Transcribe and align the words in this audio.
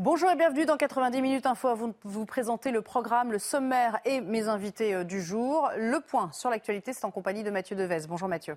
Bonjour 0.00 0.30
et 0.30 0.36
bienvenue 0.36 0.64
dans 0.64 0.76
90 0.76 1.20
minutes 1.20 1.46
info. 1.46 1.74
Vous 1.74 1.92
vous 2.04 2.24
présenter 2.24 2.70
le 2.70 2.82
programme, 2.82 3.32
le 3.32 3.40
sommaire 3.40 3.98
et 4.04 4.20
mes 4.20 4.46
invités 4.46 4.94
euh, 4.94 5.02
du 5.02 5.20
jour. 5.20 5.68
Le 5.76 5.98
point 5.98 6.30
sur 6.32 6.50
l'actualité, 6.50 6.92
c'est 6.92 7.04
en 7.04 7.10
compagnie 7.10 7.42
de 7.42 7.50
Mathieu 7.50 7.74
Devez. 7.74 8.06
Bonjour 8.08 8.28
Mathieu. 8.28 8.54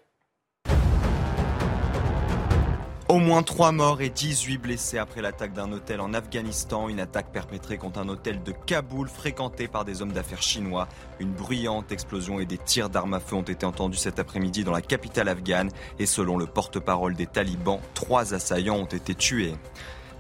Au 3.10 3.18
moins 3.18 3.42
3 3.42 3.72
morts 3.72 4.04
et 4.04 4.12
18 4.12 4.60
blessés 4.60 5.00
après 5.00 5.24
l'attaque 5.24 5.54
d'un 5.54 5.72
hôtel 5.72 6.00
en 6.00 6.14
Afghanistan. 6.14 6.90
Une 6.90 7.00
attaque 7.00 7.32
perpétrée 7.32 7.80
contre 7.80 7.98
un 8.00 8.08
hôtel 8.08 8.44
de 8.44 8.52
Kaboul 8.52 9.08
fréquenté 9.08 9.68
par 9.68 9.84
des 9.84 10.04
hommes 10.04 10.12
d'affaires 10.12 10.44
chinois. 10.44 10.88
Une 11.20 11.32
bruyante 11.32 11.92
explosion 11.92 12.40
et 12.40 12.46
des 12.46 12.60
tirs 12.60 12.92
d'armes 12.92 13.16
à 13.16 13.20
feu 13.20 13.36
ont 13.36 13.42
été 13.42 13.66
entendus 13.66 13.98
cet 13.98 14.20
après-midi 14.20 14.64
dans 14.64 14.74
la 14.74 14.82
capitale 14.82 15.28
afghane. 15.28 15.72
Et 15.98 16.06
selon 16.06 16.38
le 16.38 16.46
porte-parole 16.46 17.16
des 17.16 17.26
talibans, 17.26 17.80
trois 17.96 18.36
assaillants 18.36 18.78
ont 18.78 18.86
été 18.86 19.16
tués. 19.16 19.56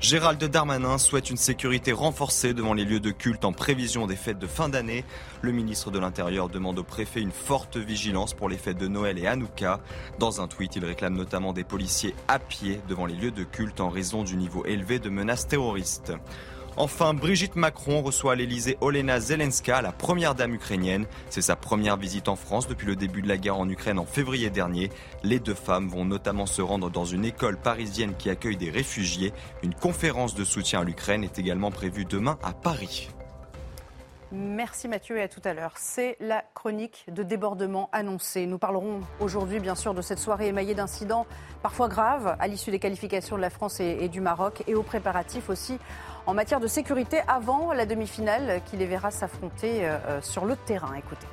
Gérald 0.01 0.43
Darmanin 0.43 0.97
souhaite 0.97 1.29
une 1.29 1.37
sécurité 1.37 1.91
renforcée 1.91 2.55
devant 2.55 2.73
les 2.73 2.85
lieux 2.85 2.99
de 2.99 3.11
culte 3.11 3.45
en 3.45 3.53
prévision 3.53 4.08
des 4.08 4.16
fêtes 4.16 4.39
de 4.39 4.47
fin 4.47 4.67
d'année. 4.67 5.05
Le 5.43 5.52
ministre 5.52 5.91
de 5.91 5.99
l'Intérieur 5.99 6.49
demande 6.49 6.80
au 6.80 6.83
préfet 6.83 7.21
une 7.21 7.31
forte 7.31 7.77
vigilance 7.77 8.33
pour 8.33 8.49
les 8.49 8.58
fêtes 8.58 8.80
de 8.80 8.88
Noël 8.88 9.19
et 9.19 9.27
Hanouka. 9.27 9.80
Dans 10.17 10.41
un 10.41 10.47
tweet, 10.47 10.75
il 10.75 10.85
réclame 10.85 11.13
notamment 11.13 11.53
des 11.53 11.63
policiers 11.63 12.16
à 12.27 12.39
pied 12.39 12.81
devant 12.89 13.05
les 13.05 13.13
lieux 13.13 13.30
de 13.30 13.43
culte 13.43 13.80
en 13.80 13.89
raison 13.89 14.23
du 14.23 14.38
niveau 14.38 14.66
élevé 14.66 14.97
de 14.97 15.09
menaces 15.09 15.47
terroristes. 15.47 16.13
Enfin, 16.77 17.14
Brigitte 17.14 17.58
Macron 17.58 18.02
reçoit 18.02 18.31
à 18.31 18.36
l'Elysée 18.36 18.77
Olena 18.80 19.19
Zelenska, 19.19 19.81
la 19.81 19.91
première 19.91 20.36
dame 20.36 20.53
ukrainienne. 20.53 21.05
C'est 21.30 21.41
sa 21.41 21.58
première 21.58 21.97
visite 21.97 22.30
en 22.30 22.38
France 22.38 22.67
depuis 22.67 22.88
le 22.88 22.95
début 22.95 23.22
de 23.22 23.27
la 23.27 23.38
guerre 23.38 23.58
en 23.58 23.67
Ukraine 23.67 24.00
en 24.00 24.05
février 24.05 24.50
dernier. 24.50 24.89
Les 25.23 25.39
deux 25.39 25.53
femmes 25.53 25.89
vont 25.89 26.05
notamment 26.05 26.45
se 26.45 26.61
rendre 26.61 26.89
dans 26.89 27.05
une 27.05 27.25
école 27.25 27.58
parisienne 27.58 28.14
qui 28.17 28.30
accueille 28.30 28.58
des 28.58 28.69
réfugiés. 28.69 29.33
Une 29.64 29.75
conférence 29.75 30.33
de 30.33 30.45
soutien 30.45 30.81
à 30.81 30.83
l'Ukraine 30.86 31.25
est 31.25 31.39
également 31.39 31.72
prévue 31.72 32.05
demain 32.05 32.39
à 32.42 32.53
Paris. 32.53 33.09
Merci 34.33 34.88
Mathieu 34.88 35.17
et 35.17 35.23
à 35.23 35.27
tout 35.27 35.42
à 35.44 35.53
l'heure. 35.53 35.73
C'est 35.75 36.16
la 36.22 36.42
chronique 36.55 37.03
de 37.09 37.22
débordement 37.22 37.89
annoncée. 37.92 38.45
Nous 38.45 38.58
parlerons 38.58 39.02
aujourd'hui 39.19 39.59
bien 39.59 39.75
sûr 39.75 39.94
de 39.94 40.02
cette 40.02 40.19
soirée 40.19 40.47
émaillée 40.47 40.73
d'incidents 40.73 41.25
parfois 41.61 41.89
graves 41.89 42.38
à 42.39 42.47
l'issue 42.47 42.72
des 42.72 42.80
qualifications 42.80 43.36
de 43.36 43.42
la 43.42 43.49
France 43.49 43.81
et, 43.81 44.08
du 44.08 44.22
Maroc 44.22 44.64
et 44.67 44.75
aux 44.75 44.83
préparatifs 44.83 45.49
aussi 45.49 45.80
en 46.25 46.33
matière 46.33 46.59
de 46.59 46.67
sécurité 46.67 47.19
avant 47.27 47.73
la 47.73 47.86
demi-finale 47.86 48.61
qui 48.66 48.77
les 48.77 48.86
verra 48.86 49.11
s'affronter 49.11 49.86
euh, 49.86 49.97
euh, 50.08 50.22
sur 50.22 50.45
le 50.45 50.55
terrain. 50.55 50.94
Écoutez. 50.95 51.27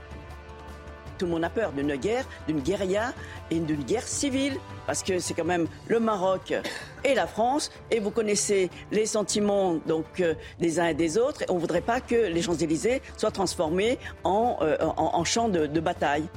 Tout 1.18 1.26
le 1.26 1.32
monde 1.32 1.44
a 1.44 1.50
peur 1.50 1.72
d'une 1.72 1.96
guerre, 1.96 2.24
d'une 2.46 2.60
guérilla 2.60 3.12
et 3.50 3.58
d'une 3.58 3.82
guerre 3.82 4.06
civile, 4.06 4.56
parce 4.86 5.02
que 5.02 5.18
c'est 5.18 5.34
quand 5.34 5.44
même 5.44 5.66
le 5.88 5.98
Maroc 5.98 6.54
et 7.02 7.14
la 7.14 7.26
France, 7.26 7.72
et 7.90 7.98
vous 7.98 8.12
connaissez 8.12 8.70
les 8.92 9.04
sentiments 9.04 9.78
euh, 9.90 10.34
des 10.60 10.78
uns 10.78 10.86
et 10.86 10.94
des 10.94 11.18
autres. 11.18 11.42
Et 11.42 11.46
on 11.50 11.56
ne 11.56 11.60
voudrait 11.60 11.80
pas 11.80 12.00
que 12.00 12.14
les 12.14 12.40
Champs-Élysées 12.40 13.02
soient 13.16 13.32
transformés 13.32 13.98
en, 14.22 14.58
en, 14.80 15.24
champ 15.24 15.48
de, 15.48 15.66
de 15.66 15.80
bataille. 15.80 16.28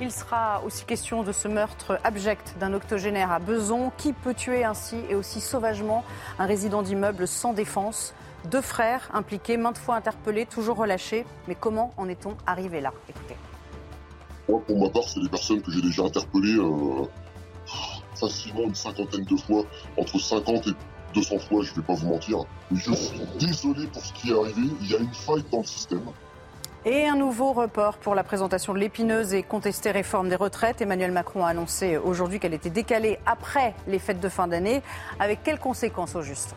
Il 0.00 0.10
sera 0.10 0.60
aussi 0.64 0.84
question 0.84 1.22
de 1.22 1.30
ce 1.30 1.46
meurtre 1.46 2.00
abject 2.02 2.56
d'un 2.58 2.74
octogénaire 2.74 3.30
à 3.30 3.38
Beson. 3.38 3.92
Qui 3.96 4.12
peut 4.12 4.34
tuer 4.34 4.64
ainsi 4.64 4.96
et 5.08 5.14
aussi 5.14 5.40
sauvagement 5.40 6.04
un 6.40 6.46
résident 6.46 6.82
d'immeuble 6.82 7.28
sans 7.28 7.52
défense? 7.52 8.12
Deux 8.50 8.60
frères 8.60 9.08
impliqués, 9.14 9.56
maintes 9.56 9.78
fois 9.78 9.94
interpellés, 9.94 10.46
toujours 10.46 10.78
relâchés. 10.78 11.24
Mais 11.46 11.54
comment 11.54 11.94
en 11.96 12.08
est-on 12.08 12.36
arrivé 12.44 12.80
là? 12.80 12.92
Écoutez. 13.08 13.36
Moi, 14.48 14.60
pour 14.66 14.80
ma 14.80 14.90
part, 14.90 15.04
c'est 15.04 15.20
des 15.20 15.28
personnes 15.28 15.62
que 15.62 15.70
j'ai 15.70 15.80
déjà 15.80 16.02
interpellées 16.02 16.58
euh, 16.58 17.06
facilement 18.16 18.64
une 18.64 18.74
cinquantaine 18.74 19.24
de 19.24 19.36
fois, 19.36 19.64
entre 19.96 20.18
50 20.18 20.66
et 20.66 20.72
200 21.14 21.38
fois, 21.38 21.62
je 21.62 21.70
ne 21.70 21.76
vais 21.76 21.82
pas 21.82 21.94
vous 21.94 22.08
mentir. 22.08 22.38
je 22.72 22.92
suis 22.92 23.20
désolé 23.38 23.86
pour 23.86 24.04
ce 24.04 24.12
qui 24.12 24.30
est 24.30 24.38
arrivé. 24.38 24.62
Il 24.80 24.90
y 24.90 24.96
a 24.96 24.98
une 24.98 25.14
faille 25.14 25.44
dans 25.52 25.58
le 25.58 25.64
système. 25.64 26.02
Et 26.86 27.06
un 27.06 27.16
nouveau 27.16 27.54
report 27.54 27.96
pour 27.96 28.14
la 28.14 28.22
présentation 28.22 28.74
de 28.74 28.78
l'épineuse 28.78 29.32
et 29.32 29.42
contestée 29.42 29.90
réforme 29.90 30.28
des 30.28 30.36
retraites. 30.36 30.82
Emmanuel 30.82 31.12
Macron 31.12 31.42
a 31.42 31.48
annoncé 31.48 31.96
aujourd'hui 31.96 32.38
qu'elle 32.38 32.52
était 32.52 32.68
décalée 32.68 33.18
après 33.24 33.74
les 33.88 33.98
fêtes 33.98 34.20
de 34.20 34.28
fin 34.28 34.48
d'année. 34.48 34.82
Avec 35.18 35.42
quelles 35.42 35.58
conséquences 35.58 36.14
au 36.14 36.20
juste? 36.20 36.54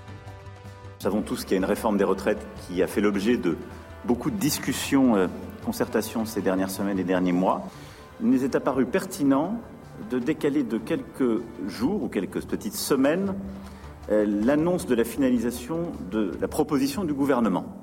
Nous 0.98 1.04
savons 1.04 1.22
tous 1.22 1.46
qu'il 1.46 1.52
y 1.52 1.54
a 1.54 1.58
une 1.60 1.66
réforme 1.66 1.98
des 1.98 2.04
retraites 2.04 2.46
qui 2.68 2.84
a 2.84 2.88
fait 2.88 3.00
l'objet 3.00 3.38
de 3.38 3.58
beaucoup 4.04 4.30
de 4.30 4.36
discussions, 4.36 5.16
euh, 5.16 5.28
concertations 5.66 6.26
ces 6.26 6.42
dernières 6.42 6.72
semaines 6.72 7.00
et 7.00 7.06
derniers 7.06 7.32
mois. 7.32 7.64
Il 8.20 8.30
nous 8.30 8.44
est 8.44 8.54
apparu 8.54 8.86
pertinent 8.86 9.62
de 10.10 10.20
décaler 10.20 10.64
de 10.64 10.78
quelques 10.78 11.42
jours 11.70 12.04
ou 12.04 12.10
quelques 12.10 12.46
petites 12.46 12.76
semaines 12.76 13.34
euh, 14.12 14.26
l'annonce 14.28 14.88
de 14.88 14.96
la 14.96 15.06
finalisation 15.06 15.94
de 16.12 16.34
la 16.42 16.50
proposition 16.50 17.06
du 17.06 17.14
gouvernement. 17.14 17.78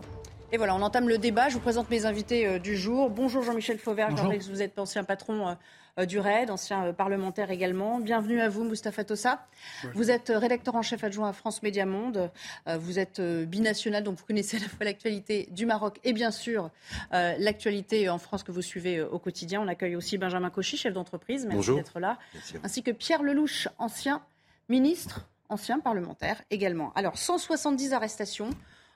Et 0.54 0.56
voilà, 0.56 0.76
on 0.76 0.82
entame 0.82 1.08
le 1.08 1.18
débat. 1.18 1.48
Je 1.48 1.54
vous 1.54 1.60
présente 1.60 1.90
mes 1.90 2.06
invités 2.06 2.46
euh, 2.46 2.58
du 2.60 2.76
jour. 2.76 3.10
Bonjour 3.10 3.42
Jean-Michel 3.42 3.76
Fauvert, 3.76 4.16
je 4.16 4.48
vous 4.48 4.62
êtes 4.62 4.78
ancien 4.78 5.02
patron 5.02 5.48
euh, 5.48 5.54
euh, 5.98 6.06
du 6.06 6.20
RAID, 6.20 6.48
ancien 6.48 6.92
parlementaire 6.92 7.50
également. 7.50 7.98
Bienvenue 7.98 8.40
à 8.40 8.48
vous, 8.48 8.62
Moustapha 8.62 9.02
Tossa. 9.02 9.48
Vous 9.94 10.12
êtes 10.12 10.32
rédacteur 10.32 10.76
en 10.76 10.82
chef 10.82 11.02
adjoint 11.02 11.30
à 11.30 11.32
France 11.32 11.60
Média 11.64 11.86
Monde. 11.86 12.30
Vous 12.68 13.00
êtes 13.00 13.20
binational, 13.20 14.04
donc 14.04 14.16
vous 14.16 14.24
connaissez 14.24 14.58
à 14.58 14.60
la 14.62 14.68
fois 14.68 14.84
l'actualité 14.84 15.48
du 15.50 15.66
Maroc 15.66 15.98
et 16.04 16.12
bien 16.12 16.30
sûr 16.30 16.70
l'actualité 17.10 18.08
en 18.08 18.18
France 18.18 18.44
que 18.44 18.52
vous 18.52 18.62
suivez 18.62 19.02
au 19.02 19.18
quotidien. 19.18 19.60
On 19.60 19.66
accueille 19.66 19.96
aussi 19.96 20.18
Benjamin 20.18 20.50
Cauchy, 20.50 20.76
chef 20.76 20.94
d'entreprise. 20.94 21.46
Merci 21.46 21.74
d'être 21.74 21.98
là. 21.98 22.16
Ainsi 22.62 22.84
que 22.84 22.92
Pierre 22.92 23.24
Lelouch, 23.24 23.66
ancien 23.78 24.22
ministre, 24.68 25.26
ancien 25.48 25.80
parlementaire 25.80 26.42
également. 26.52 26.92
Alors, 26.94 27.18
170 27.18 27.92
arrestations 27.92 28.50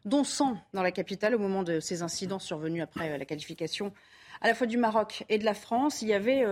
dont 0.05 0.25
100 0.25 0.57
dans 0.75 0.83
la 0.83 0.93
capitale 0.93 1.35
au 1.35 1.39
moment 1.39 1.63
de 1.63 1.81
ces 1.81 2.03
incidents 2.03 2.39
survenus 2.39 2.83
après 2.83 3.11
euh, 3.11 3.19
la 3.19 3.25
qualification 3.25 3.93
à 4.41 4.49
la 4.49 4.55
fois 4.55 4.67
du 4.67 4.77
Maroc 4.77 5.25
et 5.29 5.39
de 5.39 5.45
la 5.45 5.55
France. 5.55 6.03
Il 6.03 6.09
y 6.09 6.15
avait 6.15 6.45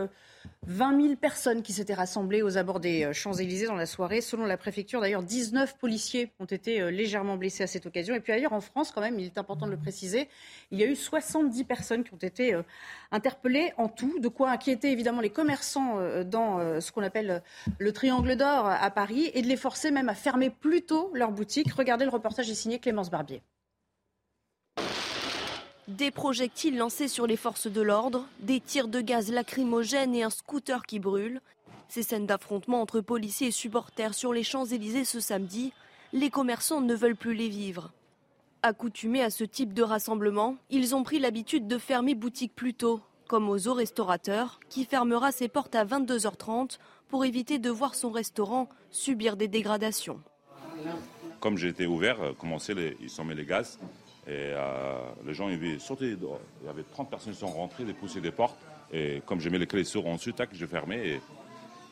20 0.66 0.94
euh, 0.94 1.02
000 1.02 1.16
personnes 1.16 1.62
qui 1.62 1.72
s'étaient 1.72 1.94
rassemblées 1.94 2.42
aux 2.42 2.58
abords 2.58 2.80
des 2.80 3.04
euh, 3.04 3.12
Champs-Élysées 3.12 3.66
dans 3.66 3.74
la 3.74 3.86
soirée. 3.86 4.20
Selon 4.20 4.44
la 4.44 4.56
préfecture, 4.56 5.00
d'ailleurs, 5.00 5.22
19 5.22 5.78
policiers 5.78 6.32
ont 6.40 6.46
été 6.46 6.80
euh, 6.80 6.90
légèrement 6.90 7.36
blessés 7.36 7.62
à 7.62 7.66
cette 7.66 7.86
occasion. 7.86 8.14
Et 8.14 8.20
puis 8.20 8.32
ailleurs, 8.32 8.52
en 8.52 8.60
France, 8.60 8.92
quand 8.92 9.00
même, 9.00 9.18
il 9.18 9.26
est 9.26 9.38
important 9.38 9.66
de 9.66 9.72
le 9.72 9.76
préciser, 9.76 10.28
il 10.70 10.78
y 10.78 10.82
a 10.82 10.86
eu 10.86 10.96
70 10.96 11.64
personnes 11.64 12.04
qui 12.04 12.12
ont 12.12 12.18
été 12.18 12.58
interpellées 13.10 13.72
en 13.76 13.88
tout, 13.88 14.18
de 14.18 14.28
quoi 14.28 14.50
inquiéter 14.50 14.90
évidemment 14.90 15.20
les 15.20 15.30
commerçants 15.30 16.00
dans 16.24 16.80
ce 16.80 16.92
qu'on 16.92 17.02
appelle 17.02 17.42
le 17.78 17.92
triangle 17.92 18.36
d'or 18.36 18.66
à 18.66 18.90
Paris 18.90 19.30
et 19.34 19.42
de 19.42 19.46
les 19.46 19.56
forcer 19.56 19.90
même 19.90 20.08
à 20.08 20.14
fermer 20.14 20.50
plus 20.50 20.82
tôt 20.82 21.10
leurs 21.14 21.32
boutiques. 21.32 21.72
Regardez 21.72 22.04
le 22.04 22.10
reportage 22.10 22.50
est 22.50 22.54
signé 22.54 22.78
Clémence 22.78 23.10
Barbier. 23.10 23.42
Des 25.88 26.10
projectiles 26.10 26.76
lancés 26.76 27.06
sur 27.06 27.28
les 27.28 27.36
forces 27.36 27.68
de 27.68 27.80
l'ordre, 27.80 28.26
des 28.40 28.58
tirs 28.58 28.88
de 28.88 29.00
gaz 29.00 29.30
lacrymogènes 29.30 30.16
et 30.16 30.24
un 30.24 30.30
scooter 30.30 30.84
qui 30.84 30.98
brûle. 30.98 31.40
Ces 31.88 32.02
scènes 32.02 32.26
d'affrontement 32.26 32.80
entre 32.82 33.00
policiers 33.00 33.48
et 33.48 33.52
supporters 33.52 34.12
sur 34.12 34.32
les 34.32 34.42
Champs-Élysées 34.42 35.04
ce 35.04 35.20
samedi, 35.20 35.72
les 36.12 36.28
commerçants 36.28 36.80
ne 36.80 36.94
veulent 36.94 37.14
plus 37.14 37.34
les 37.34 37.48
vivre. 37.48 37.92
Accoutumés 38.62 39.22
à 39.22 39.30
ce 39.30 39.44
type 39.44 39.74
de 39.74 39.82
rassemblement, 39.84 40.56
ils 40.70 40.96
ont 40.96 41.04
pris 41.04 41.20
l'habitude 41.20 41.68
de 41.68 41.78
fermer 41.78 42.16
boutique 42.16 42.56
plus 42.56 42.74
tôt, 42.74 43.00
comme 43.28 43.48
Ozo 43.48 43.72
Restaurateur, 43.72 44.58
qui 44.68 44.86
fermera 44.86 45.30
ses 45.30 45.46
portes 45.46 45.76
à 45.76 45.84
22h30 45.84 46.78
pour 47.08 47.24
éviter 47.24 47.60
de 47.60 47.70
voir 47.70 47.94
son 47.94 48.10
restaurant 48.10 48.68
subir 48.90 49.36
des 49.36 49.46
dégradations. 49.46 50.20
Comme 51.38 51.58
j'étais 51.58 51.86
ouvert, 51.86 52.20
euh, 52.20 52.32
commencer 52.32 52.74
ils 53.00 53.10
sont 53.10 53.24
mis 53.24 53.36
les 53.36 53.44
gaz, 53.44 53.78
et 54.26 54.52
euh, 54.54 54.98
les 55.24 55.34
gens, 55.34 55.48
ils 55.48 55.80
sauté 55.80 56.16
Il 56.62 56.66
y 56.66 56.68
avait 56.68 56.82
30 56.82 57.08
personnes 57.08 57.32
qui 57.32 57.38
sont 57.38 57.46
rentrées, 57.46 57.84
pousser 57.92 58.20
des 58.20 58.32
portes. 58.32 58.58
Et 58.92 59.22
comme 59.24 59.40
j'ai 59.40 59.50
mis 59.50 59.58
les 59.58 59.66
clés 59.66 59.84
sur 59.84 60.06
ensuite, 60.06 60.36
tac, 60.36 60.50
j'ai 60.52 60.66
fermé 60.66 60.96
et 60.96 61.20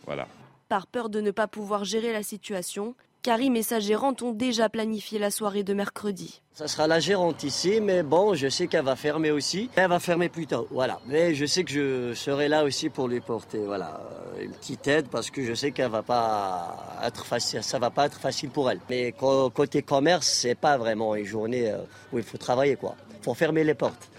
voilà. 0.04 0.26
Par 0.68 0.86
peur 0.86 1.08
de 1.08 1.20
ne 1.20 1.30
pas 1.30 1.46
pouvoir 1.46 1.84
gérer 1.84 2.12
la 2.12 2.22
situation, 2.22 2.94
Karim 3.24 3.56
et 3.56 3.62
sa 3.62 3.80
gérante 3.80 4.20
ont 4.20 4.32
déjà 4.32 4.68
planifié 4.68 5.18
la 5.18 5.30
soirée 5.30 5.62
de 5.62 5.72
mercredi. 5.72 6.42
Ça 6.52 6.68
sera 6.68 6.86
la 6.86 7.00
gérante 7.00 7.42
ici, 7.42 7.80
mais 7.80 8.02
bon, 8.02 8.34
je 8.34 8.50
sais 8.50 8.66
qu'elle 8.66 8.84
va 8.84 8.96
fermer 8.96 9.30
aussi. 9.30 9.70
Elle 9.76 9.88
va 9.88 9.98
fermer 9.98 10.28
plus 10.28 10.46
tôt, 10.46 10.68
voilà. 10.70 11.00
Mais 11.06 11.34
je 11.34 11.46
sais 11.46 11.64
que 11.64 11.72
je 11.72 12.12
serai 12.12 12.48
là 12.48 12.64
aussi 12.64 12.90
pour 12.90 13.08
lui 13.08 13.20
porter, 13.20 13.60
voilà, 13.64 14.02
une 14.38 14.50
petite 14.50 14.86
aide 14.88 15.08
parce 15.08 15.30
que 15.30 15.42
je 15.42 15.54
sais 15.54 15.72
qu'elle 15.72 15.90
va 15.90 16.02
pas 16.02 17.00
être 17.02 17.24
facile, 17.24 17.62
ça 17.62 17.78
va 17.78 17.88
pas 17.88 18.04
être 18.04 18.20
facile 18.20 18.50
pour 18.50 18.70
elle. 18.70 18.80
Mais 18.90 19.14
côté 19.54 19.80
commerce, 19.80 20.28
c'est 20.28 20.54
pas 20.54 20.76
vraiment 20.76 21.14
une 21.14 21.24
journée 21.24 21.70
euh, 21.70 21.78
où 22.12 22.18
il 22.18 22.24
faut 22.24 22.36
travailler, 22.36 22.76
quoi. 22.76 22.94
Faut 23.22 23.32
fermer 23.32 23.64
les 23.64 23.72
portes. 23.72 24.10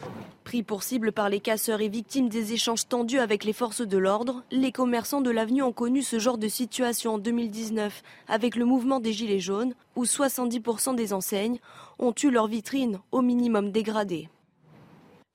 Pris 0.45 0.61
pour 0.61 0.83
cible 0.83 1.11
par 1.11 1.27
les 1.27 1.39
casseurs 1.39 1.81
et 1.81 1.89
victimes 1.89 2.29
des 2.29 2.53
échanges 2.53 2.87
tendus 2.87 3.17
avec 3.17 3.43
les 3.45 3.51
forces 3.51 3.81
de 3.81 3.97
l'ordre, 3.97 4.43
les 4.51 4.71
commerçants 4.71 5.21
de 5.21 5.31
l'avenue 5.31 5.63
ont 5.63 5.73
connu 5.73 6.03
ce 6.03 6.19
genre 6.19 6.37
de 6.37 6.47
situation 6.47 7.15
en 7.15 7.17
2019 7.17 8.03
avec 8.27 8.55
le 8.55 8.63
mouvement 8.63 8.99
des 8.99 9.11
Gilets 9.11 9.39
jaunes, 9.39 9.73
où 9.95 10.03
70% 10.03 10.95
des 10.95 11.13
enseignes 11.13 11.57
ont 11.97 12.13
eu 12.23 12.29
leur 12.29 12.45
vitrine 12.45 12.99
au 13.11 13.23
minimum 13.23 13.71
dégradée. 13.71 14.29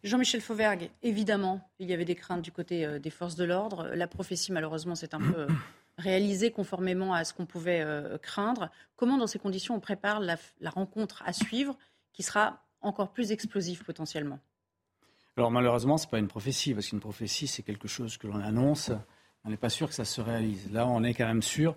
Jean-Michel 0.05 0.41
Fauvergue, 0.41 0.91
évidemment, 1.03 1.69
il 1.81 1.91
y 1.91 1.93
avait 1.93 2.05
des 2.05 2.15
craintes 2.15 2.43
du 2.43 2.53
côté 2.53 2.87
euh, 2.87 3.01
des 3.01 3.11
forces 3.11 3.35
de 3.35 3.45
l'ordre. 3.45 3.91
La 3.93 4.07
prophétie, 4.07 4.53
malheureusement, 4.53 4.95
s'est 4.95 5.13
un 5.13 5.19
peu 5.19 5.41
euh, 5.41 5.49
réalisée 5.99 6.53
conformément 6.53 7.15
à 7.15 7.25
ce 7.25 7.35
qu'on 7.35 7.47
pouvait 7.47 7.83
euh, 7.83 8.17
craindre. 8.19 8.71
Comment, 8.95 9.19
dans 9.19 9.27
ces 9.27 9.41
conditions, 9.41 9.75
on 9.75 9.81
prépare 9.81 10.21
la 10.21 10.71
rencontre 10.71 11.25
à 11.27 11.33
suivre 11.33 11.77
qui 12.13 12.23
sera 12.23 12.63
encore 12.81 13.13
plus 13.13 13.33
explosive 13.33 13.83
potentiellement? 13.83 14.39
Alors 15.37 15.51
malheureusement, 15.51 15.97
ce 15.97 16.07
n'est 16.07 16.11
pas 16.11 16.19
une 16.19 16.29
prophétie, 16.29 16.75
parce 16.75 16.89
qu'une 16.89 17.01
prophétie, 17.01 17.47
c'est 17.47 17.63
quelque 17.63 17.89
chose 17.89 18.19
que 18.19 18.27
l'on 18.27 18.41
annonce. 18.41 18.91
On 19.45 19.51
n'est 19.51 19.57
pas 19.57 19.71
sûr 19.71 19.89
que 19.89 19.95
ça 19.95 20.05
se 20.05 20.21
réalise. 20.21 20.71
Là, 20.73 20.87
on 20.87 21.03
est 21.03 21.15
quand 21.15 21.27
même 21.27 21.43
sûr 21.43 21.75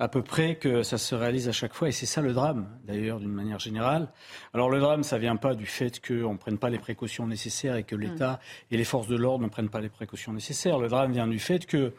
à 0.00 0.08
peu 0.08 0.22
près 0.22 0.56
que 0.56 0.82
ça 0.82 0.96
se 0.96 1.14
réalise 1.14 1.46
à 1.46 1.52
chaque 1.52 1.74
fois. 1.74 1.88
Et 1.88 1.92
c'est 1.92 2.06
ça 2.06 2.22
le 2.22 2.32
drame, 2.32 2.66
d'ailleurs, 2.84 3.20
d'une 3.20 3.32
manière 3.32 3.58
générale. 3.58 4.08
Alors 4.54 4.70
le 4.70 4.80
drame, 4.80 5.02
ça 5.02 5.16
ne 5.16 5.20
vient 5.20 5.36
pas 5.36 5.54
du 5.54 5.66
fait 5.66 6.00
qu'on 6.04 6.32
ne 6.32 6.38
prenne 6.38 6.56
pas 6.56 6.70
les 6.70 6.78
précautions 6.78 7.26
nécessaires 7.26 7.76
et 7.76 7.84
que 7.84 7.94
mm. 7.94 8.00
l'État 8.00 8.40
et 8.70 8.78
les 8.78 8.84
forces 8.84 9.08
de 9.08 9.16
l'ordre 9.16 9.44
ne 9.44 9.50
prennent 9.50 9.68
pas 9.68 9.82
les 9.82 9.90
précautions 9.90 10.32
nécessaires. 10.32 10.78
Le 10.78 10.88
drame 10.88 11.12
vient 11.12 11.26
du 11.26 11.38
fait 11.38 11.66
que 11.66 11.92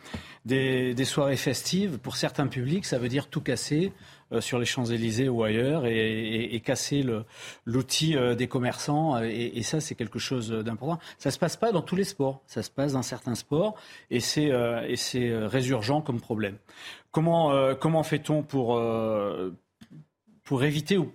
des, 0.45 0.95
des 0.95 1.06
soirées 1.06 1.38
festives, 1.38 2.00
pour 2.00 2.15
certains 2.15 2.47
publics, 2.47 2.86
ça 2.86 2.97
veut 2.97 3.09
dire 3.09 3.27
tout 3.27 3.42
casser, 3.42 3.94
sur 4.39 4.60
les 4.60 4.66
Champs-Élysées 4.66 5.30
ou 5.30 5.44
ailleurs 5.44 5.86
et, 5.86 6.62
casser 6.63 7.06
l'outil 7.66 8.16
euh, 8.16 8.36
des 8.36 8.48
commerçants. 8.48 9.22
Et, 9.22 9.62
ça, 9.63 9.80
c'est 9.80 9.95
quelque 9.95 10.19
chose 10.19 10.51
d'important. 10.51 11.00
Ça 11.18 11.30
ne 11.30 11.33
se 11.33 11.39
passe 11.39 11.57
pas 11.57 11.72
dans 11.72 11.81
tous 11.81 11.95
les 11.95 12.04
sports. 12.04 12.42
Ça 12.48 12.63
se 12.63 12.69
passe 12.69 12.94
dans 12.94 13.01
certains 13.01 13.36
sports 13.36 13.75
et 14.10 14.19
c'est 14.19 14.51
euh, 14.51 15.48
résurgent 15.48 16.01
comme 16.01 16.22
problème. 16.22 16.57
Comment, 17.12 17.75
comment 17.75 18.04
fait-on 18.04 18.42
pour, 18.42 18.80
pour 20.51 20.65
éviter 20.65 20.98
ou, 20.98 21.07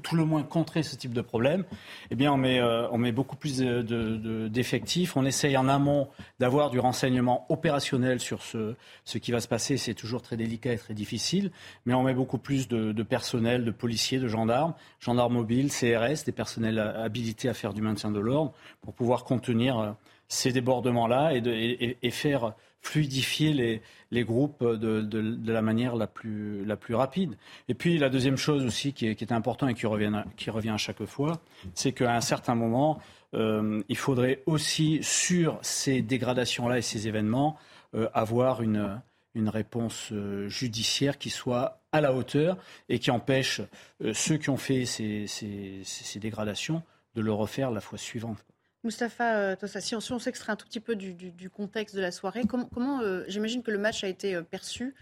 tout 0.00 0.16
le 0.16 0.24
moins 0.24 0.42
contrer 0.42 0.82
ce 0.82 0.96
type 0.96 1.14
de 1.14 1.20
problème, 1.20 1.64
eh 2.10 2.16
bien, 2.16 2.32
on 2.32 2.36
met, 2.36 2.58
euh, 2.58 2.88
on 2.90 2.98
met 2.98 3.12
beaucoup 3.12 3.36
plus 3.36 3.58
d'effectifs. 3.60 5.16
on 5.16 5.24
essaye 5.24 5.56
en 5.56 5.68
amont 5.68 6.08
d'avoir 6.40 6.68
du 6.68 6.80
renseignement 6.80 7.46
opérationnel 7.48 8.18
sur 8.18 8.42
ce, 8.42 8.74
qui 9.18 9.30
va 9.30 9.38
se 9.38 9.46
passer. 9.46 9.76
C'est 9.76 9.94
toujours 9.94 10.20
très 10.20 10.36
délicat 10.36 10.72
et 10.72 10.78
très 10.78 10.94
difficile. 10.94 11.52
Mais 11.86 11.94
on 11.94 12.02
met 12.02 12.12
beaucoup 12.12 12.38
plus 12.38 12.66
de, 12.66 13.02
personnel, 13.04 13.64
de 13.64 13.70
policiers, 13.70 14.18
de 14.18 14.26
gendarmes, 14.26 14.74
gendarmes 14.98 15.34
mobiles, 15.34 15.70
CRS, 15.70 16.24
des 16.26 16.32
personnels 16.32 16.80
habilités 16.80 17.48
à 17.48 17.54
faire 17.54 17.74
du 17.74 17.82
maintien 17.82 18.10
de 18.10 18.18
l'ordre 18.18 18.52
pour 18.80 18.94
pouvoir 18.94 19.22
contenir 19.22 19.78
euh, 19.78 19.92
ces 20.26 20.50
débordements-là 20.50 21.34
et 21.34 22.10
faire 22.10 22.54
fluidifier 22.82 23.52
les, 23.54 23.82
les 24.10 24.24
groupes 24.24 24.62
de, 24.62 25.00
de, 25.00 25.52
la 25.52 25.62
manière 25.62 25.96
la 25.96 26.06
plus, 26.06 26.64
la 26.64 26.76
plus 26.76 26.94
rapide. 26.94 27.36
Et 27.68 27.74
puis 27.74 27.96
la 27.96 28.10
deuxième 28.10 28.36
chose 28.36 28.64
aussi 28.64 28.92
qui 28.92 29.06
est, 29.08 29.14
qui 29.14 29.24
est 29.24 29.32
importante 29.32 29.70
et 29.70 29.74
qui 29.74 29.86
revient, 29.86 30.24
qui 30.36 30.50
revient 30.50 30.70
à 30.70 30.76
chaque 30.76 31.04
fois, 31.04 31.40
c'est 31.74 31.92
qu'à 31.92 32.14
un 32.14 32.20
certain 32.20 32.54
moment, 32.54 33.00
euh, 33.34 33.82
il 33.88 33.96
faudrait 33.96 34.42
aussi 34.46 34.98
sur 35.02 35.58
ces 35.62 36.02
dégradations-là 36.02 36.78
et 36.78 36.82
ces 36.82 37.08
événements 37.08 37.56
euh, 37.94 38.08
avoir 38.12 38.62
une, 38.62 39.00
une 39.34 39.48
réponse 39.48 40.10
euh, 40.12 40.48
judiciaire 40.48 41.18
qui 41.18 41.30
soit 41.30 41.80
à 41.92 42.00
la 42.00 42.12
hauteur 42.12 42.56
et 42.88 42.98
qui 42.98 43.10
empêche 43.10 43.60
ceux 44.12 44.38
qui 44.38 44.50
ont 44.50 44.56
fait 44.56 44.86
ces, 44.86 45.26
ces, 45.26 45.82
ces 45.84 46.18
dégradations 46.18 46.82
de 47.14 47.20
le 47.20 47.32
refaire 47.32 47.70
la 47.70 47.80
fois 47.80 47.98
suivante. 47.98 48.38
Moustapha 48.84 49.36
euh, 49.36 49.56
Tossa, 49.56 49.80
si 49.80 49.94
on, 49.94 50.18
s'extrait 50.18 50.52
un 50.52 50.56
tout 50.56 50.66
petit 50.66 50.80
peu 50.80 50.96
du, 50.96 51.50
contexte 51.50 51.94
de 51.94 52.00
la 52.00 52.10
soirée, 52.10 52.42
comment, 52.48 53.00
euh, 53.00 53.24
j'imagine 53.28 53.62
que 53.62 53.70
le 53.70 53.78
match 53.78 54.02
a 54.02 54.08
été 54.08 54.34
euh, 54.34 54.42
perçu 54.42 54.94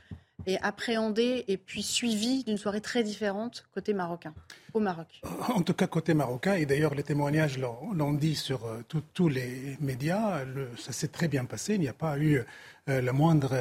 et 0.47 0.59
appréhendé 0.61 1.45
et 1.49 1.57
puis 1.57 1.83
suivi 1.83 2.45
d'une 2.45 2.57
soirée 2.57 2.81
très 2.81 3.03
différente 3.03 3.67
côté 3.73 3.93
marocain, 3.93 4.35
au 4.73 4.81
Maroc? 4.81 5.21
En 5.55 5.63
tout 5.63 5.75
cas, 5.75 5.87
côté 5.87 6.15
marocain, 6.15 6.55
et 6.55 6.65
d'ailleurs 6.65 6.95
les 6.95 7.03
témoignages 7.03 7.59
l'ont 7.59 8.15
dit 8.15 8.37
sur 8.37 8.61
tous 9.13 9.29
les 9.29 9.77
médias, 9.81 10.41
ça 10.79 10.93
s'est 10.93 11.09
très 11.09 11.29
bien 11.29 11.45
passé, 11.45 11.75
il 11.75 11.81
n'y 11.81 11.89
a 11.89 11.93
pas 11.93 12.19
eu 12.19 12.43
le 12.87 13.11
moindre 13.11 13.55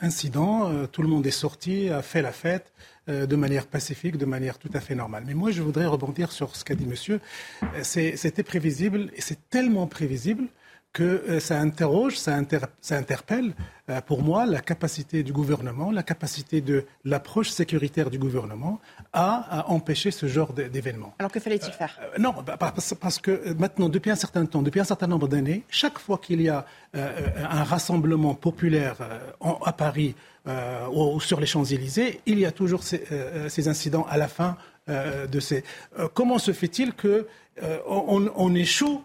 incident, 0.00 0.88
tout 0.88 1.02
le 1.02 1.08
monde 1.08 1.24
est 1.24 1.30
sorti, 1.30 1.88
a 1.88 2.02
fait 2.02 2.20
la 2.20 2.32
fête, 2.32 2.72
euh, 2.72 2.91
de 3.08 3.36
manière 3.36 3.66
pacifique, 3.66 4.16
de 4.16 4.26
manière 4.26 4.58
tout 4.58 4.70
à 4.74 4.80
fait 4.80 4.94
normale. 4.94 5.24
Mais 5.26 5.34
moi, 5.34 5.50
je 5.50 5.60
voudrais 5.62 5.86
rebondir 5.86 6.32
sur 6.32 6.54
ce 6.56 6.64
qu'a 6.64 6.74
dit 6.74 6.86
monsieur. 6.86 7.20
Euh, 7.62 7.82
c'était 7.82 8.42
prévisible 8.42 9.10
et 9.14 9.20
c'est 9.20 9.38
tellement 9.50 9.86
prévisible 9.86 10.44
que 10.92 11.02
euh, 11.02 11.40
ça 11.40 11.58
interroge, 11.58 12.18
ça, 12.18 12.34
interpelle 12.34 13.54
pour 14.06 14.22
moi 14.22 14.46
la 14.46 14.60
capacité 14.60 15.22
du 15.22 15.32
gouvernement, 15.32 15.90
la 15.90 16.02
capacité 16.02 16.60
de 16.60 16.84
l'approche 17.04 17.50
sécuritaire 17.50 18.10
du 18.10 18.18
gouvernement 18.18 18.80
à, 19.12 19.70
empêcher 19.70 20.10
ce 20.10 20.26
genre 20.26 20.52
d'événements. 20.52 21.14
Alors 21.18 21.30
que 21.30 21.40
fallait-il 21.40 21.72
faire? 21.72 21.98
Non, 22.18 22.34
bah, 22.46 22.56
parce, 22.58 23.18
que 23.18 23.52
maintenant, 23.54 23.88
depuis 23.88 24.10
un 24.10 24.16
certain 24.16 24.46
temps, 24.46 24.62
depuis 24.62 24.80
un 24.80 24.84
certain 24.84 25.08
nombre 25.08 25.28
d'années, 25.28 25.64
chaque 25.68 25.98
fois 25.98 26.16
qu'il 26.16 26.40
y 26.40 26.48
a 26.48 26.64
un 26.94 27.64
rassemblement 27.64 28.34
populaire 28.34 28.96
à 29.40 29.72
Paris, 29.72 30.14
euh, 30.48 30.88
ou 30.88 31.20
sur 31.20 31.38
les 31.38 31.46
Champs-Élysées, 31.46 32.20
il 32.26 32.40
y 32.40 32.46
a 32.46 32.50
toujours 32.50 32.82
ces, 32.82 33.04
euh, 33.12 33.48
ces 33.48 33.68
incidents 33.68 34.04
à 34.10 34.16
la 34.16 34.26
fin 34.26 34.56
euh, 34.88 35.28
de 35.28 35.38
ces. 35.38 35.62
comment 36.14 36.38
se 36.38 36.52
fait-il 36.52 36.94
que 36.94 37.28
on, 37.86 38.28
on, 38.34 38.54
échoue 38.54 39.04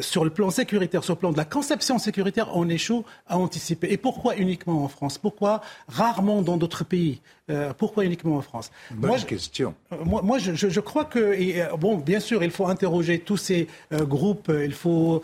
sur 0.00 0.24
le 0.24 0.30
plan 0.30 0.50
sécuritaire, 0.50 1.04
sur 1.04 1.14
le 1.14 1.18
plan 1.18 1.32
de 1.32 1.36
la 1.36 1.44
conception 1.44 1.98
sécuritaire, 1.98 2.56
on 2.56 2.68
échoue 2.68 3.04
à 3.26 3.38
anticiper. 3.38 3.92
Et 3.92 3.96
pourquoi 3.96 4.36
uniquement 4.36 4.84
en 4.84 4.88
France? 4.88 5.18
Pourquoi 5.18 5.60
rarement 5.88 6.42
dans 6.42 6.56
d'autres 6.56 6.84
pays? 6.84 7.20
Pourquoi 7.78 8.04
uniquement 8.04 8.36
en 8.36 8.42
France? 8.42 8.70
Bonne 8.92 9.10
moi, 9.10 9.18
question. 9.18 9.74
moi, 10.04 10.22
moi 10.22 10.38
je, 10.38 10.54
je, 10.54 10.80
crois 10.80 11.04
que, 11.04 11.34
et, 11.34 11.64
bon, 11.78 11.96
bien 11.96 12.20
sûr, 12.20 12.44
il 12.44 12.52
faut 12.52 12.68
interroger 12.68 13.18
tous 13.18 13.36
ces 13.36 13.66
groupes, 13.90 14.52
il 14.54 14.72
faut 14.72 15.20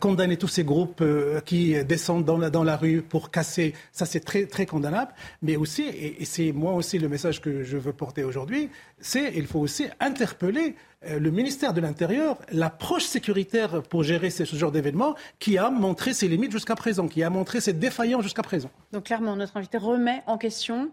condamner 0.00 0.36
tous 0.36 0.48
ces 0.48 0.64
groupes 0.64 1.04
qui 1.44 1.82
descendent 1.84 2.24
dans 2.24 2.38
la, 2.38 2.50
dans 2.50 2.64
la 2.64 2.76
rue 2.76 3.02
pour 3.02 3.30
casser. 3.30 3.74
Ça, 3.92 4.06
c'est 4.06 4.20
très, 4.20 4.46
très 4.46 4.66
condamnable. 4.66 5.12
Mais 5.42 5.56
aussi, 5.56 5.82
et, 5.82 6.24
c'est 6.24 6.52
moi 6.52 6.72
aussi 6.72 6.98
le 6.98 7.08
message 7.08 7.40
que 7.40 7.62
je 7.62 7.76
veux 7.76 7.92
porter 7.92 8.24
aujourd'hui, 8.24 8.70
c'est 9.00 9.32
il 9.34 9.46
faut 9.46 9.60
aussi 9.60 9.86
interpeller 10.00 10.74
euh, 10.97 10.97
le 11.06 11.30
ministère 11.30 11.72
de 11.72 11.80
l'Intérieur, 11.80 12.38
l'approche 12.50 13.04
sécuritaire 13.04 13.82
pour 13.82 14.02
gérer 14.02 14.30
ce, 14.30 14.44
genre 14.44 14.72
d'événements, 14.72 15.14
qui 15.38 15.56
a 15.58 15.70
montré 15.70 16.12
ses 16.12 16.28
limites 16.28 16.52
jusqu'à 16.52 16.74
présent, 16.74 17.08
qui 17.08 17.22
a 17.22 17.30
montré 17.30 17.60
ses 17.60 17.72
défaillances 17.72 18.22
jusqu'à 18.22 18.42
présent. 18.42 18.70
Donc 18.92 19.04
clairement, 19.04 19.36
notre 19.36 19.56
invité 19.56 19.78
remet 19.78 20.22
en 20.26 20.38
question 20.38 20.90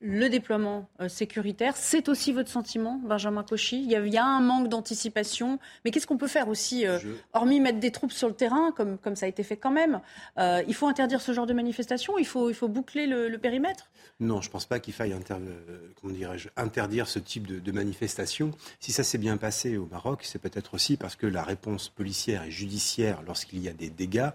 le 0.00 0.28
déploiement 0.28 0.88
euh, 1.00 1.08
sécuritaire. 1.08 1.76
C'est 1.76 2.08
aussi 2.08 2.32
votre 2.32 2.50
sentiment, 2.50 3.00
Benjamin 3.04 3.42
Cauchy? 3.42 3.82
Il 3.82 3.90
y, 3.90 4.16
a, 4.18 4.24
un 4.24 4.40
manque 4.40 4.68
d'anticipation. 4.68 5.58
Mais 5.84 5.90
qu'est-ce 5.90 6.06
qu'on 6.06 6.18
peut 6.18 6.28
faire 6.28 6.48
aussi, 6.48 6.86
euh, 6.86 6.98
hormis 7.32 7.60
mettre 7.60 7.80
des 7.80 7.90
troupes 7.90 8.12
sur 8.12 8.28
le 8.28 8.34
terrain, 8.34 8.72
comme, 8.72 8.98
comme 8.98 9.16
ça 9.16 9.26
a 9.26 9.28
été 9.28 9.42
fait 9.42 9.56
quand 9.56 9.70
même? 9.70 10.00
Euh, 10.38 10.62
Il 10.68 10.74
faut 10.74 10.86
interdire 10.86 11.20
ce 11.20 11.32
genre 11.32 11.46
de 11.46 11.54
manifestation? 11.54 12.18
Il 12.18 12.26
faut, 12.26 12.50
il 12.50 12.54
faut 12.54 12.68
boucler 12.68 13.06
le, 13.06 13.34
périmètre? 13.38 13.90
Non, 14.20 14.40
je 14.40 14.48
ne 14.48 14.52
pense 14.52 14.66
pas 14.66 14.78
qu'il 14.78 14.94
faille 14.94 15.14
interdire 16.56 17.08
ce 17.08 17.18
type 17.18 17.46
de, 17.46 17.58
de 17.58 17.72
manifestation. 17.72 18.52
Si 18.80 18.92
ça 18.92 19.02
s'est 19.02 19.18
bien 19.18 19.36
passé 19.36 19.76
au 19.76 19.86
Maroc, 19.86 20.20
c'est 20.22 20.38
peut-être 20.38 20.74
aussi 20.74 20.96
parce 20.96 21.16
que 21.16 21.26
la 21.26 21.42
réponse 21.42 21.88
policière 21.88 22.44
et 22.44 22.50
judiciaire 22.50 23.22
lorsqu'il 23.26 23.60
y 23.60 23.68
a 23.68 23.72
des 23.72 23.90
dégâts 23.90 24.30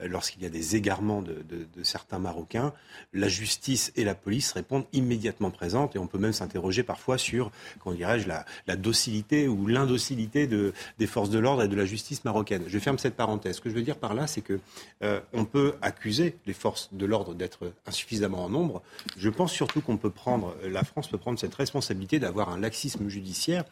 lorsqu'il 0.00 0.42
y 0.42 0.46
a 0.46 0.50
des 0.50 0.76
égarements 0.76 1.22
de, 1.22 1.44
certains 1.82 2.18
Marocains, 2.18 2.72
la 3.12 3.28
justice 3.28 3.92
et 3.96 4.04
la 4.04 4.14
police 4.14 4.52
répondent 4.52 4.86
immédiatement 4.92 5.01
présentes 5.50 5.96
et 5.96 5.98
on 5.98 6.06
peut 6.06 6.18
même 6.18 6.32
s'interroger 6.32 6.82
parfois 6.82 7.18
sur, 7.18 7.50
comment 7.80 7.94
dirais-je, 7.96 8.28
la, 8.28 8.76
docilité 8.76 9.48
ou 9.48 9.66
l'indocilité 9.66 10.46
de, 10.46 10.72
des 10.98 11.06
forces 11.06 11.30
de 11.30 11.38
l'ordre 11.38 11.62
et 11.62 11.68
de 11.68 11.76
la 11.76 11.84
justice 11.84 12.24
marocaine. 12.24 12.62
Je 12.66 12.78
ferme 12.78 12.98
cette 12.98 13.14
parenthèse. 13.14 13.56
Ce 13.56 13.60
que 13.60 13.70
je 13.70 13.74
veux 13.74 13.82
dire 13.82 13.96
par 13.96 14.14
là, 14.14 14.26
c'est 14.26 14.40
que 14.40 14.58
euh, 15.02 15.20
on 15.32 15.44
peut 15.44 15.74
accuser 15.82 16.36
les 16.46 16.52
forces 16.52 16.88
de 16.92 17.06
l'ordre 17.06 17.34
d'être 17.34 17.72
insuffisamment 17.86 18.44
en 18.44 18.48
nombre. 18.48 18.82
Je 19.16 19.28
pense 19.28 19.52
surtout 19.52 19.80
qu'on 19.80 19.96
peut 19.96 20.10
prendre, 20.10 20.56
la 20.68 20.84
France 20.84 21.08
peut 21.08 21.18
prendre 21.18 21.38
cette 21.38 21.54
responsabilité 21.54 22.18
d'avoir 22.18 22.48
un 22.48 22.58
laxisme 22.58 23.08
judiciaire. 23.08 23.64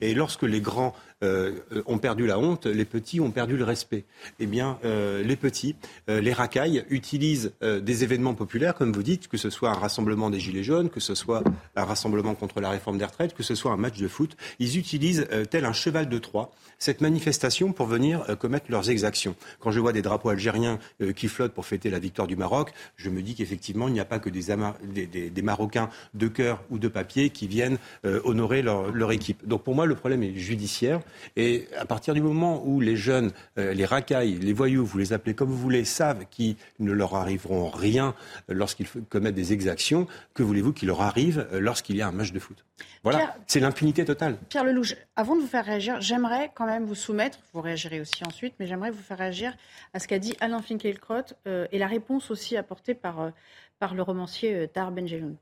Et 0.00 0.14
lorsque 0.14 0.42
les 0.42 0.60
grands 0.60 0.94
euh, 1.22 1.52
ont 1.86 1.98
perdu 1.98 2.26
la 2.26 2.38
honte, 2.38 2.66
les 2.66 2.84
petits 2.84 3.20
ont 3.20 3.30
perdu 3.30 3.56
le 3.56 3.64
respect. 3.64 4.04
Eh 4.38 4.46
bien, 4.46 4.78
les 4.82 5.36
petits, 5.36 5.76
euh, 6.08 6.20
les 6.20 6.32
racailles 6.32 6.84
utilisent 6.90 7.52
euh, 7.62 7.80
des 7.80 8.04
événements 8.04 8.34
populaires, 8.34 8.74
comme 8.74 8.92
vous 8.92 9.02
dites, 9.02 9.28
que 9.28 9.36
ce 9.36 9.50
soit 9.50 9.70
un 9.70 9.74
rassemblement 9.74 10.30
des 10.30 10.40
Gilets 10.40 10.62
jaunes, 10.62 10.90
que 10.90 11.00
ce 11.00 11.14
soit 11.14 11.42
un 11.76 11.84
rassemblement 11.84 12.34
contre 12.34 12.60
la 12.60 12.70
réforme 12.70 12.98
des 12.98 13.04
retraites, 13.04 13.34
que 13.34 13.42
ce 13.42 13.54
soit 13.54 13.72
un 13.72 13.76
match 13.76 13.98
de 13.98 14.08
foot. 14.08 14.36
Ils 14.58 14.78
utilisent, 14.78 15.26
euh, 15.32 15.44
tel 15.44 15.64
un 15.64 15.72
cheval 15.72 16.08
de 16.08 16.18
Troie, 16.18 16.50
cette 16.78 17.00
manifestation 17.00 17.72
pour 17.72 17.86
venir 17.86 18.24
euh, 18.28 18.36
commettre 18.36 18.66
leurs 18.68 18.90
exactions. 18.90 19.34
Quand 19.60 19.70
je 19.70 19.80
vois 19.80 19.92
des 19.92 20.02
drapeaux 20.02 20.28
algériens 20.28 20.78
euh, 21.00 21.12
qui 21.12 21.28
flottent 21.28 21.54
pour 21.54 21.66
fêter 21.66 21.90
la 21.90 21.98
victoire 21.98 22.28
du 22.28 22.36
Maroc, 22.36 22.72
je 22.96 23.10
me 23.10 23.22
dis 23.22 23.34
qu'effectivement, 23.34 23.88
il 23.88 23.94
n'y 23.94 24.00
a 24.00 24.04
pas 24.04 24.18
que 24.18 24.30
des, 24.30 25.42
Marocains 25.42 25.88
de 26.14 26.28
cœur 26.28 26.62
ou 26.70 26.78
de 26.78 26.88
papier 26.88 27.30
qui 27.30 27.46
viennent 27.46 27.78
honorer 28.24 28.60
leur, 28.60 29.12
équipe. 29.12 29.46
Donc 29.46 29.62
pour 29.62 29.74
moi, 29.74 29.86
le 29.86 29.94
problème 29.94 30.22
est 30.22 30.34
judiciaire. 30.34 31.00
Et 31.36 31.68
à 31.76 31.84
partir 31.84 32.14
du 32.14 32.20
moment 32.20 32.62
où 32.64 32.80
les 32.80 32.96
jeunes, 32.96 33.32
les 33.56 33.84
racailles, 33.84 34.38
les 34.38 34.52
voyous, 34.52 34.84
vous 34.84 34.98
les 34.98 35.12
appelez 35.12 35.34
comme 35.34 35.48
vous 35.48 35.58
voulez, 35.58 35.84
savent 35.84 36.24
qu'ils 36.30 36.56
ne 36.78 36.92
leur 36.92 37.14
arriveront 37.14 37.68
rien 37.68 38.14
lorsqu'ils 38.48 38.88
commettent 39.08 39.34
des 39.34 39.52
exactions, 39.52 40.06
que 40.34 40.42
voulez-vous 40.42 40.72
qu'il 40.72 40.88
leur 40.88 41.02
arrive 41.02 41.46
lorsqu'il 41.52 41.96
y 41.96 42.02
a 42.02 42.08
un 42.08 42.12
match 42.12 42.32
de 42.32 42.38
foot? 42.38 42.64
Voilà, 43.02 43.36
c'est 43.46 43.60
l'impunité 43.60 44.04
totale. 44.04 44.36
Pierre 44.48 44.64
Lelouch, 44.64 44.96
avant 45.16 45.36
de 45.36 45.40
vous 45.40 45.46
faire 45.46 45.64
réagir, 45.64 46.00
j'aimerais 46.00 46.50
quand 46.54 46.66
même 46.66 46.84
vous 46.84 46.94
soumettre, 46.94 47.38
vous 47.52 47.60
réagirez 47.60 48.00
aussi 48.00 48.24
ensuite, 48.26 48.54
mais 48.58 48.66
j'aimerais 48.66 48.90
vous 48.90 49.02
faire 49.02 49.18
réagir 49.18 49.56
à 49.94 49.98
ce 49.98 50.08
qu'a 50.08 50.18
dit 50.18 50.34
Alain 50.40 50.62
Finkielkraut 50.62 51.34
euh, 51.46 51.66
et 51.72 51.78
la 51.78 51.86
réponse 51.86 52.30
aussi 52.30 52.56
apportée 52.56 52.94
par, 52.94 53.20
euh, 53.20 53.30
par 53.78 53.94
le 53.94 54.02
romancier 54.02 54.54
euh, 54.54 54.66
Tar 54.66 54.90
Benjeloun. 54.90 55.36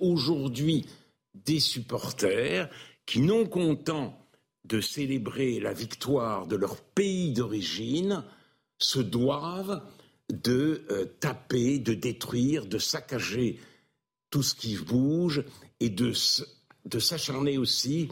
Aujourd'hui, 0.00 0.86
des 1.34 1.60
supporters 1.60 2.68
qui, 3.10 3.18
non 3.18 3.44
contents 3.44 4.16
de 4.64 4.80
célébrer 4.80 5.58
la 5.58 5.72
victoire 5.72 6.46
de 6.46 6.54
leur 6.54 6.80
pays 6.80 7.32
d'origine, 7.32 8.22
se 8.78 9.00
doivent 9.00 9.82
de 10.28 10.84
taper, 11.18 11.80
de 11.80 11.92
détruire, 11.92 12.66
de 12.66 12.78
saccager 12.78 13.58
tout 14.30 14.44
ce 14.44 14.54
qui 14.54 14.76
bouge 14.76 15.42
et 15.80 15.90
de, 15.90 16.12
de 16.84 16.98
s'acharner 17.00 17.58
aussi 17.58 18.08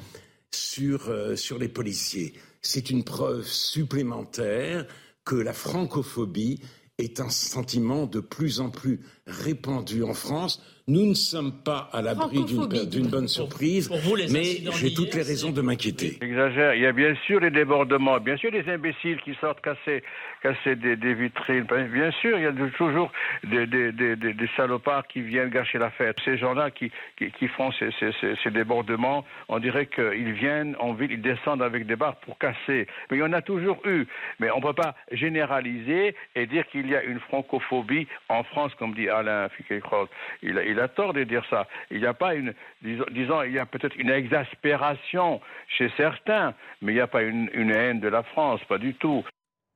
sur, 0.50 1.08
euh, 1.08 1.36
sur 1.36 1.58
les 1.58 1.68
policiers. 1.68 2.34
C'est 2.60 2.90
une 2.90 3.04
preuve 3.04 3.46
supplémentaire 3.46 4.84
que 5.24 5.36
la 5.36 5.52
francophobie 5.52 6.60
est 6.98 7.20
un 7.20 7.30
sentiment 7.30 8.06
de 8.06 8.18
plus 8.18 8.58
en 8.58 8.70
plus 8.70 9.00
répandu 9.28 10.02
en 10.02 10.14
France. 10.14 10.60
Nous 10.88 11.04
ne 11.04 11.12
sommes 11.12 11.52
pas 11.52 11.90
à 11.92 12.00
l'abri 12.00 12.46
d'une 12.46 13.08
bonne 13.08 13.28
surprise, 13.28 13.90
mais 14.32 14.42
j'ai 14.80 14.94
toutes 14.94 15.12
les 15.12 15.20
raisons 15.20 15.50
de 15.50 15.60
m'inquiéter. 15.60 16.16
Exagère. 16.22 16.74
Il 16.76 16.80
y 16.80 16.86
a 16.86 16.92
bien 16.92 17.14
sûr 17.26 17.40
les 17.40 17.50
débordements, 17.50 18.18
bien 18.20 18.38
sûr 18.38 18.50
les 18.50 18.66
imbéciles 18.70 19.20
qui 19.20 19.34
sortent 19.34 19.60
casser, 19.60 20.02
casser 20.42 20.76
des, 20.76 20.96
vitrines. 21.12 21.66
Bien 21.92 22.10
sûr, 22.22 22.38
il 22.38 22.44
y 22.44 22.46
a 22.46 22.70
toujours 22.78 23.12
des, 23.44 23.66
des, 23.66 23.92
des, 23.92 24.48
salopards 24.56 25.06
qui 25.08 25.20
viennent 25.20 25.50
gâcher 25.50 25.76
la 25.76 25.90
fête. 25.90 26.16
Ces 26.24 26.38
gens-là 26.38 26.70
qui, 26.70 26.90
qui, 27.18 27.48
font 27.48 27.70
ces, 27.72 27.90
ces, 28.00 28.12
ces, 28.42 28.50
débordements, 28.50 29.26
on 29.50 29.58
dirait 29.58 29.88
qu'ils 29.88 30.32
viennent 30.32 30.74
en 30.80 30.94
ville, 30.94 31.12
ils 31.12 31.20
descendent 31.20 31.62
avec 31.62 31.86
des 31.86 31.96
barres 31.96 32.16
pour 32.16 32.38
casser. 32.38 32.86
Mais 33.10 33.18
il 33.18 33.20
y 33.20 33.22
en 33.22 33.34
a 33.34 33.42
toujours 33.42 33.78
eu. 33.84 34.06
Mais 34.40 34.50
on 34.50 34.56
ne 34.56 34.62
peut 34.62 34.72
pas 34.72 34.94
généraliser 35.12 36.14
et 36.34 36.46
dire 36.46 36.66
qu'il 36.68 36.88
y 36.88 36.96
a 36.96 37.02
une 37.02 37.20
francophobie 37.20 38.06
en 38.30 38.42
France, 38.42 38.72
comme 38.78 38.94
dit 38.94 39.10
Alain 39.10 39.50
Fickelkraut. 39.50 40.08
Il, 40.42 40.58
il 40.66 40.77
a 40.80 40.88
tort 40.88 41.12
de 41.12 41.24
dire 41.24 41.44
ça. 41.50 41.66
Il 41.90 42.00
n'y 42.00 42.06
a 42.06 42.14
pas 42.14 42.34
une, 42.34 42.54
disons, 42.82 43.42
il 43.42 43.52
y 43.52 43.58
a 43.58 43.66
peut-être 43.66 43.96
une 43.96 44.10
exaspération 44.10 45.40
chez 45.68 45.90
certains, 45.96 46.54
mais 46.80 46.92
il 46.92 46.96
n'y 46.96 47.00
a 47.00 47.06
pas 47.06 47.22
une, 47.22 47.48
haine 47.70 48.00
de 48.00 48.08
la 48.08 48.22
France, 48.22 48.60
pas 48.68 48.78
du 48.78 48.94
tout. 48.94 49.24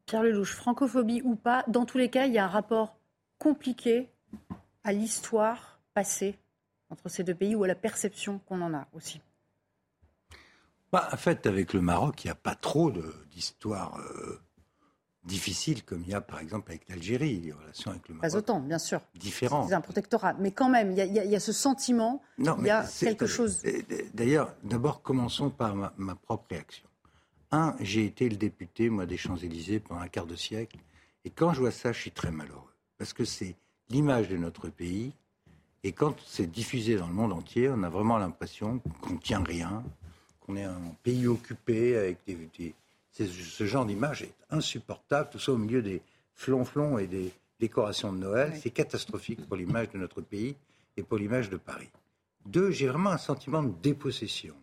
Pierre 0.06 0.23
Lelouch, 0.23 0.54
francophobie 0.54 1.23
ou 1.25 1.37
pas, 1.37 1.64
dans 1.68 1.85
tous 1.85 1.99
les 1.99 2.11
cas, 2.11 2.26
il 2.26 2.32
y 2.32 2.38
a 2.38 2.44
un 2.44 2.49
rapport 2.49 2.97
compliqué 3.38 4.09
à 4.85 4.92
l'histoire 4.92 5.80
passée 5.94 6.37
entre 6.90 7.09
ces 7.09 7.25
deux 7.25 7.35
pays 7.35 7.54
ou 7.54 7.64
à 7.64 7.68
la 7.68 7.75
perception 7.75 8.38
qu'on 8.40 8.61
en 8.61 8.75
a 8.75 8.87
aussi. 8.92 9.21
Bah, 10.92 11.09
en 11.11 11.16
fait, 11.16 11.47
avec 11.47 11.73
le 11.73 11.80
Maroc, 11.80 12.25
il 12.25 12.26
n'y 12.26 12.32
a 12.32 12.37
pas 12.37 12.54
trop 12.54 12.92
d'histoire 13.30 13.99
euh, 13.99 14.38
difficile 15.25 15.85
comme 15.85 16.02
il 16.02 16.11
y 16.11 16.14
a 16.14 16.21
par 16.21 16.41
exemple 16.41 16.71
avec 16.71 16.88
l'Algérie, 16.88 17.41
les 17.41 17.52
relations 17.52 17.91
avec 17.91 18.09
le 18.09 18.14
Maroc. 18.14 18.31
Pas 18.31 18.37
autant, 18.37 18.61
bien 18.61 18.79
sûr. 18.79 19.00
Différent. 19.14 19.67
C'est 19.69 19.75
un 19.75 19.81
protectorat. 19.81 20.35
Mais 20.35 20.50
quand 20.50 20.69
même, 20.69 20.93
il 20.93 20.99
y, 20.99 21.37
a, 21.37 21.41
ce 21.41 21.52
sentiment, 21.52 22.23
non, 22.38 22.57
il 22.61 22.67
y 22.67 22.71
a 22.71 22.85
quelque 23.00 23.26
chose. 23.26 23.62
D'ailleurs, 24.14 24.55
d'abord, 24.64 25.02
commençons 25.02 25.50
par 25.50 25.75
ma, 25.75 26.14
propre 26.14 26.47
réaction. 26.50 26.88
Un, 27.52 27.76
j'ai 27.81 28.05
été 28.05 28.29
le 28.29 28.37
député, 28.37 28.88
moi, 28.88 29.07
des 29.07 29.17
Champs-Élysées 29.17 29.81
pendant 29.81 30.00
un 30.00 30.09
quart 30.09 30.26
de 30.26 30.37
siècle. 30.37 30.79
Et 31.25 31.31
quand 31.31 31.52
je 31.52 31.61
vois 31.61 31.71
ça, 31.71 31.93
je 31.93 32.00
suis 32.00 32.11
très 32.11 32.31
malheureux. 32.31 32.73
Parce 32.99 33.12
que 33.12 33.25
c'est 33.25 33.55
l'image 33.91 34.29
de 34.29 34.37
notre 34.37 34.69
pays. 34.69 35.12
Et 35.85 35.93
quand 35.93 36.14
c'est 36.26 36.50
diffusé 36.50 36.97
dans 36.97 37.07
le 37.07 37.12
monde 37.12 37.33
entier, 37.33 37.69
on 37.69 37.83
a 37.83 37.88
vraiment 37.88 38.17
l'impression 38.17 38.81
qu'on 39.00 39.14
ne 39.14 39.19
tient 39.19 39.43
rien, 39.43 39.85
qu'on 40.41 40.57
est 40.57 40.64
un 40.64 40.81
pays 41.02 41.26
occupé 41.26 41.97
avec 41.97 42.19
des 42.26 42.35
ce 43.12 43.66
genre 43.66 43.85
d'image 43.85 44.23
est 44.23 44.35
insupportable, 44.50 45.28
tout 45.31 45.38
ça 45.38 45.52
au 45.52 45.59
milieu 45.59 45.83
des 45.83 46.02
flonflons 46.35 46.99
et 46.99 47.07
des 47.07 47.33
décorations 47.61 48.12
de 48.12 48.19
Noël. 48.19 48.52
C'est 48.61 48.71
catastrophique 48.71 49.47
pour 49.47 49.57
l'image 49.57 49.90
de 49.90 49.99
notre 49.99 50.21
pays 50.21 50.57
et 50.97 51.02
pour 51.02 51.19
l'image 51.19 51.50
de 51.50 51.57
Paris. 51.57 51.90
Deux, 52.47 52.71
j'ai 52.71 52.88
vraiment 52.88 53.11
un 53.11 53.19
sentiment 53.19 53.62
de 53.62 53.73
dépossession. 53.83 54.54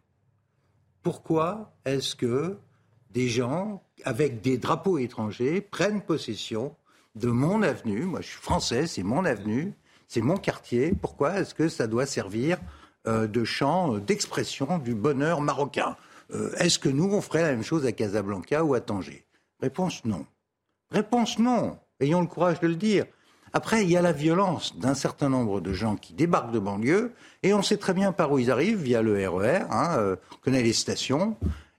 Pourquoi 1.01 1.71
est-ce 1.85 2.15
que 2.15 2.57
des 3.11 3.29
gens 3.29 3.81
avec 4.03 4.41
des 4.41 4.57
drapeaux 4.57 4.97
étrangers 4.97 5.61
prennent 5.61 6.01
possession 6.01 6.75
de 7.15 7.29
mon 7.29 7.63
avenue? 7.63 8.03
Moi, 8.03 8.21
je 8.21 8.27
suis 8.27 8.41
français, 8.41 8.85
c'est 8.85 9.03
mon 9.03 9.23
avenue, 9.23 9.73
c'est 10.07 10.21
mon 10.21 10.37
quartier. 10.37 10.93
Pourquoi 10.93 11.39
est-ce 11.39 11.53
que 11.53 11.69
ça 11.69 11.87
doit 11.87 12.05
servir 12.05 12.59
euh, 13.07 13.27
de 13.27 13.45
champ 13.45 13.97
d'expression 13.97 14.77
du 14.77 14.93
bonheur 14.93 15.39
marocain? 15.39 15.95
Euh, 16.33 16.51
est-ce 16.57 16.79
que 16.79 16.89
nous, 16.89 17.11
on 17.13 17.21
ferait 17.21 17.41
la 17.41 17.51
même 17.51 17.63
chose 17.63 17.85
à 17.85 17.91
Casablanca 17.91 18.63
ou 18.63 18.73
à 18.73 18.81
Tanger? 18.81 19.25
Réponse 19.59 20.05
non. 20.05 20.25
Réponse 20.91 21.39
non. 21.39 21.77
Ayons 21.99 22.21
le 22.21 22.27
courage 22.27 22.59
de 22.59 22.67
le 22.67 22.75
dire. 22.75 23.05
Après, 23.51 23.83
il 23.83 23.89
y 23.89 23.97
a 23.97 24.01
la 24.01 24.11
violence 24.11 24.77
d'un 24.77 24.93
certain 24.93 25.29
nombre 25.29 25.59
de 25.59 25.73
gens 25.73 25.95
qui 25.95 26.13
débarquent 26.13 26.51
de 26.51 26.59
banlieue, 26.59 27.13
et 27.41 27.53
on 27.53 27.63
sait 27.63 27.77
très 27.77 27.93
bien 27.93 28.11
par 28.11 28.31
où 28.31 28.37
ils 28.39 28.51
arrivent, 28.51 28.81
via 28.81 29.01
le 29.01 29.27
RER, 29.27 29.61
e 29.61 29.67
hein, 29.71 29.95
euh, 29.97 30.15
on 30.31 30.35
connaît 30.37 30.61
les 30.61 30.73
stations, 30.73 31.35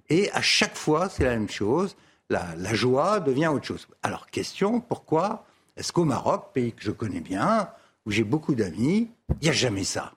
et 0.09 0.31
à 0.33 0.43
chaque 0.43 0.77
fois, 0.77 1.09
c'est 1.09 1.25
la 1.25 1.31
même 1.31 1.49
chose, 1.49 1.97
la, 2.29 2.55
la, 2.57 2.75
joie 2.75 3.21
devient 3.21 3.49
autre 3.49 3.67
chose. 3.67 3.87
Alors, 4.03 4.27
question, 4.27 4.81
pourquoi 4.81 5.45
est-ce 5.77 5.93
qu'au 5.93 6.05
Maroc, 6.05 6.53
pays 6.53 6.73
que 6.73 6.83
je 6.83 6.91
connais 6.91 7.21
bien, 7.21 7.69
où 8.05 8.11
j'ai 8.11 8.25
beaucoup 8.25 8.57
d'amis, 8.57 9.09
il 9.41 9.45
n'y 9.45 9.49
a 9.49 9.53
jamais 9.53 9.85
ça? 9.85 10.13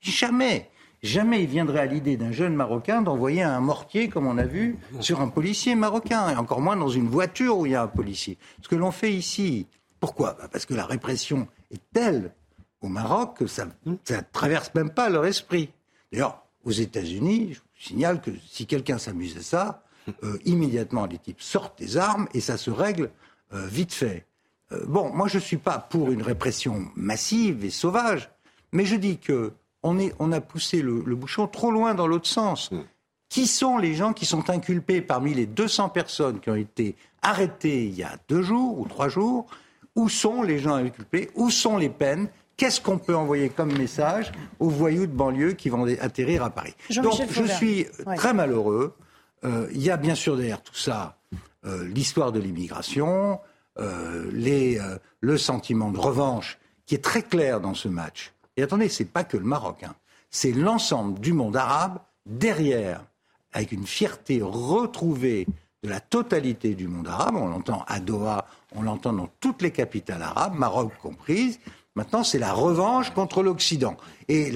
Jamais 0.00 0.70
Jamais 1.02 1.44
il 1.44 1.48
viendrait 1.48 1.80
à 1.80 1.86
l'idée 1.86 2.16
d'un 2.16 2.32
jeune 2.32 2.54
Marocain 2.54 3.02
d'envoyer 3.02 3.42
un 3.42 3.60
mortier, 3.60 4.08
comme 4.08 4.26
on 4.26 4.36
a 4.36 4.44
vu, 4.44 4.76
sur 5.00 5.20
un 5.20 5.28
policier 5.28 5.74
marocain, 5.76 6.28
et 6.30 6.36
encore 6.36 6.60
moins 6.60 6.76
dans 6.76 6.88
une 6.88 7.08
voiture 7.08 7.58
où 7.58 7.66
il 7.66 7.72
y 7.72 7.74
a 7.76 7.82
un 7.82 7.88
policier. 7.88 8.36
Ce 8.62 8.68
que 8.68 8.74
l'on 8.74 8.90
fait 8.90 9.12
ici, 9.12 9.66
pourquoi? 10.00 10.36
Bah, 10.38 10.48
Parce 10.50 10.66
que 10.66 10.74
la 10.74 10.86
répression 10.86 11.46
est 11.70 11.80
telle 11.92 12.32
au 12.80 12.88
Maroc 12.88 13.38
que 13.38 13.46
ça 13.46 13.66
ne 13.86 13.96
traverse 14.32 14.74
même 14.74 14.90
pas 14.90 15.08
leur 15.08 15.24
esprit. 15.24 15.70
D'ailleurs, 16.12 16.42
aux 16.64 16.72
États-Unis, 16.72 17.54
je 17.54 17.58
vous 17.58 17.64
signale 17.78 18.20
que 18.20 18.30
si 18.48 18.66
quelqu'un 18.66 18.98
s'amuse 18.98 19.36
à 19.36 19.42
ça, 19.42 19.82
euh, 20.24 20.38
immédiatement 20.44 21.06
les 21.06 21.18
types 21.18 21.40
sortent 21.40 21.78
des 21.78 21.96
armes 21.96 22.28
et 22.34 22.40
ça 22.40 22.56
se 22.56 22.70
règle 22.70 23.10
euh, 23.52 23.66
vite 23.66 23.92
fait. 23.92 24.26
Euh, 24.72 24.84
bon, 24.86 25.12
moi 25.12 25.28
je 25.28 25.36
ne 25.36 25.42
suis 25.42 25.56
pas 25.56 25.78
pour 25.78 26.10
une 26.10 26.22
répression 26.22 26.86
massive 26.96 27.64
et 27.64 27.70
sauvage, 27.70 28.30
mais 28.72 28.84
je 28.84 28.96
dis 28.96 29.18
que 29.18 29.52
on, 29.82 30.32
a 30.32 30.40
poussé 30.40 30.82
le, 30.82 31.14
bouchon 31.14 31.46
trop 31.46 31.70
loin 31.70 31.94
dans 31.94 32.06
l'autre 32.06 32.28
sens. 32.28 32.70
Mm. 32.70 32.80
Qui 33.28 33.46
sont 33.46 33.76
les 33.76 33.94
gens 33.94 34.14
qui 34.14 34.24
sont 34.24 34.48
inculpés 34.48 35.02
parmi 35.02 35.34
les 35.34 35.46
200 35.46 35.90
personnes 35.90 36.40
qui 36.40 36.48
ont 36.48 36.54
été 36.54 36.96
arrêtées 37.20 37.84
il 37.84 37.94
y 37.94 38.02
a 38.02 38.16
deux 38.28 38.42
jours 38.42 38.78
ou 38.78 38.86
trois 38.86 39.08
jours? 39.08 39.46
Où 39.94 40.08
sont 40.08 40.42
les 40.42 40.58
gens 40.58 40.74
inculpés? 40.74 41.30
Où 41.34 41.50
sont 41.50 41.76
les 41.76 41.90
peines? 41.90 42.28
Qu'est-ce 42.56 42.80
qu'on 42.80 42.98
peut 42.98 43.14
envoyer 43.14 43.50
comme 43.50 43.76
message 43.76 44.32
aux 44.58 44.68
voyous 44.68 45.06
de 45.06 45.12
banlieue 45.12 45.52
qui 45.52 45.68
vont 45.68 45.86
atterrir 46.00 46.42
à 46.42 46.50
Paris? 46.50 46.74
Donc 47.02 47.20
je 47.30 47.44
suis 47.44 47.86
très 48.16 48.32
malheureux. 48.32 48.96
Euh, 49.44 49.68
il 49.72 49.82
y 49.82 49.90
a 49.90 49.96
bien 49.96 50.14
sûr 50.14 50.36
derrière 50.36 50.62
tout 50.62 50.74
ça 50.74 51.18
euh, 51.64 51.86
l'histoire 51.86 52.32
de 52.32 52.40
l'immigration, 52.40 53.38
euh, 53.78 54.98
le 55.20 55.36
sentiment 55.36 55.90
de 55.90 55.98
revanche 55.98 56.58
qui 56.86 56.94
est 56.94 57.04
très 57.04 57.22
clair 57.22 57.60
dans 57.60 57.74
ce 57.74 57.86
match. 57.86 58.32
Et 58.58 58.62
attendez, 58.62 58.88
c'est 58.88 59.04
pas 59.04 59.22
que 59.22 59.36
le 59.36 59.44
Maroc, 59.44 59.84
hein. 59.84 59.94
c'est 60.32 60.50
l'ensemble 60.50 61.20
du 61.20 61.32
monde 61.32 61.56
arabe 61.56 62.00
derrière, 62.26 63.04
avec 63.52 63.70
une 63.70 63.86
fierté 63.86 64.40
retrouvée 64.42 65.46
de 65.84 65.88
la 65.88 66.00
totalité 66.00 66.74
du 66.74 66.88
monde 66.88 67.06
arabe. 67.06 67.36
On 67.36 67.46
l'entend 67.46 67.84
à 67.86 68.00
Doha, 68.00 68.46
on 68.74 68.82
l'entend 68.82 69.12
dans 69.12 69.28
toutes 69.38 69.62
les 69.62 69.70
capitales 69.70 70.22
arabes, 70.22 70.54
Maroc 70.56 70.92
comprise. 71.00 71.60
Maintenant, 71.94 72.24
c'est 72.24 72.40
la 72.40 72.52
revanche 72.52 73.14
contre 73.14 73.44
l'Occident. 73.44 73.96
Et 74.26 74.52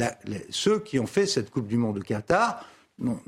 ceux 0.50 0.80
qui 0.80 0.98
ont 0.98 1.06
fait 1.06 1.26
cette 1.26 1.50
Coupe 1.50 1.68
du 1.68 1.76
Monde 1.76 1.98
au 1.98 2.02
Qatar 2.02 2.66
n'ont 2.98 3.20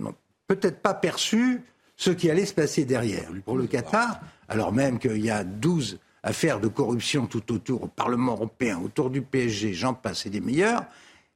peut-être 0.49 0.83
pas 0.83 0.95
perçu 0.95 1.62
ce 1.97 2.11
qui 2.11 2.28
allait 2.28 2.47
se 2.47 2.54
passer 2.54 2.85
derrière. 2.85 3.28
Pour 3.45 3.57
le 3.57 3.69
Qatar, 3.69 4.19
alors 4.49 4.73
même 4.73 4.99
qu'il 4.99 5.25
y 5.25 5.31
a 5.31 5.45
12 5.45 6.00
affaires 6.25 6.59
de 6.59 6.69
corruption 6.69 7.26
tout 7.26 7.52
autour, 7.52 7.85
au 7.85 7.87
Parlement 7.87 8.33
européen, 8.33 8.81
autour 8.83 9.11
du 9.11 9.23
PSG, 9.23 9.75
j'en 9.75 9.95
passe 9.95 10.26
et 10.26 10.31
des 10.31 10.40
meilleurs, 10.40 10.85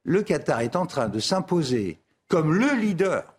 le 0.02 0.23
Qatar 0.23 0.61
est 0.61 0.75
en 0.75 0.87
train 0.87 1.09
de 1.09 1.21
s'imposer 1.21 1.99
comme 2.28 2.52
le 2.54 2.75
leader 2.75 3.35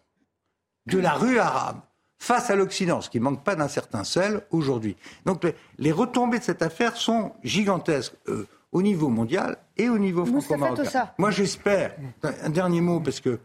de 0.85 0.99
la 0.99 1.13
rue 1.13 1.39
arabe 1.39 1.79
face 2.19 2.49
à 2.49 2.55
l'Occident, 2.55 3.01
ce 3.01 3.09
qui 3.09 3.19
ne 3.19 3.23
manque 3.23 3.43
pas 3.43 3.55
d'un 3.55 3.67
certain 3.67 4.03
sel 4.03 4.41
aujourd'hui. 4.51 4.95
Donc 5.25 5.43
les 5.77 5.91
retombées 5.91 6.39
de 6.39 6.43
cette 6.43 6.61
affaire 6.61 6.95
sont 6.95 7.33
gigantesques 7.43 8.13
euh, 8.27 8.47
au 8.71 8.81
niveau 8.81 9.09
mondial 9.09 9.57
et 9.77 9.89
au 9.89 9.97
niveau 9.97 10.25
franco-marocain. 10.25 11.09
Moi 11.17 11.31
j'espère, 11.31 11.95
un 12.23 12.49
dernier 12.49 12.81
mot, 12.81 12.99
parce 12.99 13.19
que 13.19 13.39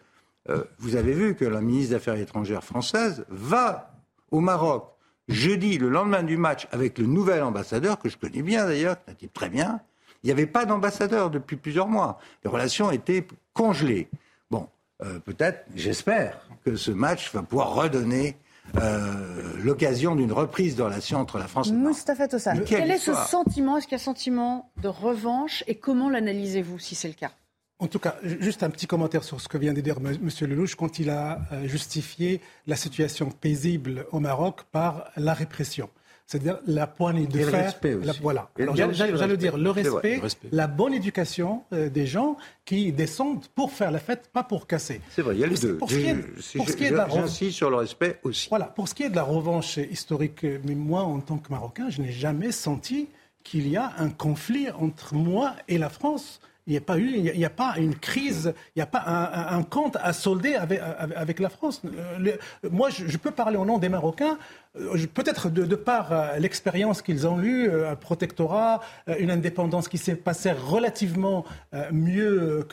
euh, 0.51 0.65
vous 0.79 0.97
avez 0.97 1.13
vu 1.13 1.35
que 1.35 1.45
la 1.45 1.63
ministre 1.63 1.91
des 1.91 1.97
Affaires 1.97 2.17
étrangères 2.17 2.65
française 2.65 3.25
va 3.29 3.93
au 4.31 4.41
Maroc 4.41 4.94
jeudi, 5.29 5.79
le 5.79 5.89
lendemain 5.89 6.23
du 6.23 6.37
match, 6.37 6.67
avec 6.73 6.99
le 6.99 7.07
nouvel 7.07 7.43
ambassadeur, 7.43 7.99
que 7.99 8.09
je 8.09 8.17
connais 8.17 8.43
bien 8.43 8.67
d'ailleurs, 8.67 8.97
qui 9.05 9.11
un 9.11 9.15
type 9.15 9.33
très 9.33 9.49
bien. 9.49 9.81
Il 10.23 10.27
n'y 10.27 10.33
avait 10.33 10.47
pas 10.47 10.65
d'ambassadeur 10.65 11.31
depuis 11.31 11.57
plusieurs 11.57 11.89
mois. 11.89 12.19
Les 12.45 12.51
relations 12.51 12.91
étaient 12.91 13.27
congelées. 13.53 14.09
Bon, 14.51 14.69
euh, 15.03 15.19
peut-être, 15.19 15.67
j'espère, 15.75 16.49
que 16.65 16.77
ce 16.77 16.91
match 16.91 17.33
va 17.35 17.43
pouvoir 17.43 17.75
redonner 17.75 18.37
euh, 18.77 19.53
l'occasion 19.63 20.17
d'une 20.17 20.33
reprise 20.33 20.77
de 20.77 20.83
relations 20.83 21.19
entre 21.19 21.39
la 21.39 21.47
France 21.47 21.69
et. 21.71 21.73
Moustapha 21.73 22.29
Tossa, 22.29 22.57
quel 22.59 22.91
est 22.91 22.99
ce 22.99 23.15
sentiment? 23.15 23.77
Est-ce 23.77 23.87
qu'il 23.87 23.97
y 23.97 24.01
a 24.01 24.03
un 24.03 24.05
sentiment 24.05 24.71
de 24.83 24.89
revanche? 24.89 25.63
Et 25.67 25.75
comment 25.75 26.09
l'analysez-vous 26.09 26.79
si 26.79 26.95
c'est 26.95 27.09
le 27.09 27.15
cas? 27.15 27.33
En 27.79 27.89
tout 27.89 27.99
cas, 27.99 28.17
juste 28.23 28.63
un 28.63 28.71
petit 28.71 28.87
commentaire 28.87 29.25
sur 29.25 29.41
ce 29.41 29.49
que 29.49 29.59
vient 29.59 29.73
de 29.73 29.81
dire 29.81 29.97
M. 29.99 30.31
Lelouch 30.43 30.77
quand 30.77 30.99
il 30.99 31.11
a 31.11 31.41
euh, 31.53 31.67
justifié 31.67 32.41
la 32.67 32.77
situation 32.77 33.31
paisible 33.31 34.07
au 34.13 34.21
Maroc 34.21 34.63
par 34.71 35.11
la 35.17 35.35
répression. 35.35 35.91
C'est-à-dire 36.27 36.59
la 36.67 36.87
poignée 36.87 37.27
de 37.27 37.39
et 37.39 37.43
fer. 37.43 37.53
Le 37.53 37.65
respect 37.65 37.95
aussi. 37.95 38.21
voilà. 38.23 38.51
J'allais 38.75 39.37
dire 39.37 39.59
le 39.59 39.71
respect, 39.71 40.23
la 40.53 40.67
bonne 40.69 40.95
éducation 40.95 41.65
euh, 41.73 41.91
des 41.91 42.07
gens 42.07 42.39
qui 42.65 42.93
descendent 42.93 43.47
pour 43.55 43.73
faire 43.73 43.91
la 43.91 43.99
fête, 43.99 44.31
pas 44.33 44.43
pour 44.43 44.67
casser. 44.67 45.03
C'est 45.11 45.21
vrai, 45.21 45.35
il 45.35 45.41
y 45.41 45.45
a 45.45 45.47
les 45.47 45.57
deux. 45.57 45.77
Pour 45.77 45.91
ce 45.91 45.97
qui 45.97 46.85
est, 46.85 46.91
de 46.91 46.97
la 46.97 47.09
J'insiste 47.09 47.57
sur 47.57 47.69
le 47.69 47.77
respect 47.77 48.21
aussi. 48.23 48.49
Voilà, 48.49 48.67
pour 48.67 48.89
ce 48.89 48.95
qui 48.95 49.03
est 49.03 49.11
de 49.11 49.17
la 49.17 49.23
revanche 49.23 49.77
historique, 49.77 50.47
mais 50.65 50.75
moi, 50.75 51.03
en 51.03 51.21
tant 51.21 51.37
que 51.37 51.51
Marocain, 51.51 51.91
je 51.91 52.01
n'ai 52.01 52.13
jamais 52.13 52.53
senti 52.53 53.09
qu'il 53.43 53.69
y 53.69 53.77
a 53.77 53.93
un 53.99 54.09
conflit 54.09 54.71
entre 54.71 55.15
moi 55.15 55.55
et 55.69 55.77
la 55.77 55.91
France. 55.91 56.41
Il 56.67 56.71
n'y 56.71 56.79
a 56.79 56.81
pas 56.81 56.99
eu, 56.99 57.11
il 57.11 57.37
n'y 57.37 57.45
a, 57.45 57.51
pas 57.51 57.75
une 57.77 57.95
crise, 57.95 58.55
il 58.75 58.79
n'y 58.79 58.83
a 58.83 58.87
pas 58.87 59.05
un, 59.51 59.63
compte 59.65 59.97
à 60.01 60.15
solder 60.15 60.55
avec, 60.55 61.39
la 61.39 61.51
France. 61.51 61.83
Euh, 61.85 62.37
moi, 62.71 62.89
je, 62.89 63.19
peux 63.19 63.33
parler 63.33 63.59
au 63.59 63.67
nom 63.67 63.77
des 63.77 63.91
Marocains. 63.91 64.39
Euh, 64.77 65.07
peut-être 65.13 65.51
de, 65.51 65.77
par 65.77 66.13
euh, 66.13 66.39
l'expérience 66.39 67.03
qu'ils 67.03 67.27
ont 67.27 67.41
eue, 67.41 67.71
un 67.71 67.97
protectorat, 67.97 68.81
une 69.19 69.31
indépendance 69.31 69.89
qui 69.89 69.99
s'est 69.99 70.17
passée 70.17 70.53
relativement 70.53 71.45
mieux 71.93 72.67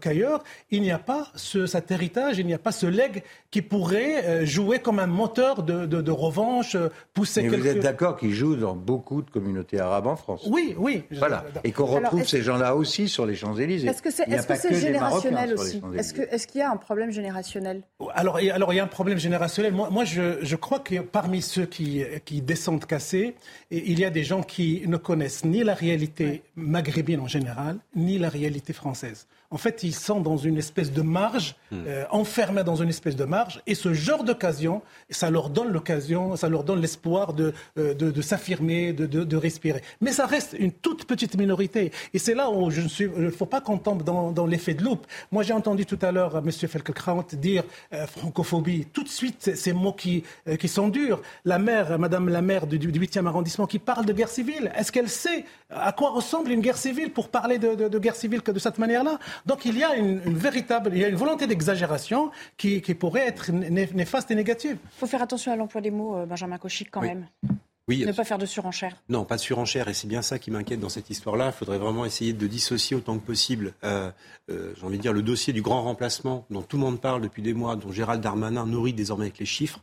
qu'ailleurs, 0.00 0.42
il 0.70 0.82
n'y 0.82 0.90
a 0.90 0.98
pas 0.98 1.28
ce, 1.34 1.66
cet 1.66 1.90
héritage, 1.90 2.38
il 2.38 2.46
n'y 2.46 2.54
a 2.54 2.58
pas 2.58 2.72
ce 2.72 2.86
leg 2.86 3.22
qui 3.50 3.62
pourrait 3.62 4.44
jouer 4.46 4.78
comme 4.78 4.98
un 4.98 5.06
moteur 5.06 5.62
de, 5.62 6.10
revanche, 6.10 6.76
pousser. 7.14 7.42
Mais 7.42 7.56
vous 7.56 7.66
êtes 7.66 7.80
d'accord 7.80 8.16
qu'il 8.16 8.32
joue 8.32 8.56
dans 8.56 8.74
beaucoup 8.74 9.22
de 9.22 9.30
communautés 9.30 9.80
arabes 9.80 10.06
en 10.06 10.16
France? 10.16 10.46
Oui, 10.48 10.74
oui. 10.78 11.04
Voilà. 11.12 11.44
Et 11.64 11.72
qu'on 11.72 11.86
retrouve 11.86 12.26
ces 12.26 12.42
gens-là 12.42 12.76
aussi 12.76 13.08
sur 13.08 13.26
les 13.26 13.34
Champs-Élysées. 13.34 13.88
Est-ce 13.88 14.02
que 14.02 14.10
c'est 14.10 14.74
générationnel 14.74 15.54
aussi 15.54 15.82
Est-ce 15.94 16.46
qu'il 16.46 16.60
y 16.60 16.64
a 16.64 16.70
un 16.70 16.76
problème 16.76 17.10
générationnel? 17.10 17.82
Alors, 18.14 18.38
alors, 18.52 18.72
il 18.72 18.76
y 18.76 18.80
a 18.80 18.84
un 18.84 18.88
problème 18.88 19.18
générationnel. 19.18 19.72
Moi, 19.72 19.88
moi 19.90 20.04
je, 20.04 20.38
je 20.42 20.56
crois 20.56 20.78
que 20.78 21.00
parmi 21.00 21.42
ceux 21.48 21.66
qui, 21.66 22.02
qui 22.24 22.40
descendent 22.42 22.84
cassés, 22.84 23.34
il 23.70 23.98
y 23.98 24.04
a 24.04 24.10
des 24.10 24.24
gens 24.24 24.42
qui 24.42 24.84
ne 24.86 24.96
connaissent 24.96 25.44
ni 25.44 25.64
la 25.64 25.74
réalité 25.74 26.42
maghrébine 26.54 27.20
en 27.20 27.26
général, 27.26 27.78
ni 27.96 28.18
la 28.18 28.28
réalité 28.28 28.72
française 28.72 29.26
en 29.50 29.56
fait, 29.56 29.82
ils 29.82 29.94
sont 29.94 30.20
dans 30.20 30.36
une 30.36 30.58
espèce 30.58 30.92
de 30.92 31.00
marge, 31.00 31.56
hmm. 31.70 31.76
euh, 31.86 32.04
enfermés 32.10 32.64
dans 32.64 32.76
une 32.76 32.90
espèce 32.90 33.16
de 33.16 33.24
marge, 33.24 33.62
et 33.66 33.74
ce 33.74 33.94
genre 33.94 34.22
d'occasion, 34.22 34.82
ça 35.08 35.30
leur 35.30 35.48
donne 35.48 35.72
l'occasion, 35.72 36.36
ça 36.36 36.50
leur 36.50 36.64
donne 36.64 36.82
l'espoir 36.82 37.32
de, 37.32 37.54
euh, 37.78 37.94
de, 37.94 38.22
s'affirmer, 38.22 38.92
de, 38.92 39.06
de, 39.06 39.36
respirer. 39.36 39.82
Mais 40.02 40.12
ça 40.12 40.26
reste 40.26 40.54
une 40.58 40.72
toute 40.72 41.06
petite 41.06 41.38
minorité, 41.38 41.92
et 42.12 42.18
c'est 42.18 42.34
là 42.34 42.50
où 42.50 42.70
je 42.70 42.82
ne 42.82 42.88
suis, 42.88 43.04
il 43.04 43.22
ne 43.22 43.30
faut 43.30 43.46
pas 43.46 43.62
qu'on 43.62 43.78
tombe 43.78 44.02
dans, 44.02 44.32
dans 44.32 44.44
l'effet 44.44 44.74
de 44.74 44.84
loupe. 44.84 45.06
Moi, 45.32 45.42
j'ai 45.42 45.54
entendu 45.54 45.86
tout 45.86 45.98
à 46.02 46.12
l'heure 46.12 46.36
M. 46.36 46.50
Felkelkraut 46.50 47.24
dire 47.32 47.64
euh, 47.94 48.06
francophobie. 48.06 48.86
Tout 48.92 49.02
de 49.02 49.08
suite, 49.08 49.56
ces 49.56 49.72
mots 49.72 49.92
qui, 49.92 50.24
qui 50.58 50.68
sont 50.68 50.88
durs. 50.88 51.22
La 51.44 51.58
maire, 51.58 51.98
Madame 51.98 52.28
la 52.28 52.42
maire 52.42 52.66
du, 52.66 52.78
du 52.78 52.90
8e 52.90 53.26
arrondissement, 53.26 53.66
qui 53.66 53.78
parle 53.78 54.04
de 54.04 54.12
guerre 54.12 54.28
civile, 54.28 54.70
est-ce 54.76 54.92
qu'elle 54.92 55.08
sait 55.08 55.46
à 55.70 55.92
quoi 55.92 56.10
ressemble 56.10 56.50
une 56.50 56.60
guerre 56.60 56.76
civile 56.76 57.12
pour 57.12 57.28
parler 57.28 57.58
de, 57.58 57.88
de 57.88 57.98
guerre 57.98 58.16
civile 58.16 58.42
que 58.42 58.50
de 58.50 58.58
cette 58.58 58.78
manière-là? 58.78 59.18
Donc 59.46 59.64
il 59.64 59.78
y 59.78 59.84
a 59.84 59.96
une, 59.96 60.18
véritable, 60.18 60.90
il 60.94 61.00
y 61.00 61.04
a 61.04 61.08
une 61.08 61.16
volonté 61.16 61.46
d'exagération 61.46 62.30
qui, 62.56 62.80
pourrait 62.80 63.26
être 63.26 63.50
néfaste 63.52 64.30
et 64.30 64.34
négative. 64.34 64.78
Il 64.82 64.98
faut 64.98 65.06
faire 65.06 65.22
attention 65.22 65.52
à 65.52 65.56
l'emploi 65.56 65.80
des 65.80 65.90
mots, 65.90 66.16
euh, 66.16 66.26
Benjamin 66.26 66.58
Cauchy, 66.58 66.84
quand 66.84 67.02
même. 67.02 67.26
Oui, 67.88 68.04
ne 68.04 68.12
pas 68.12 68.24
faire 68.24 68.36
de 68.36 68.44
surenchère. 68.44 68.96
Non, 69.08 69.24
pas 69.24 69.36
de 69.36 69.40
surenchère. 69.40 69.88
Et 69.88 69.94
c'est 69.94 70.06
bien 70.06 70.20
ça 70.20 70.38
qui 70.38 70.50
m'inquiète 70.50 70.78
dans 70.78 70.90
cette 70.90 71.08
histoire-là. 71.08 71.46
Il 71.46 71.52
faudrait 71.52 71.78
vraiment 71.78 72.04
essayer 72.04 72.34
de 72.34 72.46
dissocier 72.46 72.94
autant 72.94 73.18
que 73.18 73.24
possible, 73.24 73.72
euh, 73.82 74.10
euh, 74.50 74.74
j'ai 74.76 74.84
envie 74.84 74.98
de 74.98 75.02
dire, 75.02 75.14
le 75.14 75.22
dossier 75.22 75.54
du 75.54 75.62
grand 75.62 75.82
remplacement 75.82 76.44
dont 76.50 76.60
tout 76.60 76.76
le 76.76 76.82
monde 76.82 77.00
parle 77.00 77.22
depuis 77.22 77.40
des 77.40 77.54
mois, 77.54 77.76
dont 77.76 77.90
Gérald 77.90 78.22
Darmanin 78.22 78.66
nourrit 78.66 78.92
désormais 78.92 79.24
avec 79.24 79.38
les 79.38 79.46
chiffres, 79.46 79.80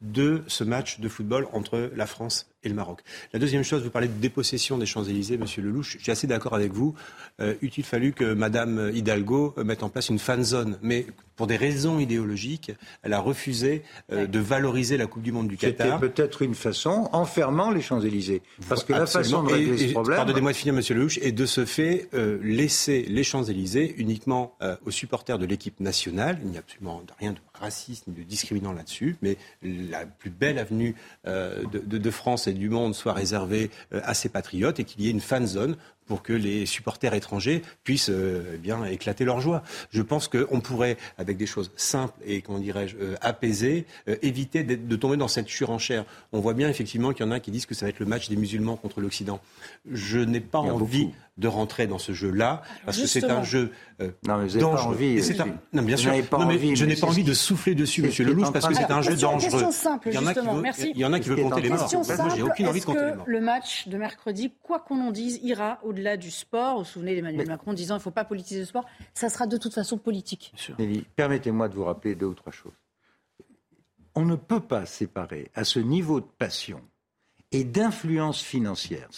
de 0.00 0.42
ce 0.48 0.64
match 0.64 0.98
de 0.98 1.08
football 1.08 1.46
entre 1.52 1.92
la 1.94 2.06
France 2.06 2.48
et 2.64 2.68
le 2.68 2.74
Maroc. 2.74 3.00
La 3.32 3.38
deuxième 3.38 3.62
chose, 3.62 3.82
vous 3.82 3.90
parlez 3.90 4.08
de 4.08 4.20
dépossession 4.20 4.78
des 4.78 4.86
Champs-Élysées, 4.86 5.38
Monsieur 5.38 5.62
Lelouch. 5.62 5.96
Je 5.98 6.02
suis 6.02 6.12
assez 6.12 6.26
d'accord 6.26 6.54
avec 6.54 6.72
vous. 6.72 6.94
Euh, 7.40 7.54
eût-il 7.62 7.84
fallu 7.84 8.12
que 8.12 8.34
Madame 8.34 8.90
Hidalgo 8.94 9.54
mette 9.58 9.82
en 9.82 9.88
place 9.88 10.08
une 10.08 10.18
fan 10.18 10.42
zone, 10.42 10.78
mais 10.82 11.06
pour 11.36 11.46
des 11.46 11.56
raisons 11.56 11.98
idéologiques, 11.98 12.72
elle 13.02 13.12
a 13.12 13.18
refusé 13.18 13.82
euh, 14.12 14.26
de 14.26 14.38
valoriser 14.38 14.96
la 14.96 15.06
Coupe 15.06 15.22
du 15.22 15.32
Monde 15.32 15.48
du 15.48 15.56
Qatar. 15.56 15.98
C'était 15.98 16.08
peut-être 16.08 16.42
une 16.42 16.54
façon, 16.54 17.08
en 17.12 17.24
fermant 17.24 17.70
les 17.70 17.80
Champs-Élysées. 17.80 18.42
Parce 18.68 18.84
que 18.84 18.92
la 18.92 19.06
façon 19.06 19.42
de 19.42 19.52
régler 19.52 19.88
ce 19.88 19.92
problème. 19.92 20.16
Pardonnez-moi 20.16 20.52
de 20.52 20.56
finir, 20.56 20.74
Monsieur 20.74 20.94
Lelouch, 20.94 21.18
et 21.22 21.32
de 21.32 21.46
ce 21.46 21.64
fait, 21.64 22.08
euh, 22.14 22.38
laisser 22.42 23.04
les 23.08 23.24
Champs-Élysées 23.24 23.94
uniquement 23.98 24.54
euh, 24.62 24.76
aux 24.86 24.90
supporters 24.90 25.38
de 25.38 25.46
l'équipe 25.46 25.80
nationale. 25.80 26.38
Il 26.44 26.50
n'y 26.50 26.56
a 26.56 26.60
absolument 26.60 27.02
rien 27.18 27.32
de 27.32 27.38
raciste 27.54 28.06
ni 28.06 28.14
de 28.14 28.22
discriminant 28.22 28.72
là-dessus, 28.72 29.16
mais 29.22 29.36
la 29.62 30.06
plus 30.06 30.30
belle 30.30 30.58
avenue 30.58 30.94
de, 31.24 31.78
de, 31.78 31.98
de, 31.98 32.10
France 32.10 32.46
et 32.46 32.52
du 32.54 32.70
monde 32.70 32.94
soit 32.94 33.12
réservée 33.12 33.70
à 33.92 34.14
ses 34.14 34.28
patriotes 34.28 34.80
et 34.80 34.84
qu'il 34.84 35.02
y 35.02 35.08
ait 35.08 35.10
une 35.10 35.20
fan 35.20 35.46
zone 35.46 35.76
pour 36.06 36.22
que 36.22 36.32
les 36.32 36.66
supporters 36.66 37.14
étrangers 37.14 37.62
puissent 37.82 38.10
euh, 38.10 38.52
eh 38.54 38.58
bien 38.58 38.84
éclater 38.84 39.24
leur 39.24 39.40
joie. 39.40 39.62
Je 39.90 40.02
pense 40.02 40.28
qu'on 40.28 40.60
pourrait, 40.60 40.96
avec 41.18 41.36
des 41.36 41.46
choses 41.46 41.70
simples 41.76 42.14
et 42.24 42.42
comment 42.42 42.58
dirais-je 42.58 42.96
euh, 42.96 43.14
apaisées, 43.20 43.86
euh, 44.08 44.16
éviter 44.22 44.64
de 44.64 44.96
tomber 44.96 45.16
dans 45.16 45.28
cette 45.28 45.48
surenchère. 45.48 46.04
On 46.32 46.40
voit 46.40 46.54
bien 46.54 46.68
effectivement 46.68 47.12
qu'il 47.12 47.24
y 47.24 47.28
en 47.28 47.32
a 47.32 47.40
qui 47.40 47.50
disent 47.50 47.66
que 47.66 47.74
ça 47.74 47.86
va 47.86 47.90
être 47.90 48.00
le 48.00 48.06
match 48.06 48.28
des 48.28 48.36
musulmans 48.36 48.76
contre 48.76 49.00
l'Occident. 49.00 49.40
Je 49.90 50.18
n'ai 50.18 50.40
pas 50.40 50.58
envie 50.58 51.10
de 51.36 51.48
rentrer 51.48 51.88
dans 51.88 51.98
ce 51.98 52.12
jeu-là 52.12 52.62
parce 52.84 53.00
que 53.00 53.06
c'est 53.06 53.24
un 53.24 53.42
jeu 53.42 53.72
non, 54.00 54.38
mais 54.38 54.48
dangereux. 54.58 54.60
Pas 54.60 54.82
envie, 54.82 55.20
Non, 55.72 55.82
bien 55.82 55.96
sûr. 55.96 56.12
Pas 56.28 56.44
mais 56.46 56.76
je 56.76 56.84
n'ai 56.84 56.96
pas 56.96 57.06
envie 57.06 57.24
de 57.24 57.34
souffler 57.34 57.74
dessus, 57.74 58.02
Monsieur 58.02 58.24
Lelouch, 58.24 58.52
parce 58.52 58.68
que 58.68 58.74
c'est 58.74 58.90
un 58.90 59.02
jeu 59.02 59.16
dangereux. 59.16 59.70
Simple, 59.70 60.08
il 60.08 60.14
y 60.14 60.18
en 60.18 60.26
a 60.26 60.34
qui 60.34 60.40
veulent, 60.40 60.72
il 60.94 60.98
y 60.98 61.04
en 61.04 61.12
a 61.12 61.20
qui 61.20 61.28
veulent 61.28 61.42
compter 61.42 61.62
les 61.62 61.68
morts. 61.70 61.90
Moi, 61.92 62.28
j'ai 62.36 62.42
aucune 62.42 62.68
envie 62.68 62.80
de 62.80 62.84
compter 62.84 63.04
les 63.04 63.14
morts. 63.14 63.24
Le 63.26 63.40
match 63.40 63.88
de 63.88 63.96
mercredi, 63.96 64.52
quoi 64.62 64.78
qu'on 64.80 65.00
en 65.00 65.10
dise, 65.10 65.40
ira 65.42 65.78
au 65.82 65.92
au-delà 65.94 66.16
du 66.16 66.30
sport. 66.30 66.74
Vous 66.74 66.78
vous 66.80 66.84
souvenez 66.84 67.14
d'Emmanuel 67.14 67.46
Macron 67.46 67.72
disant 67.72 67.94
qu'il 67.94 68.00
ne 68.00 68.02
faut 68.02 68.10
pas 68.10 68.24
politiser 68.24 68.60
le 68.60 68.66
sport. 68.66 68.84
Ça 69.14 69.28
sera 69.28 69.46
de 69.46 69.56
toute 69.56 69.72
façon 69.72 69.96
politique. 69.96 70.52
Permettez-moi 71.16 71.68
de 71.68 71.74
vous 71.74 71.84
rappeler 71.84 72.16
deux 72.16 72.26
ou 72.26 72.34
trois 72.34 72.52
choses. 72.52 72.72
On 74.16 74.24
ne 74.24 74.36
peut 74.36 74.60
pas 74.60 74.86
séparer 74.86 75.50
à 75.54 75.64
ce 75.64 75.78
niveau 75.78 76.20
de 76.20 76.26
passion 76.26 76.80
et 77.52 77.64
d'influence 77.64 78.42
financière. 78.42 79.08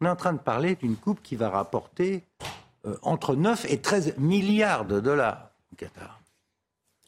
On 0.00 0.06
est 0.06 0.10
en 0.10 0.16
train 0.16 0.32
de 0.32 0.38
parler 0.38 0.74
d'une 0.74 0.96
coupe 0.96 1.22
qui 1.22 1.36
va 1.36 1.50
rapporter 1.50 2.24
euh, 2.86 2.96
entre 3.02 3.34
9 3.34 3.66
et 3.70 3.80
13 3.80 4.18
milliards 4.18 4.84
de 4.84 5.00
dollars 5.00 5.50
au 5.72 5.76
Qatar, 5.76 6.20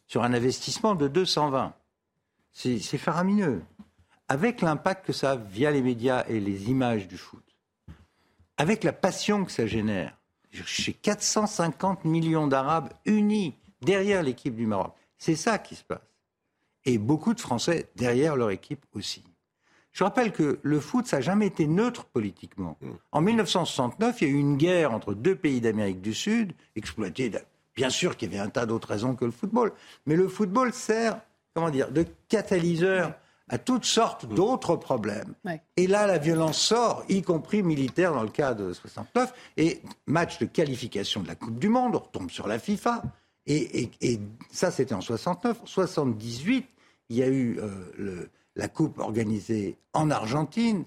sur 0.07 0.23
un 0.23 0.33
investissement 0.33 0.95
de 0.95 1.09
220. 1.09 1.75
C'est 2.53 2.99
faramineux. 2.99 3.63
Avec 4.29 4.61
l'impact 4.61 5.07
que 5.07 5.13
ça 5.13 5.33
a 5.33 5.37
via 5.37 5.71
les 5.71 5.83
médias 5.83 6.25
et 6.29 6.41
les 6.41 6.71
images 6.71 7.09
du 7.09 7.17
foot 7.17 7.50
avec 8.61 8.85
la 8.85 8.93
passion 8.93 9.47
que 9.47 9.51
ça 9.51 9.67
génère, 9.67 10.19
chez 10.53 10.93
450 10.93 12.05
millions 12.05 12.47
d'Arabes 12.47 12.91
unis 13.07 13.55
derrière 13.81 14.23
l'équipe 14.23 14.55
du 14.55 14.67
Maroc. 14.67 14.93
C'est 15.17 15.35
ça 15.35 15.57
qui 15.57 15.77
se 15.77 15.83
passe. 15.83 16.03
Et 16.85 16.99
beaucoup 16.99 17.33
de 17.33 17.41
Français 17.41 17.89
derrière 17.97 18.37
leur 18.37 18.51
équipe 18.51 18.85
aussi. 18.93 19.25
Je 19.93 20.05
rappelle 20.05 20.31
que 20.31 20.59
le 20.61 20.79
foot, 20.79 21.07
ça 21.07 21.17
n'a 21.17 21.21
jamais 21.23 21.47
été 21.47 21.67
neutre 21.67 22.05
politiquement. 22.05 22.77
Mm. 22.83 22.91
En 23.13 23.21
1969, 23.23 24.21
il 24.21 24.29
y 24.29 24.31
a 24.31 24.35
eu 24.35 24.39
une 24.39 24.59
guerre 24.59 24.93
entre 24.93 25.15
deux 25.15 25.37
pays 25.37 25.63
d'Amérique 25.63 26.03
du 26.03 26.13
Sud, 26.13 26.53
exploitée, 26.77 27.33
bien 27.75 27.89
sûr 27.89 28.15
qu'il 28.19 28.31
y 28.31 28.35
avait 28.35 28.47
un 28.47 28.51
tas 28.51 28.67
d'autres 28.67 28.89
raisons 28.89 29.17
que 29.17 29.25
le 29.25 29.31
football, 29.31 29.73
mais 30.05 30.17
le 30.17 30.29
football 30.29 30.75
sert, 30.75 31.19
comment 31.55 31.71
dire, 31.71 31.91
de 31.91 32.05
catalyseur 32.29 33.15
à 33.51 33.59
toutes 33.59 33.85
sortes 33.85 34.27
d'autres 34.33 34.77
problèmes. 34.77 35.35
Et 35.77 35.89
là, 35.89 36.07
la 36.07 36.19
violence 36.19 36.59
sort, 36.59 37.05
y 37.09 37.21
compris 37.21 37.65
militaire 37.65 38.15
dans 38.15 38.23
le 38.23 38.29
cas 38.31 38.55
de 38.55 38.73
69. 38.73 39.35
Et 39.57 39.83
match 40.07 40.39
de 40.39 40.47
qualification 40.47 41.21
de 41.21 41.27
la 41.27 41.35
Coupe 41.35 41.59
du 41.59 41.69
Monde, 41.69 41.97
on 41.97 41.99
retombe 41.99 42.31
sur 42.31 42.47
la 42.47 42.61
FIFA. 42.61 43.03
Et, 43.47 43.91
ça, 44.53 44.71
c'était 44.71 44.95
en 44.95 45.01
69. 45.01 45.63
En 45.63 45.67
78, 45.67 46.65
il 47.09 47.17
y 47.17 47.25
a 47.25 47.27
eu 47.27 47.59
euh, 47.59 48.31
la 48.55 48.69
Coupe 48.69 48.99
organisée 49.01 49.77
en 49.93 50.11
Argentine 50.13 50.85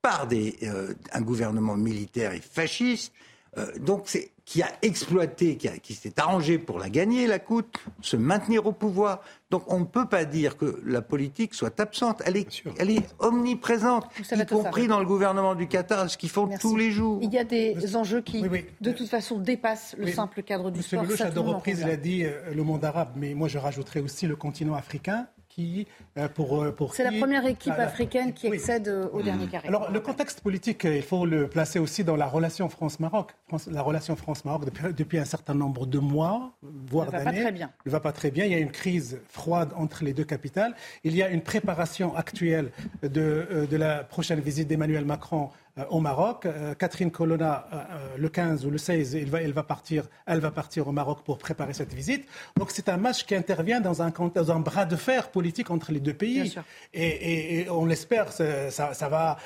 par 0.00 0.26
euh, 0.32 0.94
un 1.12 1.20
gouvernement 1.20 1.76
militaire 1.76 2.32
et 2.32 2.40
fasciste. 2.40 3.12
Euh, 3.58 3.76
donc, 3.78 4.04
c'est 4.06 4.30
qui 4.46 4.62
a 4.62 4.68
exploité, 4.80 5.56
qui, 5.56 5.94
s'est 5.94 6.20
arrangé 6.20 6.58
pour 6.58 6.78
la 6.78 6.88
gagner, 6.88 7.26
la 7.26 7.40
coûte, 7.40 7.78
se 8.00 8.16
maintenir 8.16 8.64
au 8.66 8.72
pouvoir. 8.72 9.20
Donc 9.50 9.64
on 9.66 9.80
ne 9.80 9.84
peut 9.84 10.06
pas 10.06 10.24
dire 10.24 10.56
que 10.56 10.80
la 10.86 11.02
politique 11.02 11.52
soit 11.52 11.80
absente. 11.80 12.22
Elle 12.24 12.36
est, 12.36 12.62
elle 12.78 12.90
est 12.90 13.02
omniprésente, 13.18 14.06
y 14.20 14.46
compris 14.46 14.86
dans 14.86 15.00
le 15.00 15.04
gouvernement 15.04 15.56
du 15.56 15.66
Qatar, 15.66 16.08
ce 16.08 16.16
qu'ils 16.16 16.30
font 16.30 16.48
tous 16.60 16.76
les 16.76 16.92
jours. 16.92 17.18
Il 17.22 17.32
y 17.32 17.38
a 17.38 17.44
des 17.44 17.96
enjeux 17.96 18.20
qui, 18.20 18.40
de 18.80 18.92
toute 18.92 19.08
façon, 19.08 19.40
dépassent 19.40 19.96
le 19.98 20.06
simple 20.12 20.44
cadre 20.44 20.70
du 20.70 20.80
sport. 20.80 21.02
M. 21.02 21.16
à 21.18 21.30
deux 21.30 21.40
reprises, 21.40 21.80
il 21.84 21.90
a 21.90 21.96
dit 21.96 22.24
euh, 22.24 22.54
le 22.54 22.62
monde 22.62 22.84
arabe, 22.84 23.14
mais 23.16 23.34
moi 23.34 23.48
je 23.48 23.58
rajouterais 23.58 24.00
aussi 24.00 24.28
le 24.28 24.36
continent 24.36 24.74
africain 24.74 25.26
euh, 25.58 26.28
pour, 26.28 26.62
euh, 26.62 26.70
pour 26.70 26.94
C'est 26.94 27.04
la 27.04 27.12
première 27.12 27.46
équipe 27.46 27.72
africaine 27.72 28.34
qui 28.34 28.46
accède 28.48 28.88
euh, 28.88 29.08
au 29.12 29.22
dernier 29.22 29.46
carré. 29.46 29.68
Alors, 29.68 29.90
le 29.90 30.00
contexte 30.00 30.42
politique, 30.42 30.84
il 30.84 31.02
faut 31.02 31.24
le 31.24 31.48
placer 31.48 31.78
aussi 31.78 32.04
dans 32.04 32.16
la 32.16 32.26
relation 32.26 32.68
France-Maroc. 32.68 33.32
la 33.70 33.80
relation 33.80 34.16
France-Maroc, 34.16 34.64
depuis, 34.94 35.18
un 35.18 35.24
certain 35.24 35.54
nombre 35.54 35.86
de 35.86 35.98
mois, 35.98 36.52
voire 36.62 37.10
d'années, 37.10 37.24
ne 37.24 37.24
va 37.24 37.32
pas 37.32 37.42
très 37.42 37.52
bien. 37.52 37.70
Ne 37.86 37.90
va 37.90 38.00
pas 38.00 38.12
très 38.12 38.30
bien. 38.30 38.44
Il 38.44 38.52
y 38.52 38.54
a 38.54 38.58
une 38.58 38.70
crise 38.70 39.18
froide 39.28 39.70
entre 39.76 40.04
les 40.04 40.12
deux 40.12 40.24
capitales. 40.24 40.74
Il 41.04 41.14
y 41.14 41.22
a 41.22 41.30
une 41.30 41.42
préparation 41.42 42.14
actuelle 42.14 42.70
de, 43.02 43.66
de 43.70 43.76
la 43.76 44.04
prochaine 44.04 44.40
visite 44.40 44.68
d'Emmanuel 44.68 45.06
Macron 45.06 45.50
au 45.90 46.00
Maroc. 46.00 46.46
Euh, 46.46 46.74
Catherine 46.74 47.10
Colonna, 47.10 47.68
euh, 47.72 48.16
le 48.16 48.28
15 48.28 48.64
ou 48.64 48.70
le 48.70 48.78
16, 48.78 49.14
elle 49.16 49.28
va, 49.28 49.42
elle 49.42 49.52
va, 49.52 49.62
partir, 49.62 50.04
elle 50.26 50.40
va 50.40 50.50
partir 50.50 50.88
au 50.88 50.92
Maroc 50.92 51.20
pour 51.24 51.38
préparer 51.38 51.74
cette 51.74 51.92
visite. 51.92 52.26
Donc 52.56 52.70
c'est 52.70 52.88
un 52.88 52.96
match 52.96 53.24
qui 53.24 53.34
intervient 53.34 53.80
dans 53.80 54.02
un, 54.02 54.10
dans 54.10 54.52
un 54.52 54.60
bras 54.60 54.86
de 54.86 54.96
fer 54.96 55.30
politique 55.30 55.70
entre 55.70 55.92
les 55.92 56.00
deux 56.00 56.14
pays. 56.14 56.54
Et, 56.94 57.66
on 57.70 57.84
l'espère, 57.84 58.32
ça, 58.32 58.70
ça, 58.70 59.08
va, 59.08 59.36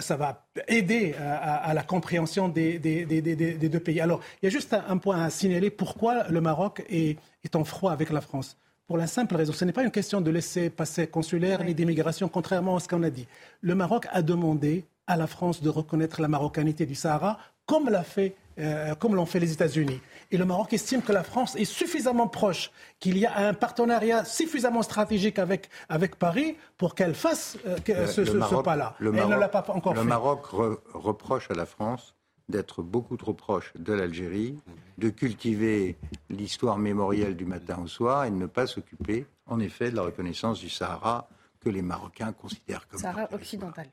ça 0.00 0.16
va 0.16 0.46
aider 0.68 1.14
à, 1.18 1.72
la 1.74 1.82
compréhension 1.82 2.48
des, 2.48 2.78
des, 2.78 3.04
des, 3.04 3.20
des, 3.20 3.68
deux 3.68 3.80
pays. 3.80 4.00
Alors, 4.00 4.20
il 4.42 4.46
y 4.46 4.48
a 4.48 4.50
juste 4.50 4.74
un, 4.74 4.98
point 4.98 5.22
à 5.22 5.30
signaler. 5.30 5.70
Pourquoi 5.70 6.28
le 6.28 6.40
Maroc 6.40 6.84
est, 6.88 7.18
est 7.44 7.56
en 7.56 7.64
froid 7.64 7.92
avec 7.92 8.10
la 8.10 8.20
France? 8.20 8.56
Pour 8.86 8.96
la 8.96 9.06
simple 9.06 9.34
raison, 9.34 9.52
ce 9.52 9.64
n'est 9.64 9.72
pas 9.72 9.82
une 9.82 9.90
question 9.90 10.20
de 10.20 10.30
laisser 10.30 10.70
passer 10.70 11.08
consulaire 11.08 11.64
ni 11.64 11.74
d'immigration, 11.74 12.28
contrairement 12.28 12.76
à 12.76 12.80
ce 12.80 12.86
qu'on 12.86 13.02
a 13.02 13.10
dit. 13.10 13.26
Le 13.60 13.74
Maroc 13.74 14.06
a 14.12 14.22
demandé 14.22 14.84
à 15.06 15.16
la 15.16 15.26
France 15.26 15.62
de 15.62 15.68
reconnaître 15.68 16.20
la 16.20 16.28
marocanité 16.28 16.86
du 16.86 16.94
Sahara, 16.94 17.38
comme 17.66 17.88
l'a 17.88 18.04
fait 18.04 18.36
euh, 18.58 18.94
comme 18.94 19.14
l'ont 19.14 19.26
fait 19.26 19.38
les 19.38 19.52
États-Unis. 19.52 20.00
Et 20.30 20.38
le 20.38 20.46
Maroc 20.46 20.72
estime 20.72 21.02
que 21.02 21.12
la 21.12 21.22
France 21.22 21.56
est 21.56 21.66
suffisamment 21.66 22.26
proche, 22.26 22.70
qu'il 23.00 23.18
y 23.18 23.26
a 23.26 23.36
un 23.36 23.52
partenariat 23.52 24.24
suffisamment 24.24 24.80
stratégique 24.80 25.38
avec, 25.38 25.68
avec 25.90 26.16
Paris 26.16 26.56
pour 26.78 26.94
qu'elle 26.94 27.14
fasse 27.14 27.58
euh, 27.66 28.06
ce, 28.06 28.62
pas-là. 28.62 28.94
Le 28.98 29.12
Maroc, 29.12 29.30
ne 29.30 29.36
l'a 29.38 29.48
pas 29.48 29.64
encore 29.68 29.92
le 29.92 30.04
Maroc 30.04 30.46
reproche 30.94 31.50
à 31.50 31.54
la 31.54 31.66
France 31.66 32.14
d'être 32.48 32.82
beaucoup 32.82 33.18
trop 33.18 33.34
proche 33.34 33.74
de 33.78 33.92
l'Algérie, 33.92 34.56
de 34.96 35.10
cultiver 35.10 35.98
l'histoire 36.30 36.78
mémorielle 36.78 37.36
du 37.36 37.44
matin 37.44 37.80
au 37.84 37.88
soir 37.88 38.24
et 38.24 38.30
de 38.30 38.36
ne 38.36 38.46
pas 38.46 38.66
s'occuper, 38.66 39.26
en 39.44 39.60
effet, 39.60 39.90
de 39.90 39.96
la 39.96 40.02
reconnaissance 40.02 40.60
du 40.60 40.70
Sahara 40.70 41.28
que 41.60 41.68
les 41.68 41.82
Marocains 41.82 42.32
considèrent 42.32 42.88
comme... 42.88 43.00
Sahara 43.00 43.28
occidental. 43.32 43.86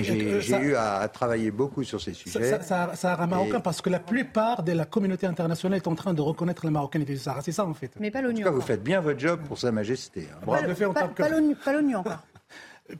J'ai 0.00 0.58
eu 0.58 0.74
à, 0.74 1.08
travailler 1.08 1.50
beaucoup 1.50 1.84
sur 1.84 2.00
ces 2.00 2.14
sujets. 2.14 2.60
Ça, 2.62 2.94
ça, 2.94 3.26
marocain 3.26 3.60
parce 3.60 3.80
que 3.80 3.90
la 3.90 4.00
plupart 4.00 4.62
de 4.62 4.72
la 4.72 4.84
communauté 4.84 5.26
internationale 5.26 5.76
est 5.78 5.88
en 5.88 5.94
train 5.94 6.14
de 6.14 6.22
reconnaître 6.22 6.64
la 6.64 6.72
marocanité 6.72 7.12
du 7.12 7.18
Sahara. 7.18 7.42
C'est 7.42 7.52
ça 7.52 7.64
en 7.64 7.74
fait. 7.74 7.92
Mais 8.00 8.10
pas 8.10 8.22
l'ONU. 8.22 8.46
En 8.46 8.52
vous 8.52 8.60
faites 8.60 8.82
bien 8.82 9.00
votre 9.00 9.18
job 9.18 9.40
pour 9.46 9.58
Sa 9.58 9.72
Majesté. 9.72 10.28
Hein. 10.32 10.46
Pas, 10.46 11.08
pas, 11.08 11.28
l'ONU 11.28 11.96
encore. 11.96 12.18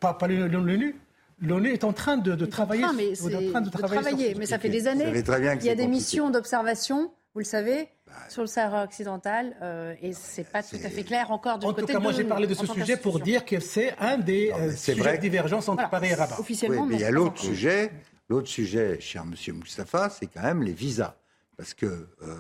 pas, 0.01 0.15
pas 0.15 0.29
l'ONU. 0.29 0.95
L'ONU 1.41 1.71
est 1.71 1.85
en 1.85 1.93
train 1.93 2.17
de, 2.17 2.47
travailler. 2.47 2.85
mais 2.95 3.11
de, 3.11 3.51
train 3.51 3.61
de 3.61 3.71
travailler, 3.71 4.35
mais 4.37 4.47
ça 4.47 4.59
fait 4.59 4.69
des 4.69 4.87
années. 4.87 5.13
Il 5.13 5.65
y 5.65 5.71
a 5.71 5.75
des 5.75 5.89
missions 5.89 6.31
d'observation, 6.31 7.11
vous 7.35 7.41
le 7.41 7.45
savez, 7.45 7.89
sur 8.29 8.43
le 8.43 8.47
Sahara 8.47 8.85
occidental 8.85 9.57
euh, 9.63 9.95
et 10.01 10.13
c'est 10.13 10.45
pas 10.45 10.63
tout 10.63 10.77
à 10.83 10.89
fait 10.89 11.05
clair 11.05 11.31
encore 11.31 11.59
du 11.59 11.67
en 11.67 11.73
tout 11.73 11.87
cas, 11.87 11.99
moi 11.99 12.13
j'ai 12.13 12.25
parlé 12.25 12.47
de 12.47 12.55
ce 12.55 12.67
sujet 12.67 12.97
pour 12.97 13.21
dire 13.21 13.45
que 13.45 13.61
c'est 13.61 13.95
un 13.99 14.19
des 14.19 14.53
euh, 14.53 14.73
sujets 14.73 15.17
de 15.17 15.23
divergence 15.23 15.69
entre 15.69 15.89
Paris 15.91 16.11
et 16.11 16.15
Rabat. 16.15 16.39
Officiellement, 16.39 16.87
mais 16.87 16.97
il 16.97 17.01
y 17.01 17.05
a 17.05 17.11
l'autre 17.11 17.41
sujet, 17.41 17.93
l'autre 18.29 18.49
sujet, 18.49 19.01
cher 19.01 19.25
Monsieur 19.25 19.53
Moustapha, 19.53 20.09
c'est 20.11 20.27
quand 20.27 20.43
même 20.43 20.63
les 20.63 20.73
visas, 20.73 21.15
parce 21.57 21.75
que 21.75 21.87
euh, 22.23 22.37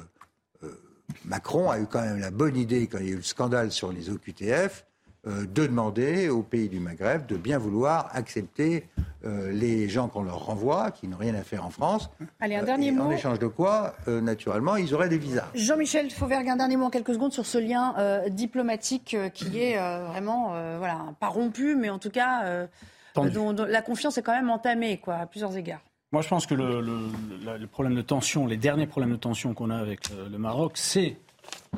Macron 1.24 1.70
a 1.70 1.78
eu 1.78 1.86
quand 1.86 2.02
même 2.02 2.18
la 2.18 2.30
bonne 2.30 2.56
idée 2.56 2.86
quand 2.86 2.98
il 2.98 3.06
y 3.06 3.10
a 3.10 3.12
eu 3.12 3.16
le 3.16 3.22
scandale 3.22 3.70
sur 3.70 3.92
les 3.92 4.10
OQTF 4.10 4.84
euh, 5.28 5.46
de 5.46 5.66
demander 5.66 6.28
aux 6.28 6.42
pays 6.42 6.68
du 6.68 6.80
Maghreb 6.80 7.26
de 7.26 7.36
bien 7.36 7.56
vouloir 7.56 8.10
accepter 8.12 8.88
euh, 9.24 9.52
les 9.52 9.88
gens 9.88 10.08
qu'on 10.08 10.24
leur 10.24 10.46
renvoie, 10.46 10.90
qui 10.90 11.06
n'ont 11.06 11.16
rien 11.16 11.36
à 11.36 11.42
faire 11.42 11.64
en 11.64 11.70
France. 11.70 12.10
Allez, 12.40 12.56
un 12.56 12.62
euh, 12.62 12.66
dernier 12.66 12.90
mot. 12.90 13.04
En 13.04 13.10
échange 13.12 13.38
de 13.38 13.46
quoi, 13.46 13.94
naturellement, 14.08 14.74
ils 14.74 14.92
auraient 14.94 15.08
des 15.08 15.18
visas. 15.18 15.46
Jean-Michel 15.54 16.10
Fauvergue, 16.10 16.48
un 16.48 16.56
dernier 16.56 16.76
mot 16.76 16.86
en 16.86 16.90
quelques 16.90 17.14
secondes 17.14 17.32
sur 17.32 17.46
ce 17.46 17.58
lien 17.58 17.94
diplomatique 18.30 19.16
qui 19.32 19.60
est 19.60 19.76
vraiment, 19.76 20.56
voilà, 20.78 21.14
pas 21.20 21.28
rompu, 21.28 21.76
mais 21.76 21.88
en 21.88 22.00
tout 22.00 22.10
cas, 22.10 22.66
dont, 23.14 23.52
la 23.52 23.80
confiance 23.80 24.18
est 24.18 24.22
quand 24.22 24.34
même 24.34 24.50
entamée, 24.50 24.98
quoi, 24.98 25.14
à 25.14 25.26
plusieurs 25.26 25.56
égards. 25.56 25.82
Moi, 26.10 26.22
je 26.22 26.28
pense 26.28 26.46
que 26.46 26.54
le, 26.54 27.66
problème 27.68 27.94
de 27.94 28.02
tension, 28.02 28.48
les 28.48 28.56
derniers 28.56 28.88
problèmes 28.88 29.12
de 29.12 29.16
tension 29.16 29.54
qu'on 29.54 29.70
a 29.70 29.76
avec 29.76 30.10
le 30.10 30.36
Maroc, 30.36 30.72
c'est 30.74 31.16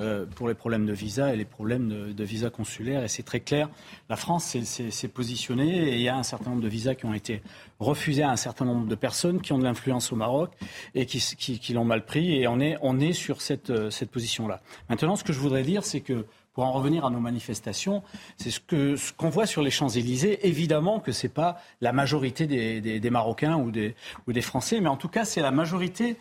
euh, 0.01 0.27
pour 0.27 0.49
les 0.49 0.55
problèmes 0.55 0.87
de 0.87 0.93
visa 0.93 1.33
et 1.33 1.37
les 1.37 1.45
problèmes 1.45 2.13
de, 2.13 2.25
visa 2.25 2.51
consulaire. 2.51 3.05
Et 3.05 3.09
c'est 3.09 3.23
très 3.23 3.41
clair, 3.41 3.69
la 4.09 4.17
France 4.17 4.57
s'est 4.65 5.09
positionnée 5.09 5.91
et 5.91 5.95
il 5.95 6.01
y 6.01 6.09
a 6.09 6.17
un 6.17 6.25
certain 6.25 6.51
nombre 6.51 6.63
de 6.63 6.69
visas 6.69 6.97
qui 6.97 7.07
ont 7.07 7.15
été 7.15 7.43
refusés 7.79 8.25
à 8.25 8.31
un 8.31 8.37
certain 8.37 8.65
nombre 8.65 8.89
de 8.89 8.95
personnes 8.97 9.41
qui 9.41 9.53
ont 9.53 9.59
de 9.59 9.65
l'influence 9.65 10.13
au 10.13 10.17
Maroc 10.17 10.51
et 10.95 11.07
qui, 11.07 11.73
l'ont 11.73 11.85
mal 11.85 12.05
pris. 12.05 12.35
Et 12.35 12.49
on 12.49 12.59
est, 12.59 12.77
on 12.83 12.99
est 12.99 13.13
sur 13.13 13.41
cette, 13.41 13.71
euh, 13.71 13.91
cette 13.91 14.11
position-là. 14.11 14.61
Maintenant, 14.89 15.17
ce 15.17 15.23
que 15.23 15.33
je 15.33 15.39
voudrais 15.39 15.63
dire, 15.63 15.85
c'est 15.85 16.01
que 16.01 16.27
pour 16.55 16.65
en 16.65 16.73
revenir 16.73 17.05
à 17.05 17.11
nos 17.11 17.19
manifestations, 17.19 18.03
c'est 18.37 18.51
ce 18.51 18.61
qu'on 18.61 18.97
ce 18.97 19.33
voit 19.33 19.47
sur 19.47 19.61
les 19.61 19.71
Champs-Élysées. 19.71 20.47
Évidemment 20.47 21.01
que 21.01 21.11
ce 21.11 21.27
n'est 21.27 21.33
pas 21.33 21.61
la 21.81 21.93
majorité 21.93 22.47
des, 22.47 22.81
des, 22.81 23.01
des 23.01 23.11
Marocains 23.11 23.57
ou 23.57 23.73
des, 23.73 23.97
ou 24.29 24.33
des, 24.33 24.41
Français, 24.41 24.81
mais 24.81 24.89
en 24.89 24.97
tout 24.97 25.09
cas, 25.09 25.25
c'est 25.25 25.43
la 25.43 25.51
majorité 25.51 26.17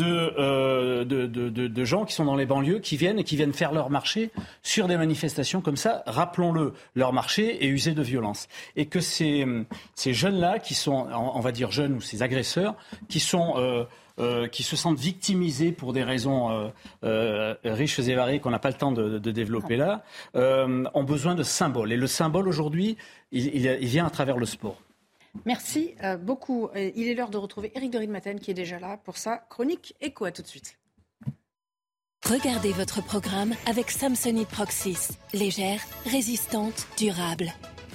euh, 0.00 1.04
de, 1.04 1.26
de, 1.26 1.48
de, 1.48 1.68
de, 1.68 1.84
gens 1.84 2.04
qui 2.04 2.14
sont 2.14 2.24
dans 2.24 2.36
les 2.36 2.46
banlieues, 2.46 2.80
qui 2.80 2.96
viennent 2.96 3.18
et 3.18 3.24
qui 3.24 3.36
viennent 3.36 3.52
faire 3.52 3.72
leur 3.72 3.90
marché 3.90 4.30
sur 4.62 4.88
des 4.88 4.96
manifestations 4.96 5.60
comme 5.60 5.76
ça, 5.76 6.02
rappelons-le, 6.06 6.72
leur 6.94 7.12
marché 7.12 7.64
est 7.64 7.68
usé 7.68 7.92
de 7.92 8.02
violence. 8.02 8.48
Et 8.76 8.86
que 8.86 9.00
ces, 9.00 9.46
ces 9.94 10.12
jeunes-là, 10.12 10.58
qui 10.58 10.74
sont, 10.74 11.06
on 11.12 11.40
va 11.40 11.52
dire 11.52 11.70
jeunes 11.70 11.94
ou 11.94 12.00
ces 12.00 12.22
agresseurs, 12.22 12.74
qui 13.08 13.20
sont... 13.20 13.54
Euh, 13.56 13.84
euh, 14.18 14.48
qui 14.48 14.62
se 14.62 14.76
sentent 14.76 14.98
victimisés 14.98 15.72
pour 15.72 15.92
des 15.92 16.02
raisons 16.02 16.50
euh, 16.50 16.68
euh, 17.04 17.54
riches 17.64 17.98
et 17.98 18.14
variées 18.14 18.40
qu'on 18.40 18.48
n'a 18.48 18.58
pas 18.58 18.70
le 18.70 18.74
temps 18.76 18.90
de, 18.90 19.18
développer 19.18 19.76
là, 19.76 20.04
ont 20.34 21.04
besoin 21.04 21.34
de 21.34 21.42
symboles. 21.42 21.92
Et 21.92 21.98
le 21.98 22.06
symbole 22.06 22.48
aujourd'hui, 22.48 22.96
il, 23.30 23.54
il, 23.54 23.86
vient 23.86 24.06
à 24.06 24.10
travers 24.10 24.38
le 24.38 24.46
sport. 24.46 24.80
Merci 25.44 25.94
beaucoup. 26.20 26.68
Il 26.74 27.08
est 27.08 27.14
l'heure 27.14 27.30
de 27.30 27.38
retrouver 27.38 27.72
Eric 27.74 27.90
de 27.90 27.98
Ridmaten 27.98 28.40
qui 28.40 28.50
est 28.50 28.54
déjà 28.54 28.78
là 28.78 28.96
pour 28.96 29.16
sa 29.16 29.36
chronique 29.36 29.94
écho. 30.00 30.24
À 30.24 30.32
tout 30.32 30.42
de 30.42 30.46
suite. 30.48 30.78
Regardez 32.28 32.72
votre 32.72 33.04
programme 33.04 33.54
avec 33.66 33.90
Samsonite 33.90 34.48
Proxys. 34.48 35.10
Légère, 35.32 35.80
résistante, 36.06 36.88
durable. 36.98 37.52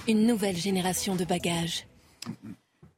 Une 0.07 0.25
nouvelle 0.25 0.55
génération 0.55 1.15
de 1.15 1.25
bagages. 1.25 1.85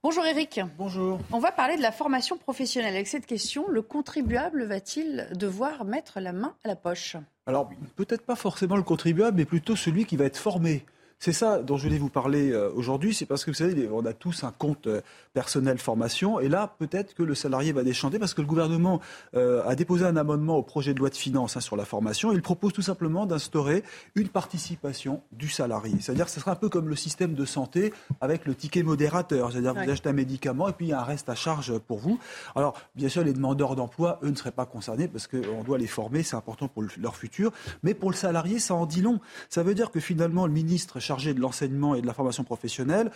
Bonjour 0.04 0.26
Eric. 0.26 0.60
Bonjour. 0.78 1.20
On 1.32 1.40
va 1.40 1.52
parler 1.52 1.78
de 1.78 1.82
la 1.82 1.94
formation 1.94 2.38
professionnelle. 2.38 2.94
Avec 2.94 3.08
cette 3.08 3.26
question, 3.26 3.68
le 3.70 3.82
contribuable 3.82 4.66
va-t-il 4.66 5.30
devoir 5.32 5.86
mettre 5.86 6.20
la 6.20 6.34
main 6.34 6.56
à 6.64 6.68
la 6.68 6.76
poche? 6.76 7.16
Alors, 7.46 7.70
peut-être 7.96 8.26
pas 8.26 8.36
forcément 8.36 8.76
le 8.76 8.84
contribuable, 8.84 9.38
mais 9.38 9.46
plutôt 9.46 9.76
celui 9.76 10.06
qui 10.06 10.18
va 10.18 10.26
être 10.26 10.38
formé. 10.38 10.86
C'est 11.24 11.32
ça 11.32 11.60
dont 11.60 11.78
je 11.78 11.84
voulais 11.84 12.00
vous 12.00 12.10
parler 12.10 12.52
euh, 12.52 12.70
aujourd'hui, 12.76 13.14
c'est 13.14 13.26
parce 13.26 13.46
que 13.46 13.52
vous 13.52 13.56
savez, 13.56 13.88
on 13.90 14.06
a 14.06 14.12
tous 14.12 14.44
un 14.44 14.52
compte 14.52 14.88
euh, 14.88 15.00
personnel 15.34 15.80
formation, 15.80 16.40
et 16.40 16.48
là, 16.48 16.76
peut-être 16.78 17.14
que 17.16 17.24
le 17.24 17.36
salarié 17.36 17.72
va 17.72 17.84
déchanter 17.84 18.20
parce 18.20 18.34
que 18.34 18.42
le 18.42 18.48
gouvernement 18.48 19.02
euh, 19.36 19.64
a 19.68 19.76
déposé 19.76 20.06
un 20.06 20.16
amendement 20.16 20.58
au 20.58 20.64
projet 20.64 20.94
de 20.94 21.00
loi 21.00 21.10
de 21.10 21.16
finances 21.16 21.58
hein, 21.58 21.60
sur 21.60 21.76
la 21.76 21.86
formation. 21.86 22.32
Il 22.32 22.42
propose 22.42 22.74
tout 22.74 22.82
simplement 22.82 23.26
d'instaurer 23.26 23.84
une 24.16 24.30
participation 24.30 25.22
du 25.32 25.50
salarié. 25.50 25.96
C'est-à-dire 26.00 26.26
que 26.26 26.32
ce 26.32 26.40
sera 26.40 26.52
un 26.52 26.56
peu 26.56 26.70
comme 26.70 26.88
le 26.88 26.96
système 26.96 27.34
de 27.34 27.46
santé 27.46 27.94
avec 28.22 28.46
le 28.46 28.54
ticket 28.54 28.84
modérateur. 28.84 29.52
C'est-à-dire 29.52 29.74
que 29.74 29.84
vous 29.84 29.90
achetez 29.90 30.10
un 30.10 30.14
médicament 30.14 30.70
et 30.70 30.74
puis 30.74 30.88
il 30.88 30.90
y 30.90 30.94
a 30.94 31.02
un 31.02 31.04
reste 31.04 31.30
à 31.30 31.36
charge 31.36 31.78
pour 31.80 31.98
vous. 31.98 32.20
Alors, 32.56 32.76
bien 32.96 33.10
sûr, 33.10 33.24
les 33.24 33.34
demandeurs 33.34 33.76
d'emploi, 33.76 34.20
eux, 34.24 34.30
ne 34.30 34.36
seraient 34.36 34.52
pas 34.52 34.66
concernés 34.66 35.08
parce 35.08 35.28
qu'on 35.28 35.64
doit 35.64 35.78
les 35.78 35.88
former, 35.88 36.22
c'est 36.22 36.36
important 36.36 36.68
pour 36.68 36.84
leur 36.98 37.16
futur. 37.16 37.52
Mais 37.82 37.94
pour 37.94 38.12
le 38.12 38.16
salarié, 38.16 38.60
ça 38.60 38.76
en 38.76 38.86
dit 38.86 39.02
long. 39.02 39.20
Ça 39.50 39.64
veut 39.64 39.74
dire 39.74 39.90
que 39.90 40.00
finalement, 40.00 40.46
le 40.46 40.54
ministre 40.54 41.00
chargé 41.00 41.34
de 41.34 41.40
l'enseignement 41.40 41.96
et 41.96 42.02
de 42.02 42.08
la 42.08 42.14
formation 42.14 42.44
professionnelle, 42.44 43.12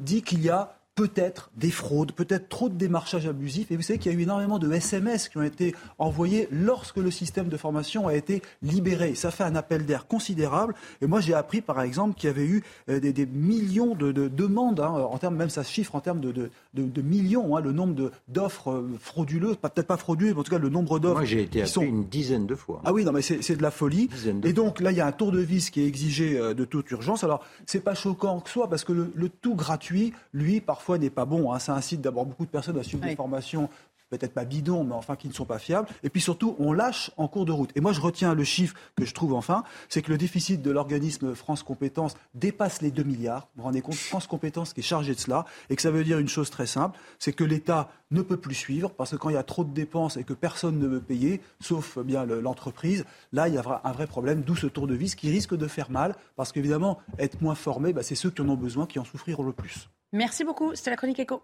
dit 0.00 0.22
qu'il 0.22 0.42
y 0.42 0.48
a 0.48 0.79
peut-être 1.00 1.50
des 1.56 1.70
fraudes, 1.70 2.12
peut-être 2.12 2.50
trop 2.50 2.68
de 2.68 2.74
démarchage 2.74 3.26
abusif. 3.26 3.70
Et 3.70 3.76
vous 3.76 3.80
savez 3.80 3.98
qu'il 3.98 4.12
y 4.12 4.14
a 4.14 4.18
eu 4.18 4.20
énormément 4.20 4.58
de 4.58 4.70
SMS 4.70 5.30
qui 5.30 5.38
ont 5.38 5.42
été 5.42 5.74
envoyés 5.98 6.46
lorsque 6.52 6.98
le 6.98 7.10
système 7.10 7.48
de 7.48 7.56
formation 7.56 8.06
a 8.06 8.14
été 8.14 8.42
libéré. 8.62 9.14
Ça 9.14 9.30
fait 9.30 9.44
un 9.44 9.56
appel 9.56 9.86
d'air 9.86 10.06
considérable. 10.06 10.74
Et 11.00 11.06
moi, 11.06 11.20
j'ai 11.20 11.32
appris, 11.32 11.62
par 11.62 11.80
exemple, 11.80 12.16
qu'il 12.16 12.28
y 12.28 12.30
avait 12.30 12.44
eu 12.44 12.62
euh, 12.90 13.00
des, 13.00 13.24
millions 13.24 13.94
de, 13.94 14.12
demandes, 14.12 14.80
hein, 14.80 14.90
en 14.90 15.16
termes, 15.16 15.36
même 15.36 15.48
ça 15.48 15.64
se 15.64 15.72
chiffre 15.72 15.94
en 15.94 16.00
termes 16.00 16.20
de, 16.20 16.50
de, 16.74 17.00
millions, 17.00 17.56
hein, 17.56 17.62
le 17.62 17.72
nombre 17.72 18.10
d'offres 18.28 18.70
euh, 18.70 18.98
frauduleuses, 19.00 19.56
peut-être 19.56 19.86
pas 19.86 19.96
frauduleuses, 19.96 20.34
mais 20.34 20.40
en 20.40 20.44
tout 20.44 20.50
cas 20.50 20.58
le 20.58 20.68
nombre 20.68 20.98
d'offres. 20.98 21.20
Moi, 21.20 21.24
j'ai 21.24 21.44
été 21.44 21.60
appelé 21.60 21.72
sont... 21.72 21.80
une 21.80 22.04
dizaine 22.04 22.46
de 22.46 22.54
fois. 22.54 22.82
Ah 22.84 22.92
oui, 22.92 23.06
non, 23.06 23.12
mais 23.12 23.22
c'est 23.22 23.56
de 23.56 23.62
la 23.62 23.70
folie. 23.70 24.10
Et 24.44 24.52
donc 24.52 24.80
là, 24.80 24.90
il 24.90 24.98
y 24.98 25.00
a 25.00 25.06
un 25.06 25.12
tour 25.12 25.32
de 25.32 25.40
vis 25.40 25.70
qui 25.70 25.80
est 25.80 25.86
exigé 25.86 26.36
euh, 26.36 26.52
de 26.52 26.66
toute 26.66 26.90
urgence. 26.90 27.24
Alors, 27.24 27.42
c'est 27.64 27.80
pas 27.80 27.94
choquant 27.94 28.40
que 28.40 28.50
soit, 28.50 28.68
parce 28.68 28.84
que 28.84 28.92
le, 28.92 29.10
le 29.14 29.30
tout 29.30 29.54
gratuit, 29.54 30.12
lui, 30.34 30.60
parfois, 30.60 30.89
n'est 30.98 31.10
pas 31.10 31.24
bon. 31.24 31.52
Hein. 31.52 31.58
Ça 31.58 31.74
incite 31.74 32.00
d'abord 32.00 32.26
beaucoup 32.26 32.44
de 32.44 32.50
personnes 32.50 32.78
à 32.78 32.82
suivre 32.82 33.04
des 33.04 33.16
formations 33.16 33.68
peut-être 34.10 34.34
pas 34.34 34.44
bidons, 34.44 34.84
mais 34.84 34.94
enfin 34.94 35.16
qui 35.16 35.28
ne 35.28 35.32
sont 35.32 35.44
pas 35.44 35.58
fiables. 35.58 35.88
Et 36.02 36.10
puis 36.10 36.20
surtout, 36.20 36.56
on 36.58 36.72
lâche 36.72 37.10
en 37.16 37.28
cours 37.28 37.46
de 37.46 37.52
route. 37.52 37.70
Et 37.76 37.80
moi, 37.80 37.92
je 37.92 38.00
retiens 38.00 38.34
le 38.34 38.44
chiffre 38.44 38.74
que 38.96 39.04
je 39.04 39.14
trouve 39.14 39.32
enfin, 39.32 39.64
c'est 39.88 40.02
que 40.02 40.10
le 40.10 40.18
déficit 40.18 40.60
de 40.60 40.70
l'organisme 40.70 41.34
France 41.34 41.62
Compétences 41.62 42.14
dépasse 42.34 42.82
les 42.82 42.90
2 42.90 43.02
milliards. 43.04 43.48
Vous 43.54 43.62
vous 43.62 43.64
rendez 43.64 43.80
compte, 43.80 43.94
France 43.94 44.26
Compétences 44.26 44.74
qui 44.74 44.80
est 44.80 44.84
chargée 44.84 45.14
de 45.14 45.20
cela, 45.20 45.46
et 45.70 45.76
que 45.76 45.82
ça 45.82 45.90
veut 45.90 46.04
dire 46.04 46.18
une 46.18 46.28
chose 46.28 46.50
très 46.50 46.66
simple, 46.66 46.98
c'est 47.18 47.32
que 47.32 47.44
l'État 47.44 47.88
ne 48.10 48.22
peut 48.22 48.36
plus 48.36 48.54
suivre, 48.54 48.90
parce 48.90 49.12
que 49.12 49.16
quand 49.16 49.30
il 49.30 49.34
y 49.34 49.38
a 49.38 49.44
trop 49.44 49.64
de 49.64 49.72
dépenses 49.72 50.16
et 50.16 50.24
que 50.24 50.32
personne 50.32 50.78
ne 50.78 50.86
veut 50.88 51.00
payer, 51.00 51.40
sauf 51.60 51.98
bien 51.98 52.24
l'entreprise, 52.24 53.04
là, 53.32 53.48
il 53.48 53.54
y 53.54 53.58
a 53.58 53.80
un 53.84 53.92
vrai 53.92 54.08
problème, 54.08 54.42
d'où 54.42 54.56
ce 54.56 54.66
tour 54.66 54.88
de 54.88 54.94
vis 54.94 55.14
qui 55.14 55.30
risque 55.30 55.56
de 55.56 55.66
faire 55.68 55.90
mal, 55.90 56.16
parce 56.36 56.50
qu'évidemment, 56.50 56.98
être 57.18 57.40
moins 57.40 57.54
formé, 57.54 57.92
bah, 57.92 58.02
c'est 58.02 58.16
ceux 58.16 58.30
qui 58.30 58.42
en 58.42 58.48
ont 58.48 58.56
besoin 58.56 58.86
qui 58.86 58.98
en 58.98 59.04
souffriront 59.04 59.44
le 59.44 59.52
plus. 59.52 59.88
Merci 60.12 60.42
beaucoup. 60.42 60.74
C'était 60.74 60.90
la 60.90 60.96
chronique 60.96 61.20
éco. 61.20 61.42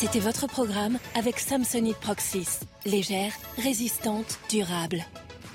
C'était 0.00 0.20
votre 0.20 0.46
programme 0.46 0.96
avec 1.16 1.40
Samsonite 1.40 1.96
Proxys. 1.96 2.60
Légère, 2.86 3.32
résistante, 3.56 4.38
durable. 4.48 5.04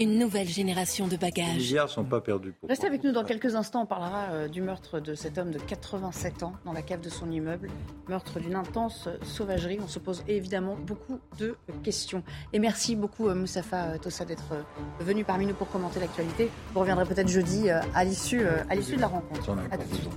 Une 0.02 0.20
nouvelle 0.20 0.50
génération 0.50 1.08
de 1.08 1.16
bagages. 1.16 1.56
Les 1.56 1.64
milliards 1.64 1.90
sont 1.90 2.04
pas 2.04 2.20
perdus. 2.20 2.54
Restez 2.68 2.88
avec 2.88 3.06
nous 3.06 3.14
dans 3.14 3.24
quelques 3.24 3.56
instants. 3.56 3.84
On 3.84 3.86
parlera 3.86 4.32
euh, 4.32 4.48
du 4.50 4.62
meurtre 4.62 5.00
de 5.00 5.16
cet 5.16 5.38
homme 5.38 5.52
de 5.52 5.60
87 5.60 6.44
ans 6.44 6.56
dans 6.66 6.74
la 6.74 6.82
cave 6.82 7.00
de 7.00 7.10
son 7.10 7.32
immeuble. 7.32 7.70
Meurtre 8.10 8.42
d'une 8.42 8.56
intense 8.56 9.08
sauvagerie. 9.22 9.80
On 9.82 9.88
se 9.88 10.00
pose 10.00 10.26
évidemment 10.28 10.76
beaucoup 10.76 11.22
de 11.40 11.56
questions. 11.82 12.22
Et 12.52 12.60
merci 12.60 12.98
beaucoup, 12.98 13.30
euh, 13.30 13.36
Moussafa 13.36 13.98
Tossa, 13.98 14.26
d'être 14.26 14.52
euh, 14.52 14.62
venu 15.00 15.24
parmi 15.24 15.46
nous 15.46 15.54
pour 15.54 15.70
commenter 15.70 16.02
l'actualité. 16.02 16.52
Vous 16.74 16.82
reviendrez 16.82 17.06
peut-être 17.06 17.30
jeudi 17.30 17.70
à 17.70 18.04
l'issue 18.04 18.40
de 18.40 19.00
la 19.00 19.08
rencontre. 19.08 19.56
À 19.72 19.78
tout 19.78 19.88
de 19.88 19.96
suite. 19.96 20.12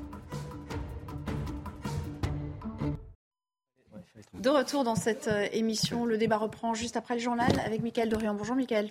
De 4.40 4.50
retour 4.50 4.84
dans 4.84 4.96
cette 4.96 5.28
euh, 5.28 5.46
émission, 5.52 6.04
le 6.04 6.18
débat 6.18 6.36
reprend 6.36 6.74
juste 6.74 6.96
après 6.96 7.14
le 7.14 7.20
journal 7.20 7.50
avec 7.64 7.82
Mickaël 7.82 8.08
Dorian. 8.08 8.34
Bonjour 8.34 8.54
Mickaël. 8.54 8.90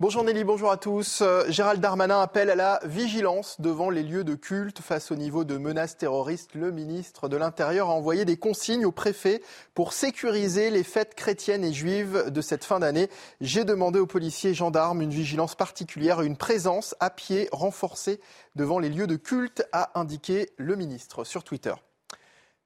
Bonjour 0.00 0.24
Nelly, 0.24 0.44
bonjour 0.44 0.70
à 0.70 0.76
tous. 0.76 1.20
Euh, 1.20 1.44
Gérald 1.48 1.80
Darmanin 1.80 2.20
appelle 2.20 2.48
à 2.50 2.54
la 2.54 2.80
vigilance 2.84 3.60
devant 3.60 3.90
les 3.90 4.02
lieux 4.02 4.24
de 4.24 4.34
culte 4.34 4.80
face 4.80 5.10
au 5.10 5.16
niveau 5.16 5.44
de 5.44 5.58
menaces 5.58 5.98
terroristes. 5.98 6.54
Le 6.54 6.70
ministre 6.70 7.28
de 7.28 7.36
l'Intérieur 7.36 7.90
a 7.90 7.92
envoyé 7.92 8.24
des 8.24 8.38
consignes 8.38 8.86
au 8.86 8.92
préfet 8.92 9.42
pour 9.74 9.92
sécuriser 9.92 10.70
les 10.70 10.84
fêtes 10.84 11.14
chrétiennes 11.14 11.64
et 11.64 11.72
juives 11.72 12.30
de 12.30 12.40
cette 12.40 12.64
fin 12.64 12.78
d'année. 12.78 13.10
J'ai 13.40 13.64
demandé 13.64 13.98
aux 13.98 14.06
policiers 14.06 14.50
et 14.50 14.54
gendarmes 14.54 15.02
une 15.02 15.10
vigilance 15.10 15.54
particulière 15.54 16.22
une 16.22 16.36
présence 16.36 16.94
à 17.00 17.10
pied 17.10 17.48
renforcée 17.52 18.20
devant 18.56 18.78
les 18.78 18.88
lieux 18.88 19.06
de 19.06 19.16
culte, 19.16 19.64
a 19.72 19.98
indiqué 19.98 20.50
le 20.56 20.76
ministre 20.76 21.24
sur 21.24 21.44
Twitter. 21.44 21.74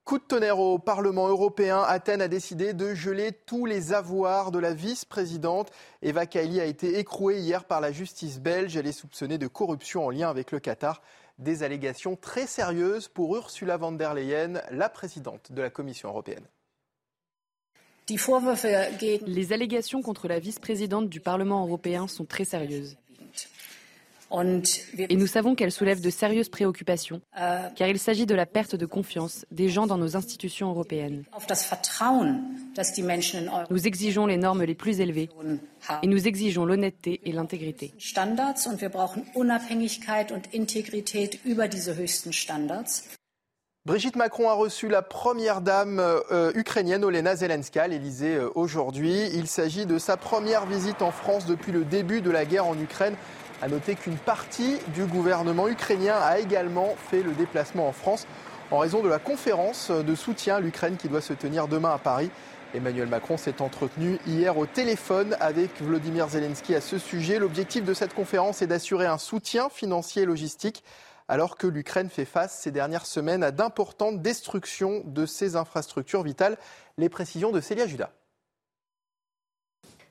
Coup 0.04 0.18
de 0.18 0.24
tonnerre 0.24 0.58
au 0.58 0.80
Parlement 0.80 1.28
européen. 1.28 1.80
Athènes 1.86 2.22
a 2.22 2.26
décidé 2.26 2.72
de 2.72 2.92
geler 2.92 3.30
tous 3.32 3.66
les 3.66 3.92
avoirs 3.92 4.50
de 4.50 4.58
la 4.58 4.74
vice-présidente. 4.74 5.70
Eva 6.02 6.26
Kaili 6.26 6.60
a 6.60 6.64
été 6.64 6.98
écrouée 6.98 7.38
hier 7.38 7.64
par 7.64 7.80
la 7.80 7.92
justice 7.92 8.40
belge. 8.40 8.76
Elle 8.76 8.88
est 8.88 8.92
soupçonnée 8.92 9.38
de 9.38 9.46
corruption 9.46 10.04
en 10.04 10.10
lien 10.10 10.28
avec 10.28 10.50
le 10.50 10.58
Qatar. 10.58 11.02
Des 11.38 11.62
allégations 11.62 12.16
très 12.16 12.48
sérieuses 12.48 13.06
pour 13.06 13.36
Ursula 13.36 13.76
von 13.76 13.92
der 13.92 14.14
Leyen, 14.14 14.60
la 14.72 14.88
présidente 14.88 15.52
de 15.52 15.62
la 15.62 15.70
Commission 15.70 16.08
européenne. 16.08 16.46
Les 18.08 19.52
allégations 19.52 20.02
contre 20.02 20.26
la 20.26 20.40
vice-présidente 20.40 21.08
du 21.08 21.20
Parlement 21.20 21.64
européen 21.64 22.08
sont 22.08 22.24
très 22.24 22.44
sérieuses. 22.44 22.96
Et 24.98 25.16
nous 25.16 25.26
savons 25.26 25.54
qu'elle 25.54 25.72
soulève 25.72 26.00
de 26.00 26.10
sérieuses 26.10 26.48
préoccupations, 26.48 27.20
äh, 27.36 27.68
car 27.76 27.88
il 27.88 27.98
s'agit 27.98 28.26
de 28.26 28.34
la 28.34 28.46
perte 28.46 28.74
de 28.74 28.86
confiance 28.86 29.44
des 29.50 29.68
gens 29.68 29.86
dans 29.86 29.98
nos 29.98 30.16
institutions 30.16 30.70
européennes. 30.70 31.24
Nous 33.70 33.86
exigeons 33.86 34.26
les 34.26 34.36
normes 34.36 34.62
les 34.62 34.74
plus 34.74 35.00
élevées 35.00 35.28
et 36.02 36.06
nous 36.06 36.26
exigeons 36.26 36.64
l'honnêteté 36.64 37.20
et 37.24 37.32
l'intégrité. 37.32 37.92
Brigitte 43.84 44.14
Macron 44.14 44.48
a 44.48 44.52
reçu 44.52 44.86
la 44.86 45.02
première 45.02 45.60
dame 45.60 45.98
euh, 45.98 46.52
ukrainienne 46.54 47.04
Olena 47.04 47.34
Zelenska 47.34 47.82
à 47.82 47.88
l'Elysée 47.88 48.36
euh, 48.36 48.48
aujourd'hui. 48.54 49.28
Il 49.34 49.48
s'agit 49.48 49.86
de 49.86 49.98
sa 49.98 50.16
première 50.16 50.66
visite 50.66 51.02
en 51.02 51.10
France 51.10 51.46
depuis 51.46 51.72
le 51.72 51.84
début 51.84 52.20
de 52.20 52.30
la 52.30 52.44
guerre 52.44 52.66
en 52.66 52.78
Ukraine. 52.78 53.16
A 53.62 53.68
noter 53.68 53.94
qu'une 53.94 54.16
partie 54.16 54.78
du 54.88 55.04
gouvernement 55.04 55.68
ukrainien 55.68 56.16
a 56.16 56.40
également 56.40 56.96
fait 57.08 57.22
le 57.22 57.30
déplacement 57.30 57.86
en 57.86 57.92
France 57.92 58.26
en 58.72 58.78
raison 58.78 59.04
de 59.04 59.08
la 59.08 59.20
conférence 59.20 59.92
de 59.92 60.14
soutien 60.16 60.56
à 60.56 60.60
l'Ukraine 60.60 60.96
qui 60.96 61.08
doit 61.08 61.20
se 61.20 61.32
tenir 61.32 61.68
demain 61.68 61.90
à 61.90 61.98
Paris. 61.98 62.32
Emmanuel 62.74 63.06
Macron 63.06 63.36
s'est 63.36 63.62
entretenu 63.62 64.18
hier 64.26 64.58
au 64.58 64.66
téléphone 64.66 65.36
avec 65.38 65.80
Vladimir 65.80 66.28
Zelensky 66.28 66.74
à 66.74 66.80
ce 66.80 66.98
sujet. 66.98 67.38
L'objectif 67.38 67.84
de 67.84 67.94
cette 67.94 68.14
conférence 68.14 68.62
est 68.62 68.66
d'assurer 68.66 69.06
un 69.06 69.18
soutien 69.18 69.68
financier 69.68 70.24
et 70.24 70.26
logistique 70.26 70.82
alors 71.28 71.56
que 71.56 71.68
l'Ukraine 71.68 72.10
fait 72.10 72.24
face 72.24 72.58
ces 72.58 72.72
dernières 72.72 73.06
semaines 73.06 73.44
à 73.44 73.52
d'importantes 73.52 74.20
destructions 74.20 75.04
de 75.06 75.24
ses 75.24 75.54
infrastructures 75.54 76.24
vitales. 76.24 76.58
Les 76.98 77.08
précisions 77.08 77.52
de 77.52 77.60
Célia 77.60 77.86
Judas. 77.86 78.10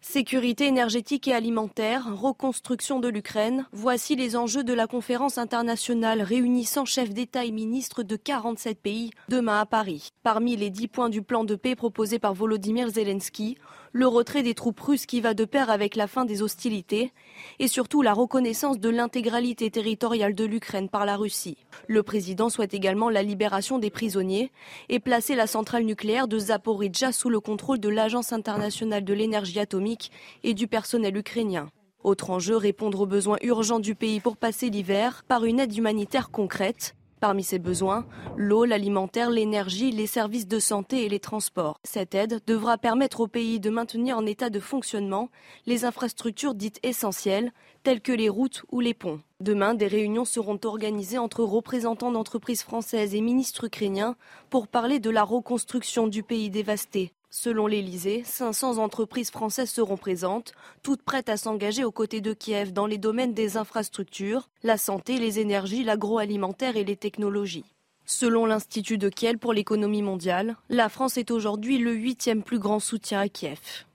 Sécurité 0.04 0.66
énergétique 0.66 1.28
et 1.28 1.34
alimentaire, 1.34 2.08
reconstruction 2.20 3.00
de 3.00 3.08
l'Ukraine, 3.08 3.68
voici 3.72 4.16
les 4.16 4.36
enjeux 4.36 4.64
de 4.64 4.74
la 4.74 4.88
conférence 4.88 5.38
internationale 5.38 6.24
réunissant 6.24 6.86
chefs 6.86 7.14
d'État 7.14 7.46
et 7.46 7.52
ministres 7.52 8.02
de 8.02 8.16
47 8.16 8.82
pays 8.82 9.12
demain 9.30 9.60
à 9.60 9.68
Paris. 9.68 10.10
Parmi 10.24 10.56
les 10.56 10.72
10 10.72 10.88
points 10.88 11.10
du 11.10 11.22
plan 11.22 11.44
de 11.44 11.54
paix 11.54 11.76
proposé 11.76 12.18
par 12.18 12.34
Volodymyr 12.34 12.90
Zelensky, 12.90 13.60
le 13.94 14.08
retrait 14.08 14.44
des 14.44 14.54
troupes 14.54 14.80
russes 14.80 15.06
qui 15.06 15.22
va 15.22 15.34
de 15.34 15.46
pair 15.46 15.70
avec 15.70 15.96
la 15.96 16.08
fin 16.08 16.26
des 16.26 16.42
hostilités 16.42 17.12
et 17.60 17.68
surtout 17.68 18.02
la 18.02 18.14
reconnaissance 18.14 18.80
de 18.80 18.90
l'intégralité 18.90 19.70
territoriale 19.70 20.36
de 20.36 20.46
l'Ukraine 20.46 20.90
par 20.90 21.06
la 21.06 21.18
Russie. 21.18 21.58
Le 21.88 22.04
président 22.04 22.50
souhaite 22.50 22.74
également 22.74 23.10
la 23.10 23.24
libération 23.24 23.80
des 23.80 23.90
prisonniers 23.90 24.52
et 24.90 25.00
placer 25.00 25.36
la 25.36 25.48
centrale 25.48 25.84
nucléaire 25.84 26.28
de 26.28 26.40
Zaporizhzhia 26.40 27.12
sous 27.12 27.30
le 27.30 27.40
contrôle 27.40 27.80
de 27.80 27.90
l'Agence 27.90 28.34
internationale 28.34 29.04
de 29.04 29.14
l'énergie 29.14 29.60
atomique 29.60 30.12
et 30.44 30.54
du 30.54 30.68
personnel 30.68 31.18
ukrainien. 31.18 31.70
Autre 32.04 32.32
enjeu, 32.32 32.56
répondre 32.56 33.02
aux 33.02 33.06
besoins 33.06 33.38
urgents 33.44 33.80
du 33.80 33.94
pays 33.94 34.20
pour 34.20 34.38
passer 34.38 34.70
l'hiver 34.70 35.24
par 35.28 35.46
une 35.46 35.60
aide 35.60 35.76
humanitaire 35.76 36.32
concrète 36.32 36.96
Parmi 37.22 37.44
ces 37.44 37.60
besoins, 37.60 38.08
l'eau, 38.36 38.66
l'alimentaire, 38.66 39.30
l'énergie, 39.30 39.92
les 39.92 40.08
services 40.08 40.48
de 40.48 40.58
santé 40.58 41.06
et 41.06 41.10
les 41.10 41.20
transports. 41.20 41.80
Cette 41.84 42.16
aide 42.16 42.42
devra 42.48 42.80
permettre 42.80 43.20
au 43.20 43.28
pays 43.28 43.60
de 43.60 43.70
maintenir 43.70 44.18
en 44.18 44.26
état 44.26 44.50
de 44.50 44.60
fonctionnement 44.60 45.30
les 45.68 45.86
infrastructures 45.86 46.56
dites 46.56 46.80
essentielles, 46.82 47.54
telles 47.84 48.02
que 48.02 48.12
les 48.12 48.28
routes 48.28 48.64
ou 48.72 48.80
les 48.80 48.96
ponts. 48.96 49.20
Demain, 49.40 49.76
des 49.76 49.86
réunions 49.86 50.26
seront 50.26 50.60
organisées 50.66 51.20
entre 51.20 51.44
représentants 51.44 52.12
d'entreprises 52.12 52.64
françaises 52.64 53.14
et 53.14 53.22
ministres 53.22 53.66
ukrainiens 53.66 54.16
pour 54.50 54.68
parler 54.68 55.00
de 55.00 55.12
la 55.12 55.24
reconstruction 55.24 56.08
du 56.08 56.24
pays 56.24 56.50
dévasté. 56.50 57.14
Selon 57.34 57.66
l'Elysée, 57.66 58.24
500 58.26 58.78
entreprises 58.78 59.32
françaises 59.32 59.70
seront 59.70 59.96
présentes, 59.96 60.52
toutes 60.84 61.02
prêtes 61.02 61.30
à 61.30 61.38
s'engager 61.38 61.86
aux 61.86 61.92
côtés 61.92 62.20
de 62.20 62.34
Kiev 62.34 62.74
dans 62.74 62.86
les 62.86 62.98
domaines 62.98 63.34
des 63.34 63.56
infrastructures, 63.56 64.50
la 64.64 64.78
santé, 64.78 65.18
les 65.18 65.40
énergies, 65.40 65.86
l'agroalimentaire 65.86 66.76
et 66.76 66.84
les 66.84 66.98
technologies. 66.98 67.64
Selon 68.06 68.46
l'Institut 68.46 68.98
de 68.98 69.08
Kiel 69.08 69.38
pour 69.38 69.54
l'économie 69.54 70.02
mondiale, 70.02 70.58
la 70.68 70.90
France 70.90 71.16
est 71.16 71.32
aujourd'hui 71.32 71.78
le 71.78 71.94
huitième 71.94 72.44
plus 72.44 72.60
grand 72.60 72.82
soutien 72.82 73.22
à 73.22 73.30
Kiev. 73.30 73.86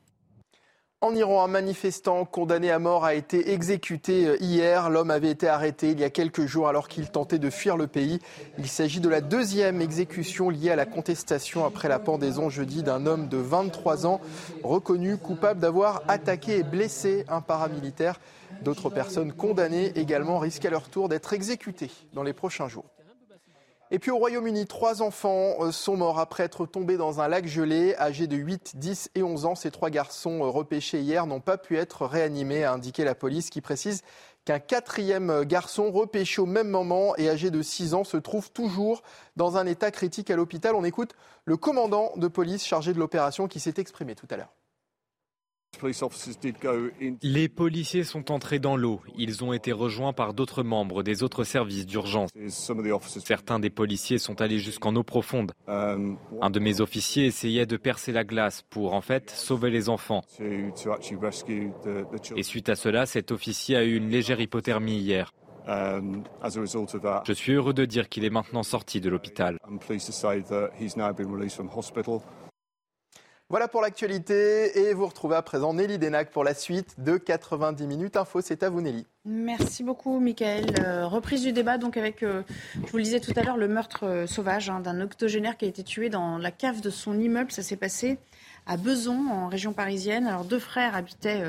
En 1.02 1.14
Iran, 1.14 1.44
un 1.44 1.48
manifestant 1.48 2.24
condamné 2.24 2.70
à 2.70 2.78
mort 2.78 3.04
a 3.04 3.12
été 3.12 3.52
exécuté 3.52 4.28
euh, 4.28 4.36
hier. 4.40 4.88
L'homme 4.88 5.10
avait 5.10 5.30
été 5.30 5.46
arrêté 5.46 5.90
il 5.90 6.00
y 6.00 6.04
a 6.04 6.08
quelques 6.08 6.46
jours 6.46 6.68
alors 6.68 6.88
qu'il 6.88 7.10
tentait 7.10 7.38
de 7.38 7.50
fuir 7.50 7.76
le 7.76 7.86
pays. 7.86 8.18
Il 8.56 8.66
s'agit 8.66 9.00
de 9.00 9.10
la 9.10 9.20
deuxième 9.20 9.82
exécution 9.82 10.48
liée 10.48 10.70
à 10.70 10.76
la 10.76 10.86
contestation 10.86 11.66
après 11.66 11.88
la 11.88 11.98
pendaison 11.98 12.48
jeudi 12.48 12.82
d'un 12.82 13.04
homme 13.04 13.28
de 13.28 13.36
23 13.36 14.06
ans 14.06 14.22
reconnu 14.62 15.18
coupable 15.18 15.60
d'avoir 15.60 16.02
attaqué 16.08 16.60
et 16.60 16.62
blessé 16.62 17.26
un 17.28 17.42
paramilitaire. 17.42 18.18
D'autres 18.62 18.88
personnes 18.88 19.34
condamnées 19.34 19.92
également 19.96 20.38
risquent 20.38 20.64
à 20.64 20.70
leur 20.70 20.88
tour 20.88 21.10
d'être 21.10 21.34
exécutées 21.34 21.90
dans 22.14 22.22
les 22.22 22.32
prochains 22.32 22.68
jours. 22.68 22.95
Et 23.92 24.00
puis 24.00 24.10
au 24.10 24.16
Royaume-Uni, 24.16 24.66
trois 24.66 25.00
enfants 25.00 25.54
euh, 25.60 25.70
sont 25.70 25.96
morts 25.96 26.18
après 26.18 26.42
être 26.42 26.66
tombés 26.66 26.96
dans 26.96 27.20
un 27.20 27.28
lac 27.28 27.46
gelé. 27.46 27.94
Âgés 27.96 28.26
de 28.26 28.36
8, 28.36 28.72
10 28.76 29.10
et 29.14 29.22
11 29.22 29.44
ans, 29.46 29.54
ces 29.54 29.70
trois 29.70 29.90
garçons 29.90 30.42
euh, 30.42 30.48
repêchés 30.48 31.00
hier 31.00 31.26
n'ont 31.26 31.40
pas 31.40 31.56
pu 31.56 31.76
être 31.76 32.04
réanimés, 32.04 32.64
a 32.64 32.72
indiqué 32.72 33.04
la 33.04 33.14
police 33.14 33.48
qui 33.48 33.60
précise 33.60 34.02
qu'un 34.44 34.58
quatrième 34.58 35.44
garçon 35.44 35.92
repêché 35.92 36.40
au 36.40 36.46
même 36.46 36.68
moment 36.68 37.14
et 37.16 37.28
âgé 37.28 37.52
de 37.52 37.62
6 37.62 37.94
ans 37.94 38.04
se 38.04 38.16
trouve 38.16 38.50
toujours 38.50 39.02
dans 39.36 39.56
un 39.56 39.66
état 39.66 39.92
critique 39.92 40.30
à 40.30 40.36
l'hôpital. 40.36 40.74
On 40.74 40.84
écoute 40.84 41.14
le 41.44 41.56
commandant 41.56 42.12
de 42.16 42.26
police 42.26 42.66
chargé 42.66 42.92
de 42.92 42.98
l'opération 42.98 43.46
qui 43.46 43.60
s'est 43.60 43.74
exprimé 43.76 44.16
tout 44.16 44.26
à 44.30 44.36
l'heure. 44.36 44.55
Les 47.22 47.48
policiers 47.48 48.04
sont 48.04 48.30
entrés 48.32 48.58
dans 48.58 48.76
l'eau. 48.76 49.00
Ils 49.16 49.44
ont 49.44 49.52
été 49.52 49.72
rejoints 49.72 50.12
par 50.12 50.34
d'autres 50.34 50.62
membres 50.62 51.02
des 51.02 51.22
autres 51.22 51.44
services 51.44 51.86
d'urgence. 51.86 52.30
Certains 53.24 53.58
des 53.58 53.70
policiers 53.70 54.18
sont 54.18 54.40
allés 54.40 54.58
jusqu'en 54.58 54.94
eau 54.96 55.02
profonde. 55.02 55.52
Um, 55.68 56.16
Un 56.40 56.50
de 56.50 56.60
mes 56.60 56.80
officiers 56.80 57.26
essayait 57.26 57.66
de 57.66 57.76
percer 57.76 58.12
la 58.12 58.24
glace 58.24 58.62
pour, 58.70 58.94
en 58.94 59.00
fait, 59.00 59.30
sauver 59.30 59.70
les 59.70 59.88
enfants. 59.88 60.22
Et 62.36 62.42
suite 62.42 62.68
à 62.68 62.76
cela, 62.76 63.06
cet 63.06 63.30
officier 63.30 63.76
a 63.76 63.84
eu 63.84 63.96
une 63.96 64.08
légère 64.08 64.40
hypothermie 64.40 64.98
hier. 64.98 65.32
Um, 65.68 66.22
Je 67.24 67.32
suis 67.32 67.52
heureux 67.52 67.74
de 67.74 67.84
dire 67.84 68.08
qu'il 68.08 68.24
est 68.24 68.30
maintenant 68.30 68.62
sorti 68.62 69.00
de 69.00 69.10
l'hôpital. 69.10 69.58
Voilà 73.48 73.68
pour 73.68 73.80
l'actualité 73.80 74.76
et 74.76 74.92
vous 74.92 75.06
retrouvez 75.06 75.36
à 75.36 75.42
présent 75.42 75.72
Nelly 75.72 75.98
Denac 75.98 76.32
pour 76.32 76.42
la 76.42 76.52
suite 76.52 76.96
de 76.98 77.16
90 77.16 77.86
minutes 77.86 78.16
info. 78.16 78.40
C'est 78.40 78.64
à 78.64 78.70
vous 78.70 78.80
Nelly. 78.80 79.06
Merci 79.24 79.84
beaucoup 79.84 80.18
Michael. 80.18 80.74
Euh, 80.84 81.06
reprise 81.06 81.42
du 81.42 81.52
débat 81.52 81.78
donc 81.78 81.96
avec, 81.96 82.24
euh, 82.24 82.42
je 82.74 82.90
vous 82.90 82.96
le 82.96 83.04
disais 83.04 83.20
tout 83.20 83.32
à 83.36 83.44
l'heure, 83.44 83.56
le 83.56 83.68
meurtre 83.68 84.04
euh, 84.04 84.26
sauvage 84.26 84.68
hein, 84.68 84.80
d'un 84.80 85.00
octogénaire 85.00 85.56
qui 85.56 85.64
a 85.64 85.68
été 85.68 85.84
tué 85.84 86.08
dans 86.08 86.38
la 86.38 86.50
cave 86.50 86.80
de 86.80 86.90
son 86.90 87.20
immeuble. 87.20 87.52
Ça 87.52 87.62
s'est 87.62 87.76
passé 87.76 88.18
à 88.66 88.76
Beson 88.76 89.28
en 89.30 89.46
région 89.46 89.72
parisienne. 89.72 90.26
Alors 90.26 90.44
deux 90.44 90.58
frères 90.58 90.96
habitaient 90.96 91.44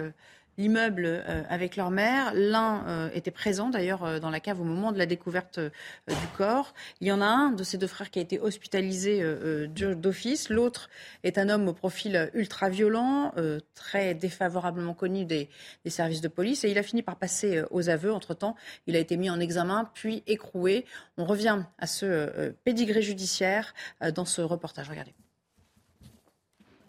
l'immeuble 0.57 1.05
euh, 1.05 1.43
avec 1.49 1.75
leur 1.75 1.91
mère. 1.91 2.31
L'un 2.33 2.85
euh, 2.87 3.09
était 3.13 3.31
présent 3.31 3.69
d'ailleurs 3.69 4.03
euh, 4.03 4.19
dans 4.19 4.29
la 4.29 4.39
cave 4.39 4.59
au 4.59 4.63
moment 4.63 4.91
de 4.91 4.97
la 4.97 5.05
découverte 5.05 5.59
du 5.59 6.27
corps. 6.35 6.73
Il 7.01 7.07
y 7.07 7.11
en 7.11 7.21
a 7.21 7.25
un 7.25 7.51
de 7.51 7.63
ces 7.63 7.77
deux 7.77 7.87
frères 7.87 8.09
qui 8.09 8.19
a 8.19 8.21
été 8.21 8.39
hospitalisé 8.39 9.23
d'office. 9.67 10.49
L'autre 10.49 10.89
est 11.23 11.37
un 11.37 11.49
homme 11.49 11.67
au 11.67 11.73
profil 11.73 12.29
ultra 12.33 12.69
violent, 12.69 13.33
très 13.75 14.13
défavorablement 14.13 14.93
connu 14.93 15.25
des, 15.25 15.49
des, 15.83 15.89
services 15.89 16.21
de 16.21 16.27
police. 16.27 16.63
Et 16.63 16.71
il 16.71 16.77
a 16.77 16.83
fini 16.83 17.03
par 17.03 17.17
passer 17.17 17.63
aux 17.71 17.89
aveux. 17.89 18.11
Entre-temps, 18.11 18.55
il 18.87 18.95
a 18.95 18.99
été 18.99 19.17
mis 19.17 19.29
en 19.29 19.39
examen, 19.39 19.89
puis 19.93 20.23
écroué. 20.27 20.85
On 21.17 21.25
revient 21.25 21.63
à 21.77 21.87
ce 21.87 22.51
pédigré 22.63 23.01
judiciaire 23.01 23.73
dans 24.13 24.25
ce 24.25 24.41
reportage. 24.41 24.89
Regardez. 24.89 25.13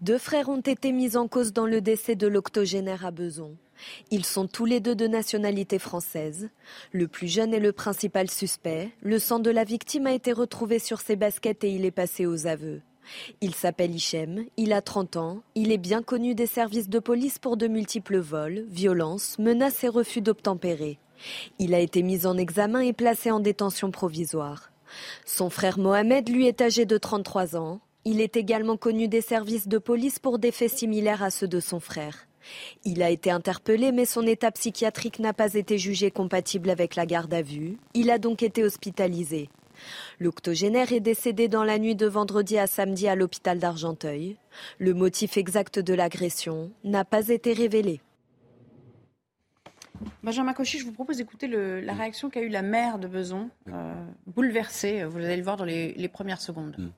Deux 0.01 0.19
frères 0.19 0.49
ont 0.49 0.61
été 0.61 0.93
mis 0.93 1.17
en 1.17 1.27
cause 1.27 1.53
dans 1.53 1.67
le 1.67 1.81
décès 1.81 2.15
de 2.15 2.29
l'octogénaire 2.29 3.05
à 3.05 3.11
Beson. 3.11 3.57
Ils 4.13 4.25
sont 4.25 4.47
tous 4.47 4.65
les 4.65 4.79
deux 4.79 4.95
de 4.95 5.09
nationalité 5.09 5.81
française. 5.81 6.51
Le 6.93 7.09
plus 7.09 7.27
jeune 7.27 7.53
est 7.53 7.59
le 7.59 7.73
principal 7.73 8.31
suspect. 8.31 8.91
Le 9.03 9.19
sang 9.19 9.41
de 9.41 9.51
la 9.51 9.65
victime 9.65 10.07
a 10.07 10.13
été 10.13 10.33
retrouvé 10.33 10.79
sur 10.79 11.01
ses 11.01 11.17
baskets 11.17 11.65
et 11.65 11.71
il 11.71 11.85
est 11.85 11.91
passé 11.91 12.27
aux 12.27 12.47
aveux. 12.47 12.81
Il 13.41 13.55
s'appelle 13.55 13.95
Hichem, 13.95 14.45
il 14.57 14.73
a 14.73 14.83
30 14.83 15.17
ans, 15.17 15.43
il 15.57 15.73
est 15.73 15.79
bien 15.79 16.03
connu 16.03 16.35
des 16.35 16.47
services 16.47 16.89
de 16.89 16.99
police 17.01 17.41
pour 17.41 17.57
de 17.57 17.67
multiples 17.67 18.19
vols, 18.19 18.67
violences, 18.69 19.39
menaces 19.39 19.83
et 19.83 19.89
refus 19.89 20.21
d'obtempérer. 20.21 20.99
Il 21.59 21.75
a 21.75 21.81
été 21.81 22.03
mis 22.03 22.25
en 22.25 22.39
examen 22.39 22.81
et 22.81 22.93
placé 22.93 23.33
en 23.33 23.41
détention 23.41 23.91
provisoire. 23.91 24.71
Son 25.25 25.51
frère 25.51 25.79
Mohamed, 25.79 26.29
lui, 26.29 26.47
est 26.47 26.61
âgé 26.61 26.87
de 26.87 26.99
33 26.99 27.57
ans. 27.57 27.81
Il 28.11 28.23
est 28.23 28.39
également 28.39 28.79
connu 28.79 29.07
des 29.07 29.21
services 29.21 29.69
de 29.69 29.77
police 29.77 30.19
pour 30.19 30.39
des 30.39 30.51
faits 30.51 30.71
similaires 30.71 31.23
à 31.23 31.29
ceux 31.29 31.47
de 31.47 31.61
son 31.61 31.79
frère. 31.79 32.27
Il 32.87 33.03
a 33.03 33.11
été 33.11 33.31
interpellé, 33.31 33.93
mais 33.93 34.07
son 34.07 34.27
état 34.27 34.51
psychiatrique 34.51 35.19
n'a 35.19 35.35
pas 35.35 35.53
été 35.53 35.77
jugé 35.77 36.11
compatible 36.11 36.71
avec 36.71 36.97
la 36.97 37.05
garde 37.05 37.35
à 37.35 37.43
vue. 37.43 37.77
Il 37.93 38.11
a 38.11 38.17
donc 38.17 38.43
été 38.43 38.65
hospitalisé. 38.65 39.51
L'octogénaire 40.21 40.91
est 40.95 41.01
décédé 41.01 41.49
dans 41.49 41.65
la 41.65 41.79
nuit 41.79 41.97
de 41.97 42.07
vendredi 42.07 42.57
à 42.57 42.67
samedi 42.67 43.09
à 43.09 43.15
l'hôpital 43.15 43.59
d'Argenteuil. 43.59 44.39
Le 44.79 44.95
motif 44.95 45.37
exact 45.37 45.79
de 45.79 45.93
l'agression 45.93 46.71
n'a 46.85 47.05
pas 47.05 47.29
été 47.29 47.53
révélé. 47.53 48.01
Benjamin 50.23 50.55
Cauchy, 50.55 50.79
je 50.79 50.87
vous 50.87 50.93
propose 50.93 51.19
d'écouter 51.19 51.47
la 51.47 51.93
réaction 51.93 52.31
qu'a 52.31 52.41
eue 52.41 52.49
la 52.49 52.63
mère 52.63 52.99
de 52.99 53.07
Beson, 53.07 53.51
euh, 53.69 53.93
bouleversée, 54.27 55.05
vous 55.05 55.19
allez 55.19 55.37
le 55.37 55.43
voir 55.43 55.59
dans 55.59 55.67
les, 55.67 56.09
premières 56.09 56.41
secondes. 56.41 56.77
Mm 56.79 56.89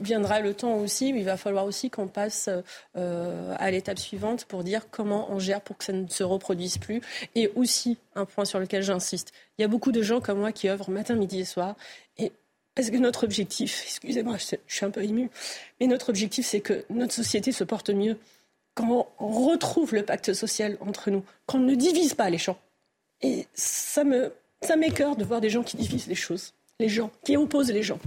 viendra 0.00 0.40
le 0.40 0.54
temps 0.54 0.76
aussi 0.76 1.12
où 1.12 1.16
il 1.16 1.24
va 1.24 1.36
falloir 1.36 1.64
aussi 1.64 1.90
qu'on 1.90 2.06
passe 2.06 2.48
euh, 2.96 3.54
à 3.58 3.70
l'étape 3.70 3.98
suivante 3.98 4.44
pour 4.44 4.64
dire 4.64 4.88
comment 4.90 5.30
on 5.30 5.38
gère 5.38 5.60
pour 5.60 5.76
que 5.76 5.84
ça 5.84 5.92
ne 5.92 6.06
se 6.08 6.22
reproduise 6.22 6.78
plus. 6.78 7.00
Et 7.34 7.50
aussi, 7.56 7.98
un 8.14 8.24
point 8.24 8.44
sur 8.44 8.58
lequel 8.60 8.82
j'insiste, 8.82 9.32
il 9.58 9.62
y 9.62 9.64
a 9.64 9.68
beaucoup 9.68 9.92
de 9.92 10.02
gens 10.02 10.20
comme 10.20 10.38
moi 10.38 10.52
qui 10.52 10.68
œuvrent 10.68 10.90
matin, 10.90 11.14
midi 11.14 11.40
et 11.40 11.44
soir. 11.44 11.74
Et 12.16 12.32
parce 12.74 12.90
que 12.90 12.96
notre 12.96 13.24
objectif, 13.24 13.82
excusez-moi, 13.86 14.36
je 14.38 14.56
suis 14.74 14.86
un 14.86 14.90
peu 14.90 15.02
ému, 15.02 15.30
mais 15.80 15.86
notre 15.86 16.10
objectif, 16.10 16.46
c'est 16.46 16.60
que 16.60 16.84
notre 16.90 17.12
société 17.12 17.52
se 17.52 17.64
porte 17.64 17.90
mieux 17.90 18.16
quand 18.74 19.08
on 19.18 19.48
retrouve 19.48 19.92
le 19.92 20.04
pacte 20.04 20.32
social 20.32 20.76
entre 20.80 21.10
nous, 21.10 21.24
qu'on 21.46 21.58
ne 21.58 21.74
divise 21.74 22.14
pas 22.14 22.30
les 22.30 22.38
gens. 22.38 22.56
Et 23.20 23.48
ça 23.52 24.04
me, 24.04 24.32
ça 24.62 24.76
de 24.76 25.24
voir 25.24 25.40
des 25.40 25.50
gens 25.50 25.64
qui 25.64 25.76
divisent 25.76 26.06
les 26.06 26.14
choses, 26.14 26.54
les 26.78 26.88
gens, 26.88 27.10
qui 27.24 27.36
opposent 27.36 27.72
les 27.72 27.82
gens 27.82 27.98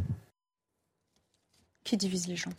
qui 1.83 1.97
divise 1.97 2.27
les 2.27 2.35
gens? 2.35 2.51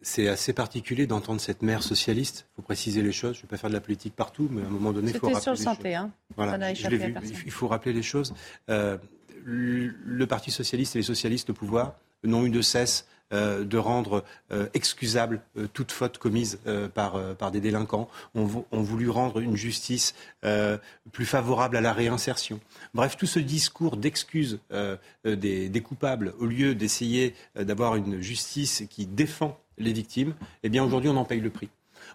C'est 0.00 0.28
assez 0.28 0.52
particulier 0.52 1.06
d'entendre 1.06 1.40
cette 1.40 1.62
mère 1.62 1.82
socialiste. 1.82 2.46
Il 2.52 2.56
faut 2.56 2.62
préciser 2.62 3.02
les 3.02 3.10
choses. 3.10 3.34
Je 3.34 3.38
ne 3.40 3.42
vais 3.42 3.48
pas 3.48 3.56
faire 3.56 3.70
de 3.70 3.74
la 3.74 3.80
politique 3.80 4.14
partout, 4.14 4.48
mais 4.50 4.62
à 4.62 4.66
un 4.66 4.70
moment 4.70 4.92
donné, 4.92 5.10
il 5.10 5.18
faut 5.18 5.26
rappeler 5.26 5.42
sur 5.42 5.52
le 5.52 5.56
santé, 5.56 5.94
hein. 5.94 6.12
Voilà, 6.36 6.72
je 6.72 6.88
vu. 6.88 7.14
Il 7.44 7.50
faut 7.50 7.66
rappeler 7.66 7.92
les 7.92 8.02
choses. 8.02 8.32
Euh, 8.70 8.96
le 9.44 10.26
Parti 10.26 10.50
socialiste 10.50 10.94
et 10.94 11.00
les 11.00 11.04
socialistes 11.04 11.50
au 11.50 11.54
pouvoir 11.54 11.96
n'ont 12.22 12.44
eu 12.44 12.50
de 12.50 12.62
cesse 12.62 13.06
de 13.32 13.78
rendre 13.78 14.24
euh, 14.52 14.66
excusable 14.74 15.40
euh, 15.56 15.66
toute 15.72 15.92
faute 15.92 16.18
commise 16.18 16.58
par, 16.94 17.50
des 17.50 17.60
délinquants, 17.60 18.08
ont, 18.34 18.64
voulu 18.72 19.10
rendre 19.10 19.40
une 19.40 19.56
justice 19.56 20.14
plus 21.12 21.26
favorable 21.26 21.76
à 21.76 21.80
la 21.80 21.92
réinsertion. 21.92 22.60
Bref, 22.94 23.16
tout 23.16 23.26
ce 23.26 23.38
discours 23.38 23.96
d'excuses 23.96 24.60
des, 25.24 25.68
des, 25.68 25.80
coupables, 25.80 26.34
au 26.38 26.46
lieu 26.46 26.74
d'essayer 26.74 27.34
d'avoir 27.54 27.96
une 27.96 28.20
justice 28.20 28.84
qui 28.90 29.06
défend 29.06 29.58
les 29.78 29.92
victimes, 29.92 30.34
eh 30.62 30.68
bien 30.68 30.84
aujourd'hui 30.84 31.10
on 31.10 31.16
en 31.16 31.24
paye 31.24 31.40
le 31.40 31.50
prix 31.50 31.68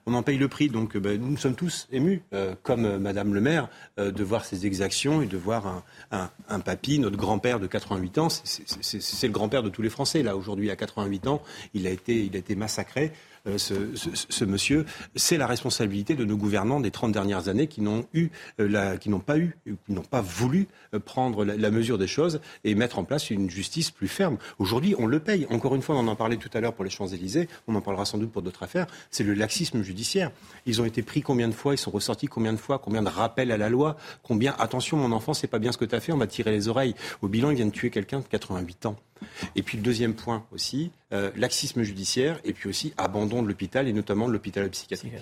on 0.06 0.14
en 0.14 0.24
paye 0.24 0.38
le 0.38 0.48
prix. 0.48 0.70
Donc 0.70 0.98
ben, 0.98 1.20
nous 1.20 1.38
sommes 1.38 1.56
tous 1.56 1.88
émus, 1.92 2.22
euh, 2.34 2.56
comme 2.64 2.86
euh, 2.86 3.00
Madame 3.00 3.34
le 3.34 3.42
maire, 3.42 3.70
euh, 4.00 4.12
de 4.12 4.24
voir 4.24 4.46
ces 4.46 4.66
exactions 4.66 5.22
et 5.22 5.28
de 5.28 5.38
voir 5.38 5.84
un, 6.12 6.30
un, 6.50 6.60
papy, 6.60 7.00
notre 7.00 7.18
grand-père 7.18 7.60
de 7.60 7.68
88 7.68 8.18
ans. 8.18 8.28
C'est 8.30 9.28
le 9.28 9.34
grand-père 9.34 9.64
de 9.64 9.70
tous 9.70 9.82
les 9.82 9.90
Français. 9.90 10.24
Là, 10.24 10.36
aujourd'hui, 10.36 10.72
à 10.72 10.76
88 10.76 11.28
ans, 11.28 11.42
il 11.74 11.88
a 11.88 11.90
été, 11.90 12.26
il 12.26 12.36
a 12.36 12.40
été 12.40 12.56
massacré. 12.56 13.12
Euh, 13.46 13.58
ce, 13.58 14.46
monsieur, 14.46 14.86
c'est 15.16 15.38
la 15.38 15.48
responsabilité 15.48 16.16
de 16.16 16.24
nos 16.24 16.38
gouvernants 16.38 16.80
des 16.80 16.92
30 16.92 17.12
dernières 17.12 17.50
années 17.50 17.68
qui 17.68 17.82
n'ont 17.82 18.06
eu, 18.14 18.30
euh, 18.62 18.96
qui 18.96 19.10
n'ont 19.10 19.20
pas 19.20 19.38
eu, 19.38 19.58
qui 19.66 19.92
n'ont 19.92 20.02
pas 20.02 20.22
voulu 20.22 20.68
euh, 20.94 21.00
prendre 21.00 21.44
la, 21.44 21.72
mesure 21.72 21.98
des 21.98 22.08
choses 22.08 22.40
et 22.64 22.74
mettre 22.74 23.00
en 23.00 23.04
place 23.04 23.32
une 23.32 23.50
justice 23.50 23.92
plus 23.92 24.08
ferme. 24.08 24.38
Aujourd'hui, 24.60 24.96
on 24.98 25.08
le 25.08 25.20
paye. 25.20 25.46
Encore 25.50 25.76
une 25.76 25.82
fois, 25.82 25.98
on 25.98 26.08
en 26.08 26.16
parlait 26.16 26.38
tout 26.38 26.50
à 26.54 26.62
l'heure 26.62 26.74
pour 26.74 26.86
les 26.86 26.90
Champs-Élysées, 26.90 27.50
on 27.68 27.76
en 27.76 27.82
parlera 27.82 28.06
sans 28.06 28.18
doute 28.18 28.32
pour 28.32 28.44
d'autres 28.44 28.64
affaires. 28.64 28.88
C'est 29.12 29.26
le 29.26 29.34
laxisme 29.34 29.84
judiciaire. 29.84 30.32
Ils 30.66 30.82
ont 30.82 30.86
été 30.86 31.02
pris 31.02 31.22
combien 31.22 31.50
de 31.50 31.54
fois, 31.54 31.74
ils 31.74 31.78
sont 31.78 31.92
ressortis 31.92 32.28
combien 32.28 32.54
de 32.54 32.58
fois, 32.58 32.80
combien 32.80 33.04
de 33.04 33.10
rappels 33.10 33.52
à 33.52 33.58
la 33.58 33.68
loi, 33.68 33.98
combien, 34.22 34.56
attention 34.58 34.96
mon 34.96 35.12
enfant, 35.12 35.34
c'est 35.34 35.48
pas 35.48 35.60
bien 35.60 35.74
ce 35.74 35.78
que 35.78 35.86
tu 35.86 35.96
as 35.96 36.00
fait, 36.00 36.14
on 36.14 36.18
va 36.18 36.28
tirer 36.28 36.52
les 36.52 36.70
oreilles. 36.70 36.96
Au 37.22 37.28
bilan, 37.28 37.50
ils 37.50 37.58
viennent 37.58 37.72
tuer 37.72 37.90
quelqu'un 37.90 38.20
de 38.20 38.26
88 38.26 38.86
ans. 38.86 38.96
Et 39.56 39.64
puis 39.64 39.78
le 39.78 39.84
deuxième 39.84 40.14
point 40.14 40.46
aussi, 40.52 40.92
euh, 41.12 41.32
laxisme 41.36 41.84
judiciaire 41.84 42.40
et 42.44 42.54
puis 42.54 42.70
aussi 42.70 42.94
abandon 42.98 43.44
de 43.44 43.48
l'hôpital 43.48 43.88
et 43.88 43.94
notamment 43.94 44.28
de 44.28 44.34
l'hôpital 44.34 44.70
psychiatrique. 44.70 45.14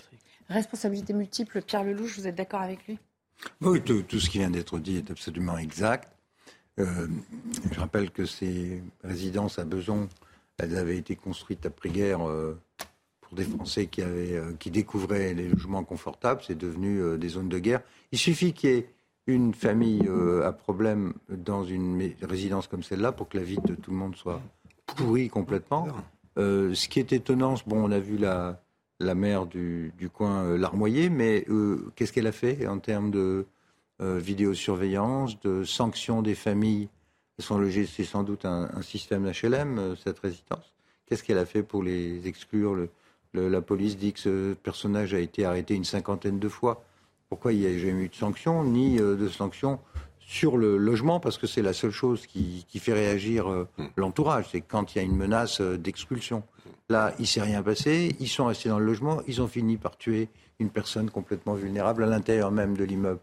Responsabilité 0.50 1.14
multiple, 1.14 1.62
Pierre 1.62 1.84
Lelouch, 1.84 2.18
vous 2.18 2.28
êtes 2.28 2.36
d'accord 2.36 2.62
avec 2.62 2.86
lui? 2.88 3.00
Oui, 3.62 3.82
tout, 3.82 4.20
ce 4.20 4.30
qui 4.30 4.40
vient 4.40 4.52
d'être 4.52 4.80
dit 4.80 4.98
est 4.98 5.10
absolument 5.10 5.58
exact. 5.58 6.10
Euh, 6.80 7.08
je 7.72 7.80
rappelle 7.80 8.12
que 8.12 8.26
ces 8.26 8.84
résidences 9.04 9.60
à 9.60 9.66
Beson, 9.66 10.08
elles 10.58 10.78
avaient 10.78 10.98
été 10.98 11.16
construites 11.16 11.66
après-guerre 11.66 12.28
euh, 12.28 12.60
pour 13.22 13.36
des 13.36 13.46
Français 13.46 13.88
qui, 13.88 14.02
avaient, 14.02 14.40
qui 14.60 14.72
découvraient 14.72 15.34
les 15.34 15.48
logements 15.48 15.84
confortables, 15.84 16.42
c'est 16.46 16.58
devenu 16.58 17.18
des 17.18 17.30
zones 17.30 17.50
de 17.50 17.60
guerre. 17.60 17.82
Il 18.12 18.20
suffit 18.20 18.54
qu'il 18.54 18.70
y 18.70 18.74
ait 18.74 18.90
une 19.28 19.54
famille 19.54 20.10
à 20.44 20.52
problème 20.52 21.14
dans 21.30 21.64
une 21.64 22.14
résidence 22.22 22.68
comme 22.68 22.84
celle-là 22.84 23.12
pour 23.12 23.30
que 23.30 23.38
la 23.38 23.44
vie 23.44 23.60
de 23.66 23.76
tout 23.76 23.92
le 23.92 23.98
monde 23.98 24.16
soit 24.16 24.42
pourrie 24.86 25.30
complètement. 25.30 25.88
ce 26.38 26.88
qui 26.88 27.00
est 27.00 27.14
étonnant, 27.14 27.56
bon, 27.68 27.84
on 27.88 27.92
a 27.92 28.00
vu 28.00 28.18
la, 28.18 28.62
la 29.00 29.16
maire 29.16 29.46
du, 29.46 29.94
coin 30.14 30.58
larmoyer, 30.58 31.10
mais 31.10 31.46
qu'est-ce 31.96 32.12
qu'elle 32.12 32.28
a 32.28 32.32
fait 32.32 32.68
en 32.68 32.80
termes 32.80 33.12
de 33.12 33.46
vidéosurveillance, 34.00 35.40
de 35.42 35.64
sanctions 35.64 36.22
des 36.22 36.36
familles 36.36 36.90
Elles 37.38 37.46
sont 37.46 37.60
logées, 37.60 37.86
c'est 37.86 38.04
sans 38.04 38.24
doute 38.24 38.46
un, 38.46 38.70
un 38.74 38.82
système 38.82 39.24
d'HLM, 39.24 39.96
cette 40.04 40.20
résidence. 40.20 40.74
Qu'est-ce 41.12 41.24
qu'elle 41.24 41.40
a 41.40 41.46
fait 41.46 41.62
pour 41.62 41.84
les 41.84 42.26
exclure? 42.26 42.88
La 43.34 43.62
police 43.62 43.98
dit 43.98 44.14
que 44.14 44.20
ce 44.22 44.54
personnage 44.54 45.14
a 45.14 45.20
été 45.20 45.44
arrêté 45.44 45.76
une 45.76 45.84
cinquantaine 45.84 46.40
de 46.40 46.48
fois. 46.48 46.86
Pourquoi 47.32 47.54
il 47.54 47.60
n'y 47.60 47.66
a 47.66 47.78
jamais 47.78 48.04
eu 48.04 48.10
de 48.10 48.14
sanction, 48.14 48.66
ni 48.66 49.00
euh, 49.00 49.16
de 49.16 49.30
sanction 49.30 49.80
sur 50.20 50.58
le 50.58 50.76
logement 50.76 51.22
Parce 51.22 51.38
que 51.38 51.48
c'est 51.48 51.62
la 51.62 51.72
seule 51.72 51.92
chose 51.92 52.28
qui, 52.28 52.66
fait 52.76 52.92
réagir 52.92 53.50
euh, 53.50 53.70
hmm. 53.78 53.86
l'entourage. 53.96 54.48
C'est 54.52 54.60
quand 54.60 54.94
il 54.94 54.98
y 54.98 55.02
a 55.02 55.04
une 55.06 55.16
menace 55.16 55.62
euh, 55.62 55.78
d'expulsion. 55.78 56.44
Là, 56.90 57.14
il 57.20 57.22
ne 57.22 57.28
s'est 57.28 57.42
rien 57.42 57.64
passé. 57.64 58.18
Ils 58.20 58.28
sont 58.28 58.48
restés 58.48 58.68
dans 58.68 58.80
le 58.80 58.86
logement. 58.86 59.22
Ils 59.30 59.42
ont 59.42 59.48
fini 59.48 59.78
par 59.78 59.96
tuer 59.96 60.28
une 60.60 60.70
personne 60.70 61.10
complètement 61.10 61.54
vulnérable 61.54 62.04
à 62.04 62.08
l'intérieur 62.08 62.52
même 62.52 62.76
de 62.76 62.84
l'immeuble. 62.84 63.22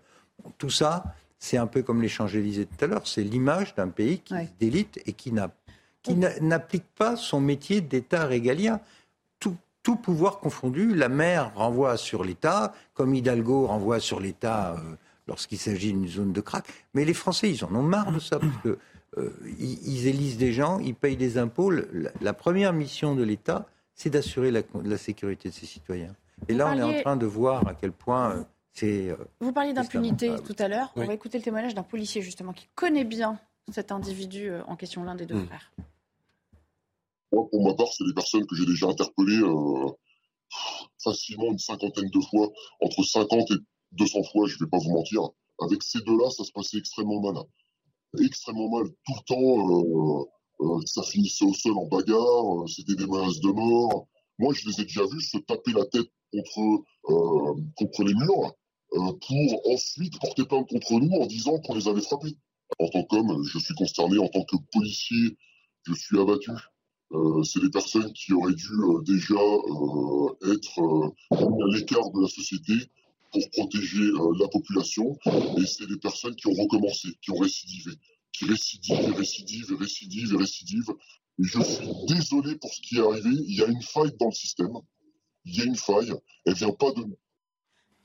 Tout 0.56 0.70
ça, 0.70 1.04
c'est 1.38 1.58
un 1.58 1.66
peu 1.66 1.82
comme 1.82 2.00
les 2.00 2.08
Champs-Élysées 2.08 2.64
tout 2.64 2.82
à 2.82 2.88
l'heure. 2.88 3.06
C'est 3.06 3.22
l'image 3.22 3.74
d'un 3.74 3.88
pays 3.88 4.20
qui 4.20 4.32
d'élite 4.58 5.02
et 5.04 5.12
qui 5.12 5.32
n'applique 5.34 6.86
pas 6.96 7.16
son 7.16 7.42
métier 7.42 7.82
d'État 7.82 8.24
régalien. 8.24 8.80
Tout, 9.88 9.96
pouvoir 9.96 10.38
confondu, 10.38 10.94
la 10.94 11.08
maire 11.08 11.50
renvoie 11.54 11.96
sur 11.96 12.22
l'État, 12.22 12.74
comme 12.92 13.14
Hidalgo 13.14 13.68
renvoie 13.68 14.00
sur 14.00 14.20
l'État 14.20 14.72
euh, 14.74 14.96
lorsqu'il 15.26 15.56
s'agit 15.56 15.94
d'une 15.94 16.06
zone 16.06 16.34
de 16.34 16.42
crack. 16.42 16.66
Mais 16.92 17.06
les 17.06 17.14
Français, 17.14 17.50
ils 17.50 17.64
en 17.64 17.74
ont 17.74 17.82
marre 17.82 18.12
de 18.12 18.18
ça, 18.18 18.38
parce 18.38 18.52
que 18.62 18.76
euh, 19.16 19.30
ils, 19.58 20.06
élisent 20.06 20.36
des 20.36 20.52
gens, 20.52 20.78
ils 20.78 20.94
payent 20.94 21.16
des 21.16 21.38
impôts. 21.38 21.72
La, 22.20 22.32
première 22.34 22.74
mission 22.74 23.14
de 23.14 23.22
l'État, 23.22 23.64
c'est 23.94 24.10
d'assurer 24.10 24.50
la, 24.50 24.60
la, 24.84 24.98
sécurité 24.98 25.48
de 25.48 25.54
ses 25.54 25.64
citoyens. 25.64 26.14
Et 26.48 26.52
là, 26.52 26.70
on 26.70 26.78
est 26.78 26.98
en 26.98 27.00
train 27.00 27.16
de 27.16 27.24
voir 27.24 27.66
à 27.66 27.72
quel 27.72 27.92
point 27.92 28.32
euh, 28.32 28.42
c'est... 28.74 29.16
Vous 29.40 29.52
parliez 29.52 29.72
d'impunité 29.72 30.34
tout 30.44 30.56
à 30.58 30.68
l'heure. 30.68 30.92
On 30.96 31.06
va 31.06 31.14
écouter 31.14 31.38
le 31.38 31.44
témoignage 31.44 31.74
d'un 31.74 31.82
policier, 31.82 32.20
justement, 32.20 32.52
qui 32.52 32.68
connaît 32.74 33.04
bien 33.04 33.38
cet 33.72 33.90
individu 33.90 34.50
en 34.66 34.76
question, 34.76 35.02
l'un 35.02 35.14
des 35.14 35.24
deux 35.24 35.36
hmm. 35.36 35.46
frères. 35.46 35.72
Moi, 37.32 37.48
pour 37.50 37.64
ma 37.64 37.74
part, 37.74 37.92
c'est 37.92 38.04
des 38.04 38.14
personnes 38.14 38.46
que 38.46 38.56
j'ai 38.56 38.66
déjà 38.66 38.86
interpellées 38.86 39.42
euh, 39.42 39.90
facilement 41.02 41.52
une 41.52 41.58
cinquantaine 41.58 42.10
de 42.10 42.20
fois, 42.20 42.50
entre 42.80 43.02
50 43.02 43.50
et 43.50 43.54
200 43.92 44.22
fois, 44.24 44.46
je 44.46 44.54
ne 44.54 44.60
vais 44.60 44.70
pas 44.70 44.78
vous 44.78 44.90
mentir. 44.90 45.22
Avec 45.60 45.82
ces 45.82 46.00
deux-là, 46.00 46.30
ça 46.30 46.44
se 46.44 46.52
passait 46.52 46.78
extrêmement 46.78 47.20
mal. 47.20 47.42
Extrêmement 48.22 48.70
mal. 48.70 48.88
Tout 49.06 49.14
le 49.14 49.24
temps, 49.26 50.24
euh, 50.24 50.24
euh, 50.60 50.80
ça 50.86 51.02
finissait 51.02 51.44
au 51.44 51.54
sol 51.54 51.76
en 51.76 51.86
bagarre, 51.86 52.68
c'était 52.68 52.94
des 52.94 53.06
menaces 53.06 53.40
de 53.40 53.50
mort. 53.50 54.08
Moi, 54.38 54.54
je 54.54 54.68
les 54.68 54.80
ai 54.80 54.84
déjà 54.84 55.04
vus 55.06 55.20
se 55.20 55.38
taper 55.38 55.72
la 55.72 55.84
tête 55.86 56.08
contre, 56.32 56.84
contre 57.76 58.04
les 58.04 58.14
murs 58.14 58.54
pour 58.90 59.72
ensuite 59.72 60.18
porter 60.20 60.44
plainte 60.44 60.68
contre 60.68 60.94
nous 60.94 61.16
en 61.16 61.26
disant 61.26 61.58
qu'on 61.60 61.74
les 61.74 61.88
avait 61.88 62.00
frappés. 62.00 62.36
En 62.78 62.88
tant 62.88 63.02
qu'homme, 63.04 63.42
je 63.44 63.58
suis 63.58 63.74
consterné. 63.74 64.18
En 64.18 64.28
tant 64.28 64.44
que 64.44 64.56
policier, 64.72 65.36
je 65.86 65.94
suis 65.94 66.18
abattu. 66.18 66.52
Euh, 67.12 67.42
c'est 67.42 67.60
des 67.60 67.70
personnes 67.70 68.12
qui 68.12 68.34
auraient 68.34 68.54
dû 68.54 68.72
euh, 68.72 69.02
déjà 69.02 69.34
euh, 69.34 70.52
être 70.54 71.14
à 71.30 71.74
l'écart 71.74 72.10
de 72.10 72.22
la 72.22 72.28
société 72.28 72.74
pour 73.32 73.42
protéger 73.50 74.10
la 74.38 74.48
population. 74.48 75.18
Et 75.58 75.66
c'est 75.66 75.86
des 75.86 75.98
personnes 75.98 76.34
qui 76.34 76.46
ont 76.48 76.54
recommencé, 76.54 77.08
qui 77.22 77.30
ont 77.30 77.38
récidivé, 77.38 77.92
qui 78.32 78.44
récidivent 78.46 79.14
récidivent 79.14 79.76
récidivent 79.76 80.36
récidivent. 80.36 80.94
Et 81.38 81.44
je 81.44 81.62
suis 81.62 81.88
désolé 82.08 82.56
pour 82.56 82.72
ce 82.72 82.80
qui 82.80 82.98
est 82.98 83.02
arrivé. 83.02 83.30
Il 83.30 83.54
y 83.54 83.62
a 83.62 83.66
une 83.66 83.82
faille 83.82 84.12
dans 84.18 84.26
le 84.26 84.32
système. 84.32 84.72
Il 85.44 85.56
y 85.56 85.62
a 85.62 85.64
une 85.64 85.76
faille. 85.76 86.12
Elle 86.46 86.54
vient 86.54 86.72
pas 86.72 86.90
de 86.92 87.00
nous. 87.00 87.18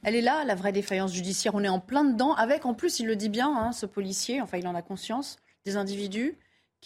Elle 0.03 0.15
est 0.15 0.21
là, 0.21 0.43
la 0.43 0.55
vraie 0.55 0.73
défaillance 0.73 1.13
judiciaire. 1.13 1.55
On 1.55 1.63
est 1.63 1.69
en 1.69 1.79
plein 1.79 2.03
dedans, 2.03 2.33
avec 2.33 2.65
en 2.65 2.73
plus, 2.73 2.99
il 2.99 3.05
le 3.05 3.15
dit 3.15 3.29
bien, 3.29 3.49
hein, 3.49 3.71
ce 3.71 3.85
policier, 3.85 4.41
enfin 4.41 4.57
il 4.57 4.67
en 4.67 4.75
a 4.75 4.81
conscience, 4.81 5.37
des 5.65 5.77
individus 5.77 6.37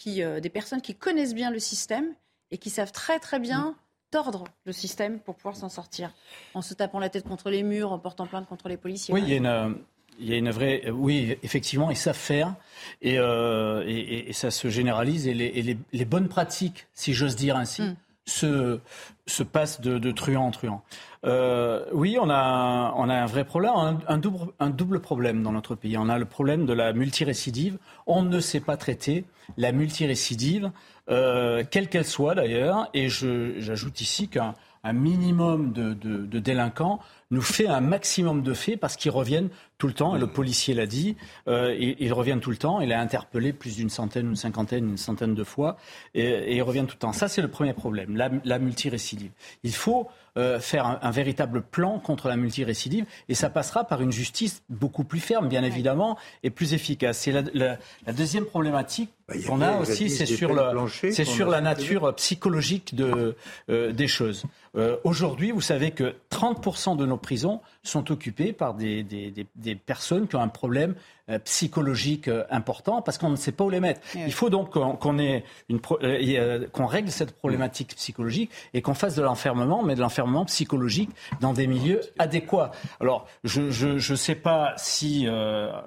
euh, 0.06 0.40
des 0.40 0.48
personnes 0.50 0.80
qui 0.80 0.94
connaissent 0.94 1.34
bien 1.34 1.50
le 1.50 1.58
système 1.58 2.14
et 2.50 2.58
qui 2.58 2.70
savent 2.70 2.92
très 2.92 3.18
très 3.18 3.38
bien 3.38 3.76
tordre 4.10 4.44
le 4.64 4.72
système 4.72 5.20
pour 5.20 5.34
pouvoir 5.34 5.56
s'en 5.56 5.68
sortir, 5.68 6.14
en 6.54 6.62
se 6.62 6.72
tapant 6.74 6.98
la 6.98 7.10
tête 7.10 7.24
contre 7.24 7.50
les 7.50 7.62
murs, 7.62 7.92
en 7.92 7.98
portant 7.98 8.26
plainte 8.26 8.46
contre 8.46 8.68
les 8.68 8.78
policiers. 8.78 9.12
Oui, 9.12 9.22
il 9.22 9.28
y 9.28 9.34
a 9.34 9.36
une, 9.36 9.76
il 10.18 10.28
y 10.28 10.32
a 10.32 10.36
une 10.36 10.50
vraie. 10.50 10.90
Oui, 10.90 11.36
effectivement, 11.42 11.90
ils 11.90 11.96
savent 11.96 12.16
faire 12.16 12.54
et, 13.02 13.18
euh, 13.18 13.84
et, 13.86 14.32
ça 14.32 14.50
se 14.50 14.68
généralise. 14.68 15.26
Et 15.26 15.34
les, 15.34 15.78
les, 15.92 16.04
bonnes 16.04 16.28
pratiques, 16.28 16.86
si 16.94 17.12
j'ose 17.12 17.36
dire 17.36 17.56
ainsi, 17.56 17.82
hmm. 17.82 17.96
se, 18.24 18.80
se 19.28 19.42
passent 19.42 19.80
de, 19.80 19.98
de 19.98 20.10
truand 20.10 20.46
en 20.46 20.50
truand. 20.50 20.82
Euh, 21.24 21.84
oui, 21.92 22.16
on 22.20 22.30
a, 22.30 22.94
on 22.96 23.08
a 23.08 23.14
un 23.14 23.26
vrai 23.26 23.44
problème, 23.44 23.72
un, 24.06 24.18
double, 24.18 24.52
un 24.60 24.70
double 24.70 25.00
problème 25.00 25.42
dans 25.42 25.52
notre 25.52 25.74
pays. 25.74 25.96
On 25.98 26.08
a 26.08 26.18
le 26.18 26.24
problème 26.24 26.66
de 26.66 26.72
la 26.72 26.92
multirécidive. 26.92 27.78
On 28.06 28.22
ne 28.22 28.40
sait 28.40 28.60
pas 28.60 28.76
traiter 28.76 29.24
la 29.56 29.72
multirécidive, 29.72 30.70
euh, 31.10 31.64
quelle 31.70 31.88
qu'elle 31.88 32.04
soit 32.04 32.34
d'ailleurs. 32.34 32.88
Et 32.94 33.08
j'ajoute 33.08 34.00
ici 34.00 34.28
qu'un 34.28 34.54
minimum 34.92 35.72
de, 35.72 35.94
de, 35.94 36.38
délinquants 36.38 37.00
nous 37.30 37.42
fait 37.42 37.66
un 37.66 37.80
maximum 37.80 38.42
de 38.42 38.54
faits 38.54 38.80
parce 38.80 38.96
qu'ils 38.96 39.10
reviennent 39.10 39.50
tout 39.76 39.86
le 39.86 39.92
temps, 39.92 40.16
et 40.16 40.18
le 40.18 40.26
policier 40.26 40.74
l'a 40.74 40.86
dit, 40.86 41.16
euh, 41.46 41.76
ils, 41.78 42.12
reviennent 42.12 42.40
tout 42.40 42.50
le 42.50 42.56
temps, 42.56 42.80
il 42.80 42.92
a 42.92 43.00
interpellé 43.00 43.52
plus 43.52 43.76
d'une 43.76 43.90
centaine, 43.90 44.30
une 44.30 44.36
cinquantaine, 44.36 44.88
une 44.88 44.96
centaine 44.96 45.34
de 45.34 45.44
fois, 45.44 45.76
et, 46.14 46.24
et 46.24 46.56
ils 46.56 46.62
reviennent 46.62 46.86
tout 46.86 46.96
le 46.96 47.00
temps. 47.00 47.12
Ça, 47.12 47.28
c'est 47.28 47.42
le 47.42 47.48
premier 47.48 47.74
problème, 47.74 48.16
la, 48.16 48.30
la 48.44 48.58
multirécidive. 48.58 49.30
Il 49.62 49.74
faut 49.74 50.08
euh, 50.38 50.60
faire 50.60 51.00
un, 51.02 51.10
véritable 51.10 51.62
plan 51.62 51.98
contre 51.98 52.28
la 52.28 52.36
multirécidive. 52.36 53.06
Et 53.28 53.34
ça 53.34 53.50
passera 53.50 53.82
par 53.82 54.02
une 54.02 54.12
justice 54.12 54.62
beaucoup 54.68 55.02
plus 55.02 55.18
ferme, 55.18 55.48
bien 55.48 55.64
évidemment, 55.64 56.16
et 56.44 56.50
plus 56.50 56.74
efficace. 56.74 57.18
C'est 57.18 57.32
la, 57.32 57.78
deuxième 58.12 58.44
problématique 58.44 59.10
bah, 59.26 59.34
qu'on 59.44 59.60
a 59.62 59.78
aussi, 59.78 60.08
c'est 60.08 60.26
sur, 60.26 60.54
c'est 60.92 61.24
sur 61.24 61.48
la 61.48 61.60
nature 61.60 62.14
psychologique 62.14 62.94
de, 62.94 63.34
euh, 63.68 63.90
des 63.90 64.06
choses. 64.06 64.44
Euh, 64.76 64.96
aujourd'hui, 65.02 65.50
vous 65.50 65.60
savez 65.60 65.90
que 65.90 66.14
30% 66.30 66.96
de 66.96 67.04
nos 67.04 67.16
prisons 67.18 67.60
sont 67.88 68.10
occupées 68.10 68.52
par 68.52 68.74
des, 68.74 69.02
des, 69.02 69.32
des, 69.54 69.74
personnes 69.74 70.28
qui 70.28 70.36
ont 70.36 70.40
un 70.40 70.48
problème 70.48 70.94
euh, 71.28 71.38
psychologique 71.40 72.28
euh, 72.28 72.44
important 72.50 73.02
parce 73.02 73.18
qu'on 73.18 73.30
ne 73.30 73.36
sait 73.36 73.52
pas 73.52 73.64
où 73.64 73.70
les 73.70 73.80
mettre. 73.80 74.00
Il 74.14 74.32
faut 74.32 74.50
donc 74.50 74.70
qu'on 74.70 75.18
ait 75.18 75.44
une 75.68 75.80
qu'on 75.80 76.86
règle 76.86 77.10
cette 77.10 77.32
problématique 77.32 77.94
psychologique 77.96 78.50
et 78.74 78.82
qu'on 78.82 78.94
fasse 78.94 79.14
de 79.14 79.22
l'enfermement, 79.22 79.82
mais 79.82 79.94
de 79.94 80.00
l'enfermement 80.00 80.44
psychologique 80.44 81.10
dans 81.40 81.52
des 81.52 81.66
milieux 81.66 82.00
adéquats. 82.18 82.70
Alors, 83.00 83.26
je 83.44 83.62
ne 83.62 83.98
je, 83.98 84.14
sais 84.14 84.34
pas 84.34 84.74
si, 84.76 85.28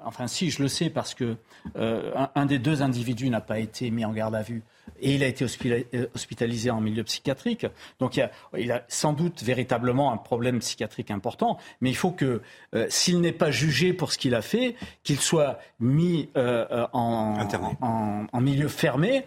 enfin 0.05 0.27
si, 0.27 0.49
je 0.49 0.61
le 0.61 0.67
sais 0.67 0.89
parce 0.89 1.13
que 1.13 1.35
un, 1.75 2.29
un 2.35 2.45
des 2.45 2.59
deux 2.59 2.81
individus 2.81 3.29
n'a 3.29 3.41
pas 3.41 3.59
été 3.59 3.91
mis 3.91 4.05
en 4.05 4.11
garde 4.11 4.35
à 4.35 4.41
vue 4.41 4.63
et 5.01 5.15
il 5.15 5.23
a 5.23 5.27
été 5.27 5.45
euh, 5.65 6.07
hospitalisé 6.15 6.69
en 6.69 6.79
milieu 6.79 7.03
psychiatrique. 7.03 7.65
Donc 7.99 8.19
il 8.57 8.71
a, 8.71 8.83
sans 8.87 9.13
doute 9.13 9.43
véritablement 9.43 10.13
un 10.13 10.17
problème 10.17 10.59
psychiatrique 10.59 11.11
important, 11.11 11.57
mais 11.81 11.90
il 11.91 11.95
faut 11.97 12.11
que 12.11 12.41
euh, 12.73 12.87
s'il 12.89 13.19
n'est 13.21 13.31
pas 13.33 13.51
jugé 13.51 13.93
pour 13.93 14.13
ce 14.13 14.17
qu'il 14.17 14.33
a 14.33 14.41
fait, 14.41 14.75
qu'il 15.03 15.19
soit 15.19 15.59
mis 15.79 16.29
euh, 16.37 16.87
en, 16.93 17.37
en, 18.31 18.41
milieu 18.41 18.69
fermé 18.69 19.25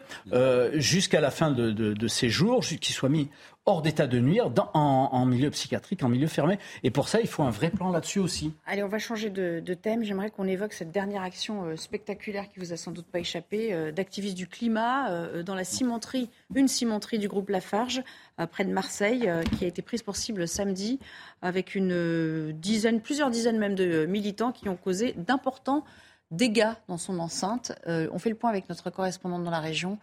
jusqu'à 0.75 1.21
la 1.21 1.31
fin 1.31 1.51
de, 1.51 1.71
de, 1.71 1.93
de 1.93 2.09
ses 2.09 2.31
jours, 2.31 2.61
qu'il 2.61 2.95
soit 2.95 3.09
mis 3.09 3.29
hors 3.67 3.81
d'état 3.81 4.07
de 4.07 4.19
nuire 4.19 4.51
en, 4.75 5.25
milieu 5.25 5.51
psychiatrique, 5.51 6.03
en 6.03 6.09
milieu 6.09 6.27
fermé. 6.27 6.59
Et 6.83 6.91
pour 6.91 7.09
ça, 7.09 7.21
il 7.21 7.27
faut 7.27 7.43
un 7.43 7.51
vrai 7.51 7.71
plan 7.71 7.91
là-dessus 7.91 8.19
aussi. 8.19 8.53
Allez, 8.67 8.83
on 8.83 8.89
va 8.89 8.99
changer 8.99 9.31
de, 9.31 9.75
thème. 9.75 10.05
J'aimerais 10.05 10.31
qu'on 10.31 10.47
évoque 10.47 10.73
cette 10.73 10.93
dernière 10.93 11.23
action 11.23 11.65
euh, 11.65 11.77
spectaculaire 11.77 12.49
qui 12.49 12.61
vous 12.61 12.73
a 12.73 12.77
sans 12.77 12.93
doute 12.93 13.07
pas 13.07 13.21
échappé, 13.21 13.73
euh, 13.73 13.91
d'activistes 13.91 14.37
du 14.37 14.47
climat 14.47 15.11
euh, 15.11 15.43
dans 15.43 15.55
la 15.55 15.65
cimenterie, 15.65 16.31
une 16.55 16.69
cimenterie 16.69 17.19
du 17.19 17.29
groupe 17.29 17.49
Lafarge, 17.49 18.03
près 18.51 18.65
de 18.65 18.73
Marseille, 18.73 19.31
qui 19.57 19.65
a 19.65 19.69
été 19.69 19.81
prise 19.81 20.03
pour 20.03 20.17
cible 20.17 20.49
samedi, 20.49 20.99
avec 21.41 21.75
une 21.75 22.53
dizaine, 22.53 23.01
plusieurs 23.01 23.31
dizaines 23.31 23.59
même 23.59 23.75
de 23.75 24.07
militants 24.07 24.51
qui 24.51 24.69
ont 24.69 24.77
causé 24.77 25.15
d'importants 25.17 25.85
dégâts 26.31 26.73
dans 26.89 26.97
son 26.97 27.21
enceinte. 27.21 27.73
on 27.87 28.19
fait 28.19 28.31
le 28.31 28.35
point 28.35 28.51
avec 28.51 28.69
notre 28.69 28.91
correspondante 28.91 29.45
dans 29.45 29.51
la 29.51 29.61
région, 29.61 29.99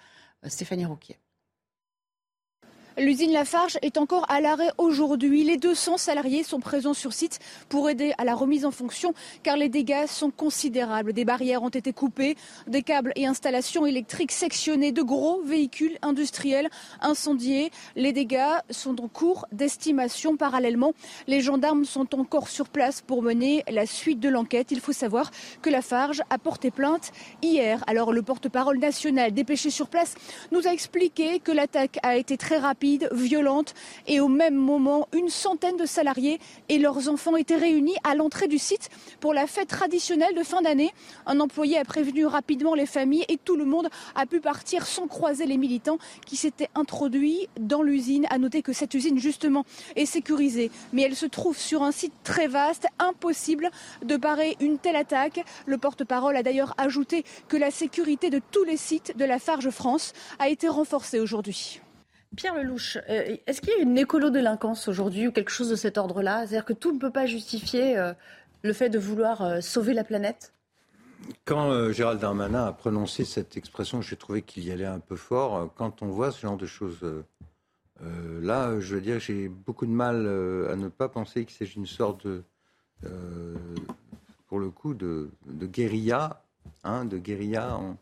Stéphanie 0.46 0.86
Rouquier. 0.86 1.18
L'usine 2.98 3.32
Lafarge 3.32 3.78
est 3.82 3.98
encore 3.98 4.26
à 4.30 4.42
l'arrêt 4.42 4.70
aujourd'hui. 4.78 5.46
Les 5.46 5.56
200 5.56 5.96
salariés 5.96 6.44
sont 6.44 6.60
présents 6.60 6.94
sur 6.94 7.14
site 7.14 7.40
pour 7.70 7.90
aider 7.90 8.14
à 8.18 8.26
la 8.26 8.36
remise 8.36 8.66
en 8.66 8.72
fonction 8.72 9.14
car 9.44 9.56
les 9.56 9.70
dégâts 9.70 10.08
sont 10.08 10.30
considérables. 10.30 11.14
Des 11.14 11.24
barrières 11.24 11.64
ont 11.64 11.70
été 11.70 11.94
coupées, 11.94 12.36
des 12.68 12.82
câbles 12.84 13.14
et 13.16 13.26
installations 13.26 13.86
électriques 13.86 14.34
sectionnés, 14.34 14.92
de 14.92 15.02
gros 15.04 15.42
véhicules 15.42 15.98
industriels 16.02 16.70
incendiés. 17.00 17.72
Les 17.96 18.12
dégâts 18.12 18.60
sont 18.70 19.00
en 19.02 19.08
cours 19.08 19.46
d'estimation. 19.54 20.36
Parallèlement, 20.36 20.94
les 21.28 21.40
gendarmes 21.40 21.86
sont 21.86 22.20
encore 22.20 22.50
sur 22.50 22.68
place 22.68 23.00
pour 23.00 23.24
mener 23.24 23.64
la 23.72 23.86
suite 23.86 24.20
de 24.20 24.28
l'enquête. 24.28 24.72
Il 24.72 24.82
faut 24.82 24.92
savoir 24.92 25.32
que 25.62 25.70
Lafarge 25.70 26.24
a 26.30 26.38
porté 26.38 26.72
plainte 26.72 27.14
hier. 27.42 27.86
Alors 27.88 28.12
le 28.12 28.22
porte-parole 28.22 28.80
national 28.80 29.32
dépêché 29.32 29.70
sur 29.70 29.88
place 29.88 30.16
nous 30.52 30.68
a 30.68 30.74
expliqué 30.74 31.40
que 31.40 31.54
l'attaque 31.54 31.98
a 32.04 32.18
été 32.18 32.36
très 32.36 32.58
rapide 32.58 32.81
violente 33.12 33.74
et 34.08 34.20
au 34.20 34.28
même 34.28 34.56
moment, 34.56 35.08
une 35.14 35.30
centaine 35.30 35.78
de 35.78 35.86
salariés 35.86 36.40
et 36.70 36.80
leurs 36.80 37.10
enfants 37.10 37.36
étaient 37.36 37.56
réunis 37.56 37.96
à 38.04 38.16
l'entrée 38.16 38.48
du 38.48 38.58
site 38.58 38.90
pour 39.20 39.34
la 39.34 39.48
fête 39.48 39.70
traditionnelle 39.70 40.36
de 40.36 40.44
fin 40.44 40.62
d'année. 40.62 40.92
Un 41.26 41.40
employé 41.40 41.78
a 41.78 41.86
prévenu 41.86 42.26
rapidement 42.26 42.74
les 42.76 42.86
familles 42.86 43.26
et 43.30 43.38
tout 43.38 43.56
le 43.56 43.66
monde 43.66 43.90
a 44.16 44.26
pu 44.26 44.40
partir 44.40 44.86
sans 44.86 45.08
croiser 45.08 45.46
les 45.46 45.58
militants 45.58 45.98
qui 46.26 46.36
s'étaient 46.36 46.70
introduits 46.76 47.48
dans 47.60 47.84
l'usine. 47.84 48.26
À 48.30 48.38
noter 48.38 48.62
que 48.62 48.74
cette 48.74 48.94
usine 48.94 49.20
justement 49.20 49.66
est 49.96 50.06
sécurisée, 50.06 50.72
mais 50.94 51.04
elle 51.04 51.16
se 51.16 51.26
trouve 51.26 51.58
sur 51.58 51.84
un 51.84 51.92
site 51.92 52.14
très 52.24 52.48
vaste, 52.48 52.88
impossible 53.00 53.70
de 54.04 54.18
parer 54.18 54.58
une 54.60 54.78
telle 54.78 54.96
attaque. 54.96 55.44
Le 55.66 55.78
porte-parole 55.78 56.36
a 56.36 56.44
d'ailleurs 56.44 56.74
ajouté 56.78 57.24
que 57.48 57.58
la 57.58 57.72
sécurité 57.72 58.30
de 58.30 58.42
tous 58.52 58.64
les 58.64 58.78
sites 58.78 59.18
de 59.18 59.26
la 59.26 59.40
Farge 59.40 59.70
France 59.70 60.14
a 60.40 60.50
été 60.50 60.68
renforcée 60.68 61.20
aujourd'hui. 61.20 61.82
Pierre 62.36 62.56
Lelouch, 62.56 62.98
euh, 63.10 63.36
est-ce 63.46 63.60
qu'il 63.60 63.72
y 63.72 63.76
a 63.76 63.82
une 63.82 63.98
écolo-délinquance 63.98 64.88
aujourd'hui 64.88 65.28
ou 65.28 65.32
quelque 65.32 65.52
chose 65.52 65.70
de 65.70 65.76
cet 65.76 65.98
ordre-là? 65.98 66.48
C'est-à-dire 66.48 66.66
que 66.66 66.74
tout 66.74 66.94
ne 66.94 67.00
peut 67.00 67.12
pas 67.12 67.26
justifier 67.26 67.98
euh, 67.98 68.14
le 68.62 68.72
fait 68.72 68.90
de 68.90 68.98
vouloir 68.98 69.42
euh, 69.42 69.62
sauver 69.62 69.94
la 69.94 70.06
planète? 70.06 70.54
Quand 71.46 71.92
Gérald 71.92 72.20
Darmanin 72.20 72.66
a 72.66 72.72
prononcé 72.72 73.26
cette 73.26 73.56
expression, 73.56 74.02
j'ai 74.02 74.16
trouvé 74.16 74.42
qu'il 74.42 74.66
y 74.66 74.72
allait 74.72 74.86
un 74.86 75.00
peu 75.00 75.16
fort. 75.16 75.72
Quand 75.76 76.02
on 76.02 76.08
voit 76.08 76.32
ce 76.32 76.42
genre 76.42 76.58
de 76.58 76.66
choses 76.66 76.98
là, 78.42 78.80
je 78.80 78.96
veux 78.96 79.02
dire, 79.02 79.20
j'ai 79.20 79.48
beaucoup 79.48 79.86
de 79.86 79.92
mal 79.92 80.26
à 80.68 80.76
ne 80.76 80.88
pas 80.88 81.10
penser 81.10 81.46
qu'il 81.46 81.56
s'agit 81.56 81.76
d'une 81.76 81.86
sorte 81.86 82.26
de, 82.26 82.44
pour 84.48 84.58
le 84.58 84.72
coup, 84.72 84.96
de, 84.96 85.30
guérilla, 85.48 86.42
hein, 86.84 87.06
de 87.06 87.20
guérilla 87.20 87.78
en, 87.78 87.98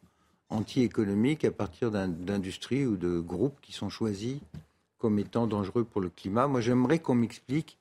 anti-économique 0.50 1.46
à 1.46 1.52
partir 1.52 1.92
d'industries 1.92 2.86
ou 2.86 2.98
de 2.98 3.20
groupes 3.20 3.60
qui 3.62 3.72
sont 3.72 3.90
choisis 3.90 4.40
comme 4.98 5.20
étant 5.20 5.48
dangereux 5.48 5.84
pour 5.84 6.02
le 6.02 6.10
climat. 6.10 6.48
Moi, 6.48 6.62
j'aimerais 6.62 7.00
qu'on 7.00 7.16
m'explique 7.16 7.78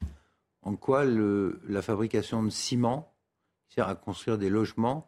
en 0.62 0.76
quoi 0.76 1.04
la 1.04 1.82
fabrication 1.82 2.42
de 2.42 2.50
ciment, 2.50 3.12
sert 3.68 3.88
à 3.88 3.94
construire 3.94 4.38
des 4.38 4.50
logements, 4.50 5.07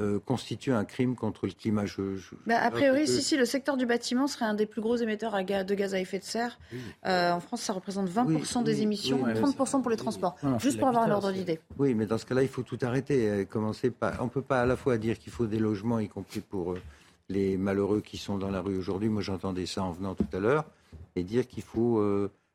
euh, 0.00 0.18
constitue 0.18 0.72
un 0.72 0.84
crime 0.84 1.14
contre 1.14 1.46
le 1.46 1.52
climat. 1.52 1.86
Je, 1.86 2.02
bah, 2.46 2.58
a 2.60 2.70
priori, 2.72 3.06
si, 3.06 3.22
si, 3.22 3.36
le 3.36 3.44
secteur 3.44 3.76
du 3.76 3.86
bâtiment 3.86 4.26
serait 4.26 4.44
un 4.44 4.54
des 4.54 4.66
plus 4.66 4.80
gros 4.80 4.96
émetteurs 4.96 5.34
de 5.44 5.74
gaz 5.74 5.94
à 5.94 6.00
effet 6.00 6.18
de 6.18 6.24
serre. 6.24 6.58
Euh, 7.06 7.30
en 7.30 7.38
France, 7.38 7.62
ça 7.62 7.72
représente 7.72 8.08
20% 8.10 8.64
des 8.64 8.82
émissions, 8.82 9.24
30% 9.24 9.82
pour 9.82 9.90
les 9.90 9.96
transports. 9.96 10.36
juste 10.58 10.80
pour 10.80 10.88
avoir 10.88 11.04
un 11.04 11.12
ordre 11.12 11.30
d'idée. 11.30 11.60
Oui, 11.78 11.94
mais 11.94 12.06
dans 12.06 12.18
ce 12.18 12.26
cas-là, 12.26 12.42
il 12.42 12.48
faut 12.48 12.62
tout 12.62 12.78
arrêter. 12.82 13.30
Euh, 13.30 13.44
commencer 13.44 13.90
par... 13.90 14.20
On 14.20 14.24
ne 14.24 14.30
peut 14.30 14.42
pas 14.42 14.62
à 14.62 14.66
la 14.66 14.76
fois 14.76 14.98
dire 14.98 15.16
qu'il 15.16 15.32
faut 15.32 15.46
des 15.46 15.60
logements, 15.60 16.00
y 16.00 16.08
compris 16.08 16.40
pour 16.40 16.74
les 17.28 17.56
malheureux 17.56 18.00
qui 18.00 18.18
sont 18.18 18.36
dans 18.36 18.50
la 18.50 18.60
rue 18.60 18.76
aujourd'hui. 18.76 19.08
Moi, 19.08 19.22
j'entendais 19.22 19.66
ça 19.66 19.84
en 19.84 19.92
venant 19.92 20.16
tout 20.16 20.26
à 20.32 20.40
l'heure. 20.40 20.64
Et 21.14 21.22
dire 21.22 21.46
qu'il 21.46 21.62
faut 21.62 22.00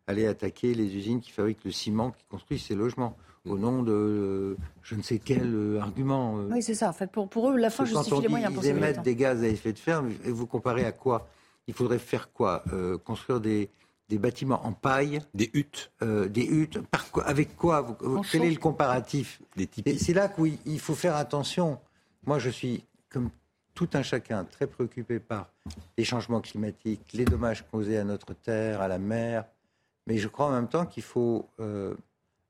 aller 0.09 0.25
attaquer 0.25 0.73
les 0.73 0.95
usines 0.95 1.21
qui 1.21 1.29
fabriquent 1.29 1.63
le 1.63 1.71
ciment, 1.71 2.09
qui 2.09 2.25
construisent 2.27 2.63
ces 2.63 2.73
logements 2.75 3.15
au 3.45 3.57
nom 3.57 3.83
de 3.83 4.57
je 4.81 4.95
ne 4.95 5.03
sais 5.03 5.19
quel 5.19 5.53
euh, 5.53 5.79
argument. 5.79 6.39
Euh. 6.39 6.49
Oui, 6.51 6.63
c'est 6.63 6.73
ça. 6.73 6.89
En 6.89 6.93
fait, 6.93 7.11
pour, 7.11 7.29
pour 7.29 7.51
eux, 7.51 7.57
la 7.57 7.69
fin 7.69 7.85
justifie 7.85 8.21
les 8.21 8.27
moyens. 8.27 8.53
Quand 8.53 8.61
ils 8.61 8.69
émettent 8.69 9.03
des 9.03 9.15
gaz 9.15 9.43
à 9.43 9.47
effet 9.47 9.71
de 9.71 9.77
serre, 9.77 10.03
et 10.25 10.31
vous 10.31 10.47
comparez 10.47 10.83
à 10.85 10.91
quoi? 10.91 11.27
Il 11.67 11.75
faudrait 11.75 11.99
faire 11.99 12.33
quoi? 12.33 12.63
Euh, 12.73 12.97
Construire 12.97 13.39
des, 13.39 13.69
des 14.09 14.17
bâtiments 14.17 14.65
en 14.65 14.73
paille? 14.73 15.21
Des 15.35 15.51
huttes 15.53 15.91
Des 16.01 16.45
huttes 16.45 16.81
par 16.87 17.11
quoi, 17.11 17.23
Avec 17.25 17.55
quoi? 17.55 17.95
Quel 18.31 18.43
est 18.45 18.49
le 18.49 18.57
comparatif? 18.57 19.41
C'est 19.97 20.13
là 20.13 20.27
qu'il 20.27 20.79
faut 20.79 20.95
faire 20.95 21.15
attention. 21.15 21.79
Moi, 22.25 22.39
je 22.39 22.49
suis, 22.49 22.83
comme 23.09 23.29
tout 23.75 23.89
un 23.93 24.01
chacun, 24.01 24.43
très 24.43 24.65
préoccupé 24.65 25.19
par 25.19 25.51
les 25.97 26.03
changements 26.03 26.41
climatiques, 26.41 27.13
les 27.13 27.25
dommages 27.25 27.63
causés 27.71 27.97
à 27.99 28.03
notre 28.03 28.33
terre, 28.33 28.81
à 28.81 28.87
la 28.87 28.97
mer. 28.97 29.45
Mais 30.09 30.17
je 30.17 30.27
crois 30.27 30.47
en 30.47 30.51
même 30.51 30.67
temps 30.67 30.85
qu'il 30.85 31.03
faut 31.03 31.47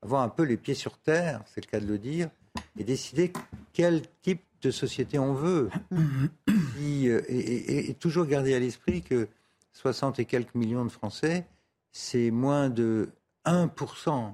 avoir 0.02 0.24
un 0.24 0.30
peu 0.30 0.44
les 0.44 0.58
pieds 0.58 0.74
sur 0.74 0.98
terre, 0.98 1.44
c'est 1.46 1.64
le 1.64 1.70
cas 1.70 1.80
de 1.80 1.86
le 1.86 1.98
dire, 1.98 2.30
et 2.78 2.84
décider 2.84 3.32
quel 3.74 4.02
type 4.22 4.42
de 4.62 4.72
société 4.72 5.20
on 5.20 5.34
veut. 5.34 5.70
Euh, 6.82 7.22
et, 7.28 7.94
toujours 7.96 8.26
garder 8.26 8.54
à 8.54 8.60
l'esprit 8.60 9.02
que 9.02 9.28
60 9.74 10.20
et 10.20 10.26
quelques 10.26 10.56
millions 10.56 10.86
de 10.86 10.90
Français, 10.90 11.46
c'est 11.92 12.32
moins 12.32 12.70
de 12.70 13.10
1% 13.46 14.34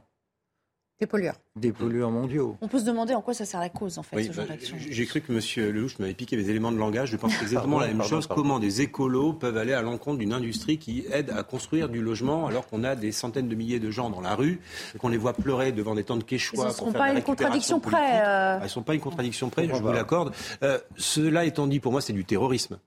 des 0.99 1.07
pollueurs. 1.07 1.35
Des 1.57 1.73
pollueurs 1.73 2.09
mondiaux. 2.09 2.57
On 2.61 2.69
peut 2.69 2.79
se 2.79 2.85
demander 2.85 3.13
en 3.13 3.21
quoi 3.21 3.33
ça 3.33 3.43
sert 3.43 3.59
la 3.59 3.67
cause, 3.67 3.97
en 3.97 4.03
fait, 4.03 4.23
ce 4.23 4.31
genre 4.31 4.45
bah, 4.47 4.55
J'ai 4.77 5.05
cru 5.05 5.19
que 5.19 5.33
M. 5.33 5.73
Lelouch 5.73 5.99
m'avait 5.99 6.13
piqué 6.13 6.37
mes 6.37 6.49
éléments 6.49 6.71
de 6.71 6.77
langage. 6.77 7.11
Je 7.11 7.17
pense 7.17 7.33
exactement 7.41 7.79
la 7.79 7.87
même 7.87 8.03
chose. 8.03 8.27
Comment 8.27 8.59
des 8.59 8.81
écolos 8.81 9.33
peuvent 9.33 9.57
aller 9.57 9.73
à 9.73 9.81
l'encontre 9.81 10.19
d'une 10.19 10.31
industrie 10.31 10.77
qui 10.77 11.05
aide 11.11 11.31
à 11.31 11.43
construire 11.43 11.89
du 11.89 12.01
logement 12.01 12.47
alors 12.47 12.67
qu'on 12.67 12.83
a 12.85 12.95
des 12.95 13.11
centaines 13.11 13.49
de 13.49 13.55
milliers 13.55 13.79
de 13.79 13.91
gens 13.91 14.09
dans 14.09 14.21
la 14.21 14.35
rue, 14.35 14.61
qu'on 14.99 15.09
les 15.09 15.17
voit 15.17 15.33
pleurer 15.33 15.73
devant 15.73 15.95
des 15.95 16.05
tentes 16.05 16.25
quechua. 16.25 16.63
Ce 16.63 16.67
ne 16.67 16.71
sont 16.71 16.93
pas 16.93 17.11
une 17.11 17.21
contradiction 17.21 17.79
près. 17.79 18.21
Euh... 18.25 18.57
Elles 18.57 18.63
ne 18.63 18.67
sont 18.69 18.83
pas 18.83 18.93
une 18.93 19.01
contradiction 19.01 19.49
près, 19.49 19.67
je 19.67 19.73
vous 19.73 19.91
l'accorde. 19.91 20.33
Euh, 20.63 20.79
cela 20.95 21.43
étant 21.43 21.67
dit, 21.67 21.81
pour 21.81 21.91
moi, 21.91 21.99
c'est 21.99 22.13
du 22.13 22.23
terrorisme. 22.23 22.79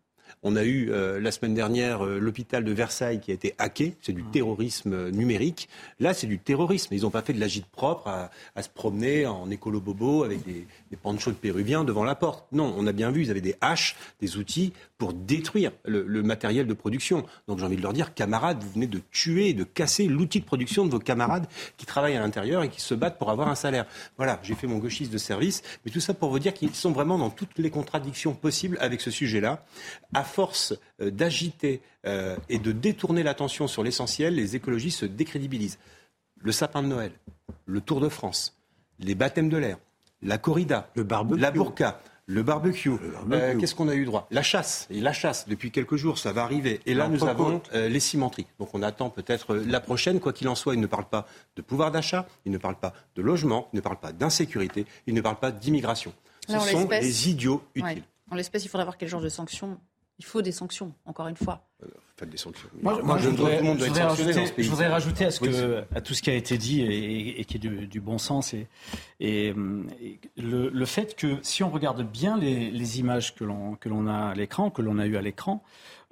On 0.42 0.56
a 0.56 0.64
eu 0.64 0.90
euh, 0.90 1.20
la 1.20 1.32
semaine 1.32 1.54
dernière 1.54 2.04
euh, 2.04 2.18
l'hôpital 2.18 2.64
de 2.64 2.72
Versailles 2.72 3.20
qui 3.20 3.30
a 3.30 3.34
été 3.34 3.54
hacké. 3.58 3.96
C'est 4.02 4.12
du 4.12 4.22
mmh. 4.22 4.30
terrorisme 4.30 4.92
euh, 4.92 5.10
numérique. 5.10 5.68
Là, 5.98 6.14
c'est 6.14 6.26
du 6.26 6.38
terrorisme. 6.38 6.94
Ils 6.94 7.02
n'ont 7.02 7.10
pas 7.10 7.22
fait 7.22 7.32
de 7.32 7.40
l'agite 7.40 7.66
propre 7.66 8.08
à, 8.08 8.62
se 8.62 8.68
promener 8.68 9.26
en 9.26 9.50
écolo-bobo 9.50 10.24
avec 10.24 10.44
des, 10.44 10.66
des 10.90 10.96
panchos 10.96 11.30
de 11.30 11.36
péruviens 11.36 11.84
devant 11.84 12.04
la 12.04 12.14
porte. 12.14 12.46
Non, 12.52 12.74
on 12.76 12.86
a 12.86 12.92
bien 12.92 13.10
vu, 13.10 13.22
ils 13.22 13.30
avaient 13.30 13.40
des 13.40 13.56
haches, 13.60 13.96
des 14.20 14.36
outils 14.36 14.72
pour 14.98 15.12
détruire 15.12 15.70
le, 15.84 16.22
matériel 16.22 16.66
de 16.66 16.74
production. 16.74 17.24
Donc 17.46 17.60
j'ai 17.60 17.64
envie 17.64 17.76
de 17.76 17.82
leur 17.82 17.92
dire, 17.92 18.14
camarades, 18.14 18.62
vous 18.62 18.70
venez 18.70 18.88
de 18.88 19.00
tuer, 19.12 19.52
de 19.52 19.62
casser 19.62 20.06
l'outil 20.06 20.40
de 20.40 20.44
production 20.44 20.84
de 20.84 20.90
vos 20.90 20.98
camarades 20.98 21.46
qui 21.76 21.86
travaillent 21.86 22.16
à 22.16 22.20
l'intérieur 22.20 22.64
et 22.64 22.68
qui 22.68 22.80
se 22.80 22.94
battent 22.94 23.18
pour 23.18 23.30
avoir 23.30 23.48
un 23.48 23.54
salaire. 23.54 23.86
Voilà, 24.16 24.40
j'ai 24.42 24.56
fait 24.56 24.66
mon 24.66 24.78
gauchiste 24.78 25.12
de 25.12 25.18
service, 25.18 25.62
mais 25.84 25.92
tout 25.92 26.00
ça 26.00 26.14
pour 26.14 26.30
vous 26.30 26.40
dire 26.40 26.52
qu'ils 26.52 26.74
sont 26.74 26.90
vraiment 26.90 27.16
dans 27.16 27.30
toutes 27.30 27.58
les 27.58 27.70
contradictions 27.70 28.34
possibles 28.34 28.76
avec 28.80 29.00
ce 29.00 29.12
sujet-là. 29.12 29.64
Force 30.28 30.74
euh, 31.00 31.10
d'agiter 31.10 31.80
euh, 32.06 32.36
et 32.48 32.58
de 32.58 32.72
détourner 32.72 33.22
l'attention 33.22 33.66
sur 33.66 33.82
l'essentiel, 33.82 34.34
les 34.34 34.56
écologistes 34.56 35.00
se 35.00 35.06
décrédibilisent. 35.06 35.78
Le 36.40 36.52
sapin 36.52 36.82
de 36.82 36.88
Noël, 36.88 37.12
le 37.66 37.80
Tour 37.80 38.00
de 38.00 38.08
France, 38.08 38.56
les 39.00 39.14
baptêmes 39.14 39.48
de 39.48 39.56
l'air, 39.56 39.78
la 40.22 40.38
corrida, 40.38 40.90
le 40.94 41.06
la 41.36 41.50
burqa, 41.50 42.00
le 42.28 42.42
barbecue. 42.42 42.90
Euh, 43.32 43.58
qu'est-ce 43.58 43.74
qu'on 43.74 43.88
a 43.88 43.94
eu 43.94 44.04
droit? 44.04 44.28
La 44.30 44.42
chasse. 44.42 44.86
Et 44.90 45.00
la 45.00 45.12
chasse, 45.12 45.48
depuis 45.48 45.70
quelques 45.70 45.96
jours, 45.96 46.18
ça 46.18 46.30
va 46.30 46.42
arriver. 46.42 46.80
Et 46.84 46.94
là, 46.94 47.08
nous 47.08 47.24
avons 47.24 47.62
euh, 47.74 47.88
les 47.88 48.00
cimenteries. 48.00 48.46
Donc 48.60 48.68
on 48.74 48.82
attend 48.82 49.08
peut-être 49.08 49.54
euh, 49.54 49.64
la 49.66 49.80
prochaine. 49.80 50.20
Quoi 50.20 50.34
qu'il 50.34 50.46
en 50.48 50.54
soit, 50.54 50.74
il 50.74 50.80
ne 50.80 50.86
parle 50.86 51.06
pas 51.06 51.26
de 51.56 51.62
pouvoir 51.62 51.90
d'achat, 51.90 52.28
il 52.44 52.52
ne 52.52 52.58
parle 52.58 52.76
pas 52.76 52.92
de 53.16 53.22
logement, 53.22 53.68
il 53.72 53.76
ne 53.76 53.80
parle 53.80 53.98
pas 53.98 54.12
d'insécurité, 54.12 54.86
il 55.06 55.14
ne 55.14 55.20
parle 55.22 55.38
pas 55.38 55.50
d'immigration. 55.50 56.12
Ce 56.46 56.58
sont 56.58 56.84
des 56.84 57.30
idiots 57.30 57.62
utiles. 57.74 58.04
En 58.30 58.36
l'espèce, 58.36 58.64
il 58.64 58.68
faudra 58.68 58.84
voir 58.84 58.98
quel 58.98 59.08
genre 59.08 59.22
de 59.22 59.30
sanctions. 59.30 59.78
Il 60.18 60.24
faut 60.24 60.42
des 60.42 60.52
sanctions, 60.52 60.94
encore 61.06 61.28
une 61.28 61.36
fois 61.36 61.68
des 62.26 62.36
sanctions. 62.36 62.68
Moi, 62.82 63.18
je, 63.18 63.28
voudrais, 63.28 63.58
je 63.58 64.68
voudrais 64.68 64.88
rajouter 64.88 65.26
à, 65.26 65.30
ce 65.30 65.40
que, 65.40 65.84
à 65.94 66.00
tout 66.00 66.14
ce 66.14 66.22
qui 66.22 66.30
a 66.30 66.34
été 66.34 66.58
dit 66.58 66.82
et, 66.82 67.44
qui 67.44 67.56
est 67.56 67.60
du, 67.60 68.00
bon 68.00 68.18
sens 68.18 68.54
et, 68.54 68.66
et, 69.20 69.54
le, 70.36 70.84
fait 70.84 71.14
que 71.14 71.36
si 71.42 71.62
on 71.62 71.70
regarde 71.70 72.02
bien 72.02 72.36
les, 72.38 72.98
images 72.98 73.34
que 73.34 73.44
l'on 73.44 74.06
a 74.06 74.30
à 74.30 74.34
l'écran, 74.34 74.70
que 74.70 74.82
l'on 74.82 74.98
a 74.98 75.06
eu 75.06 75.16
à 75.16 75.22
l'écran, 75.22 75.62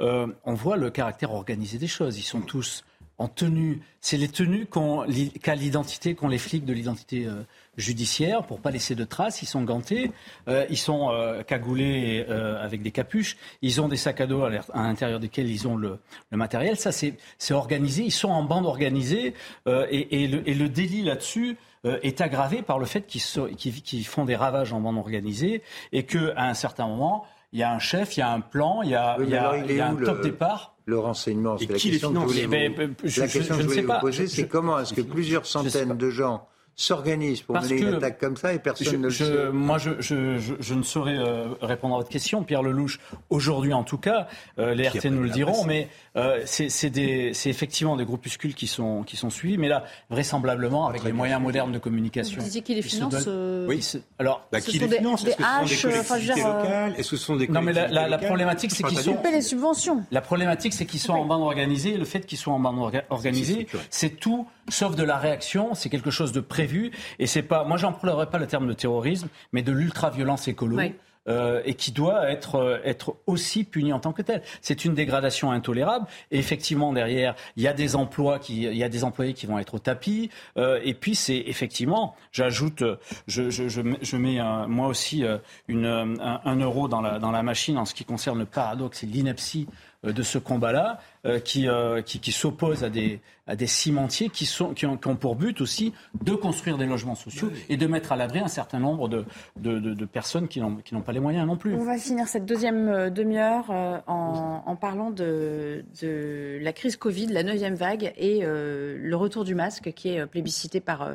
euh, 0.01 0.27
on 0.45 0.55
voit 0.55 0.77
le 0.77 0.91
caractère 0.91 1.33
organisé 1.33 1.79
des 1.79 1.87
choses. 1.87 2.19
Ils 2.19 2.23
sont 2.23 2.41
tous 2.41 2.85
en 3.19 3.29
tenue. 3.29 3.81
C'est 4.01 4.17
les 4.17 4.29
tenues 4.29 4.67
qu'a 4.67 5.55
l'identité, 5.55 6.14
qu'ont 6.14 6.29
les 6.29 6.39
flics 6.39 6.64
de 6.64 6.73
l'identité 6.73 7.27
euh, 7.27 7.43
judiciaire 7.77 8.47
pour 8.47 8.61
pas 8.61 8.71
laisser 8.71 8.95
de 8.95 9.05
traces. 9.05 9.43
Ils 9.43 9.47
sont 9.47 9.62
gantés, 9.62 10.12
euh, 10.49 10.67
ils 10.71 10.79
sont 10.79 11.11
euh, 11.11 11.43
cagoulés 11.43 12.25
avec 12.61 12.83
des 12.83 12.91
capuches, 12.91 13.37
ils 13.62 13.81
ont 13.81 13.89
des 13.89 13.97
sacs 13.97 14.21
à 14.21 14.27
dos 14.27 14.43
à 14.43 14.51
l'intérieur 14.75 15.21
desquels 15.21 15.51
ils 15.51 15.67
ont 15.67 15.77
le, 15.77 15.99
le 16.31 16.37
matériel. 16.37 16.77
Ça, 16.77 16.93
c'est 16.93 17.17
organisé. 17.51 18.05
Ils 18.05 18.11
sont 18.11 18.29
en 18.29 18.43
bande 18.43 18.67
organisée 18.67 19.35
et, 19.67 20.25
et, 20.25 20.29
le, 20.29 20.69
délit 20.69 21.03
là-dessus 21.03 21.57
est 21.85 22.21
aggravé 22.21 22.62
par 22.62 22.79
le 22.79 22.87
fait 22.87 23.07
qu'ils 23.07 23.83
qu 23.83 24.03
font 24.05 24.25
des 24.25 24.37
ravages 24.37 24.73
en 24.73 24.81
bande 24.81 24.99
organisée 24.99 25.62
et 25.93 26.05
qu'à 26.05 26.33
un 26.37 26.55
certain 26.55 26.87
moment, 26.87 27.25
il 27.57 27.61
y 27.61 27.63
a 27.63 27.73
un 27.73 27.79
chef, 27.79 28.19
il 28.19 28.21
y 28.21 28.23
a 28.23 28.31
un 28.31 28.41
plan, 28.41 28.83
il 28.83 28.91
y 28.91 28.95
a, 28.95 29.17
il 29.19 29.31
y 29.31 29.35
a, 29.35 29.57
il 29.57 29.75
y 29.75 29.81
a 29.81 29.89
un 29.89 29.95
top 29.97 30.21
départ. 30.23 30.75
Le 30.85 30.99
renseignement, 30.99 31.57
c'est 31.57 31.71
la 31.73 31.79
qui 31.79 31.91
question 31.91 32.11
les 32.11 32.15
que 32.27 32.33
je 32.35 32.39
finance 32.41 32.51
voulais 32.53 32.69
vous, 32.69 32.77
ben, 32.77 32.95
je- 33.03 33.21
la 33.23 33.27
je- 33.27 33.33
question 33.33 33.55
je 33.55 33.61
que 33.63 33.65
je 33.65 33.69
sais 33.71 33.75
voulais 33.81 33.83
pas. 33.89 33.95
vous 33.95 34.01
poser, 34.03 34.27
c'est 34.29 34.47
comment 34.47 34.79
est-ce 34.79 34.93
que 34.93 35.01
plusieurs 35.01 35.47
centaines 35.47 35.97
de 35.97 36.11
gens 36.11 36.47
s'organisent 36.79 37.41
pour 37.41 37.55
Parce 37.55 37.71
mener 37.71 37.81
une 37.81 37.91
que 37.93 37.97
attaque 37.97 38.19
comme 38.21 38.37
ça 38.37 38.53
et 38.53 38.59
personne 38.59 38.87
je, 38.87 38.97
ne 38.97 39.03
le 39.05 39.09
je- 39.09 39.25
sait 39.25 39.51
Moi, 39.51 39.79
je, 39.79 39.91
je, 40.01 40.37
je, 40.39 40.55
je 40.61 40.75
ne 40.75 40.83
saurais 40.83 41.17
euh, 41.17 41.47
répondre 41.63 41.95
à 41.95 41.99
votre 41.99 42.11
question, 42.11 42.45
Pierre 42.45 42.63
Lelouch. 42.63 43.01
Aujourd'hui, 43.31 43.73
en 43.73 43.83
tout 43.83 43.97
cas, 43.97 44.27
euh, 44.59 44.75
les 44.75 44.87
RT 44.89 45.07
nous 45.07 45.23
le 45.23 45.31
diront, 45.31 45.53
presse. 45.53 45.67
mais 45.67 45.89
euh, 46.17 46.41
c'est 46.47 46.69
c'est 46.69 46.91
des- 46.91 47.33
c'est 47.35 47.51
effectivement 47.51 47.97
des 47.97 48.05
groupuscules 48.05 48.55
qui 48.55 48.67
sont, 48.67 49.03
qui 49.03 49.17
sont 49.17 49.31
suivis, 49.31 49.59
mais 49.59 49.69
là, 49.69 49.85
vraisemblablement, 50.11 50.87
avec 50.89 51.05
les 51.05 51.12
moyens 51.12 51.41
modernes 51.43 51.73
de 51.73 51.79
communication. 51.79 52.39
Vous 52.39 52.45
disiez 52.45 52.62
qui 52.62 52.75
les 52.75 52.83
finance, 52.83 53.12
donnent- 53.12 53.25
euh, 53.29 53.67
Oui, 53.69 53.85
alors, 54.19 54.47
Bah, 54.51 54.61
Ce 54.61 54.71
qui 54.71 54.79
sont 54.79 54.87
les 54.87 54.97
finance 54.99 55.25
des 55.25 55.31
Est-ce 55.31 55.37
que 55.37 55.43
ce 55.43 55.49
sont 55.49 55.89
des 55.89 55.95
haches, 55.95 55.97
euh, 55.97 56.01
enfin, 56.01 56.19
je 56.19 56.27
veux 56.29 56.35
collectivités 56.35 56.35
dire, 56.35 56.47
euh, 56.47 56.62
locales 56.62 56.95
Est-ce 56.99 57.11
que 57.11 57.17
ce 57.17 57.25
sont 57.25 57.37
des 57.37 57.49
Non, 57.49 57.62
mais 57.62 57.73
la- 57.73 57.89
la- 57.89 58.09
la 58.09 58.19
problématique, 58.19 58.71
c'est 58.73 58.83
qu'ils 58.85 58.99
sont- 58.99 59.19
les 59.31 59.43
subventions. 59.43 60.05
La 60.11 60.21
problématique, 60.21 60.73
c'est 60.73 60.87
qu'ils 60.87 61.01
soient 61.01 61.14
en 61.17 61.25
bande 61.25 61.43
organisée. 61.43 61.95
Et 61.95 61.99
le 61.99 62.05
fait 62.05 62.21
qu'ils 62.27 62.39
soient 62.39 62.55
en 62.55 62.61
bande 62.61 62.79
orga- 62.79 63.05
organisée, 63.11 63.67
c'est 63.91 64.11
tout 64.11 64.47
sauf 64.69 64.95
de 64.97 65.03
la 65.03 65.19
réaction. 65.19 65.75
C'est 65.75 65.89
quelque 65.91 66.11
chose 66.11 66.33
de 66.33 66.41
prévu. 66.41 66.91
Et 67.19 67.27
c'est 67.27 67.43
pas. 67.43 67.64
Moi, 67.64 67.77
j'emploierais 67.77 68.31
pas 68.31 68.39
le 68.39 68.47
terme 68.47 68.67
de 68.67 68.73
terrorisme, 68.73 69.29
mais 69.53 69.62
de 69.62 69.73
l'ultra-violence 69.73 70.49
écolo. 70.49 70.77
Oui. 70.77 70.95
Euh, 71.29 71.61
et 71.64 71.74
qui 71.74 71.93
doit 71.93 72.31
être, 72.31 72.57
euh, 72.57 72.79
être 72.85 73.16
aussi 73.27 73.64
puni 73.64 73.93
en 73.93 73.99
tant 74.01 74.12
que 74.12 74.22
tel. 74.22 74.43
C'est 74.61 74.85
une 74.85 74.95
dégradation 74.95 75.51
intolérable. 75.51 76.07
Et 76.31 76.39
effectivement, 76.39 76.93
derrière, 76.93 77.35
il 77.57 77.62
y 77.62 77.68
a 77.68 77.72
des 77.72 77.97
emplois 77.97 78.39
qui, 78.39 78.62
il 78.64 78.77
y 78.77 78.85
a 78.85 78.89
des 78.89 79.05
employés 79.05 79.35
qui 79.35 79.47
vont 79.47 79.59
être 79.59 79.74
au 79.74 79.79
tapis. 79.79 80.31
euh, 80.57 80.81
et 80.85 80.95
puis, 80.95 81.14
c'est 81.14 81.43
effectivement, 81.47 82.14
j'ajoute, 82.33 82.83
euh, 82.83 82.97
je, 83.27 83.51
je, 83.51 83.68
je, 83.68 83.81
mets- 83.81 83.99
je 84.03 84.16
mets 84.16 84.41
euh, 84.41 84.66
moi 84.66 84.89
aussi 84.89 85.24
une, 85.68 85.87
un, 85.87 86.41
un 86.45 86.57
euro 86.57 86.89
dans 86.89 87.01
la, 87.01 87.18
dans 87.18 87.31
la 87.31 87.43
machine 87.43 87.79
en 87.79 87.85
ce 87.85 87.95
qui 87.95 88.05
concerne 88.05 88.39
le 88.39 88.47
paradoxe 88.47 89.03
et 89.03 89.07
l'ineptie 89.07 89.66
de 90.13 90.23
ce 90.23 90.39
combat-là, 90.39 91.01
euh, 91.25 91.41
qui, 91.41 91.69
euh, 91.69 92.03
qui, 92.03 92.21
qui 92.21 92.33
s'oppose 92.33 92.85
à 92.85 92.91
des, 92.91 93.21
à 93.47 93.57
des 93.57 93.67
cimentiers 93.67 94.29
qui, 94.29 94.47
sont, 94.47 94.75
qui, 94.75 94.87
ont, 94.87 94.97
qui 94.97 95.09
ont 95.09 95.17
pour 95.17 95.37
but 95.37 95.61
aussi 95.61 95.93
de 96.23 96.33
construire 96.35 96.79
des 96.79 96.87
logements 96.87 97.15
sociaux 97.15 97.51
et 97.69 97.77
de 97.77 97.87
mettre 97.87 98.13
à 98.13 98.17
l'abri 98.17 98.39
un 98.41 98.49
certain 98.49 98.79
nombre 98.79 99.09
de, 99.09 99.25
de, 99.57 99.79
de, 99.79 99.95
de 99.95 100.05
personnes 100.05 100.49
qui 100.49 100.61
n'ont 100.61 100.77
qui 100.77 100.95
n'ont 100.95 101.03
pas 101.03 101.13
les 101.13 101.21
moyens 101.21 101.47
non 101.47 101.57
plus. 101.57 101.75
On 101.75 101.85
va 101.85 101.99
finir 101.99 102.29
cette 102.29 102.47
deuxième 102.47 102.89
euh, 102.89 103.11
demi-heure 103.11 103.71
euh, 103.71 103.99
en, 104.07 104.63
en 104.67 104.77
parlant 104.77 105.11
de, 105.11 105.85
de 106.01 106.59
la 106.61 106.73
crise 106.73 106.97
Covid, 106.97 107.27
la 107.27 107.43
neuvième 107.43 107.75
vague 107.75 108.13
et 108.17 108.41
euh, 108.43 108.97
le 108.99 109.17
retour 109.17 109.45
du 109.45 109.55
masque 109.55 109.93
qui 109.95 110.11
est 110.11 110.21
euh, 110.21 110.27
plébiscité 110.27 110.81
par 110.81 111.03
euh, 111.03 111.15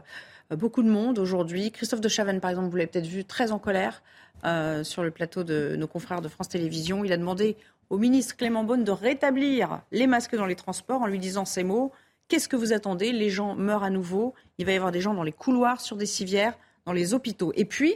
beaucoup 0.55 0.83
de 0.83 0.89
monde 0.89 1.17
aujourd'hui. 1.19 1.71
Christophe 1.71 2.01
de 2.01 2.09
Chavannes, 2.09 2.41
par 2.41 2.49
exemple, 2.49 2.69
vous 2.69 2.75
l'avez 2.75 2.87
peut-être 2.87 3.07
vu 3.07 3.23
très 3.23 3.51
en 3.53 3.59
colère 3.59 4.03
euh, 4.43 4.83
sur 4.83 5.03
le 5.03 5.11
plateau 5.11 5.43
de 5.43 5.75
nos 5.77 5.87
confrères 5.87 6.21
de 6.21 6.27
France 6.27 6.49
Télévisions. 6.49 7.05
Il 7.05 7.13
a 7.13 7.17
demandé 7.17 7.55
au 7.91 7.97
ministre 7.97 8.37
Clément 8.37 8.63
Beaune 8.63 8.85
de 8.85 8.91
rétablir 8.91 9.81
les 9.91 10.07
masques 10.07 10.35
dans 10.35 10.45
les 10.45 10.55
transports 10.55 11.01
en 11.01 11.07
lui 11.07 11.19
disant 11.19 11.43
ces 11.43 11.65
mots. 11.65 11.91
Qu'est-ce 12.29 12.47
que 12.47 12.55
vous 12.55 12.71
attendez? 12.71 13.11
Les 13.11 13.29
gens 13.29 13.53
meurent 13.53 13.83
à 13.83 13.89
nouveau. 13.89 14.33
Il 14.57 14.65
va 14.65 14.71
y 14.71 14.77
avoir 14.77 14.93
des 14.93 15.01
gens 15.01 15.13
dans 15.13 15.23
les 15.23 15.33
couloirs, 15.33 15.81
sur 15.81 15.97
des 15.97 16.05
civières, 16.05 16.57
dans 16.85 16.93
les 16.93 17.13
hôpitaux. 17.13 17.51
Et 17.57 17.65
puis, 17.65 17.95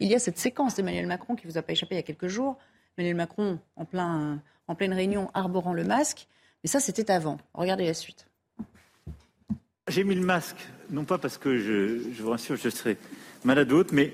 il 0.00 0.08
y 0.08 0.14
a 0.14 0.18
cette 0.18 0.38
séquence 0.38 0.74
d'Emmanuel 0.74 1.06
Macron 1.06 1.34
qui 1.34 1.46
vous 1.46 1.56
a 1.56 1.62
pas 1.62 1.72
échappé 1.72 1.94
il 1.94 1.96
y 1.96 2.00
a 2.00 2.02
quelques 2.02 2.26
jours. 2.26 2.58
Emmanuel 2.98 3.16
Macron 3.16 3.58
en, 3.76 4.38
en 4.68 4.74
pleine 4.74 4.92
réunion 4.92 5.30
arborant 5.32 5.72
le 5.72 5.84
masque. 5.84 6.28
Mais 6.62 6.68
ça, 6.68 6.78
c'était 6.78 7.10
avant. 7.10 7.38
Regardez 7.54 7.86
la 7.86 7.94
suite. 7.94 8.26
J'ai 9.88 10.04
mis 10.04 10.14
le 10.14 10.20
masque, 10.20 10.58
non 10.90 11.04
pas 11.04 11.16
parce 11.16 11.38
que 11.38 11.56
je, 11.56 12.22
vous 12.22 12.30
rassure, 12.30 12.56
je 12.56 12.68
serai 12.68 12.98
malade 13.44 13.72
ou 13.72 13.76
autre, 13.76 13.94
mais 13.94 14.12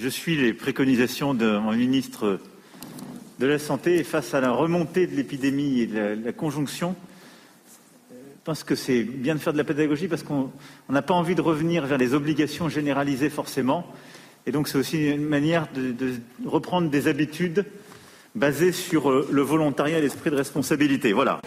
je 0.00 0.08
suis 0.08 0.36
les 0.38 0.54
préconisations 0.54 1.34
de 1.34 1.58
mon 1.58 1.72
ministre 1.72 2.40
de 3.42 3.48
la 3.48 3.58
Santé 3.58 3.96
et 3.96 4.04
face 4.04 4.34
à 4.34 4.40
la 4.40 4.52
remontée 4.52 5.08
de 5.08 5.16
l'épidémie 5.16 5.80
et 5.80 5.86
de 5.88 6.24
la, 6.24 6.32
conjonction, 6.32 6.94
je 8.08 8.14
pense 8.44 8.62
que 8.62 8.76
c'est 8.76 9.02
bien 9.02 9.34
de 9.34 9.40
faire 9.40 9.52
de 9.52 9.58
la 9.58 9.64
pédagogie 9.64 10.06
parce 10.06 10.22
qu'on 10.22 10.52
on 10.88 10.92
n'a 10.92 11.02
pas 11.02 11.14
envie 11.14 11.34
de 11.34 11.40
revenir 11.40 11.84
vers 11.84 11.98
les 11.98 12.14
obligations 12.14 12.68
généralisées 12.68 13.30
forcément. 13.30 13.84
Et 14.46 14.52
donc 14.52 14.68
c'est 14.68 14.78
aussi 14.78 15.10
une 15.10 15.24
manière 15.24 15.66
de, 15.74 15.90
de 15.90 16.14
reprendre 16.46 16.88
des 16.88 17.08
habitudes 17.08 17.66
basées 18.36 18.70
sur 18.70 19.10
euh, 19.10 19.28
le 19.32 19.42
volontariat 19.42 19.98
et 19.98 20.02
l'esprit 20.02 20.30
de 20.30 20.36
responsabilité. 20.36 21.12
Voilà. 21.12 21.40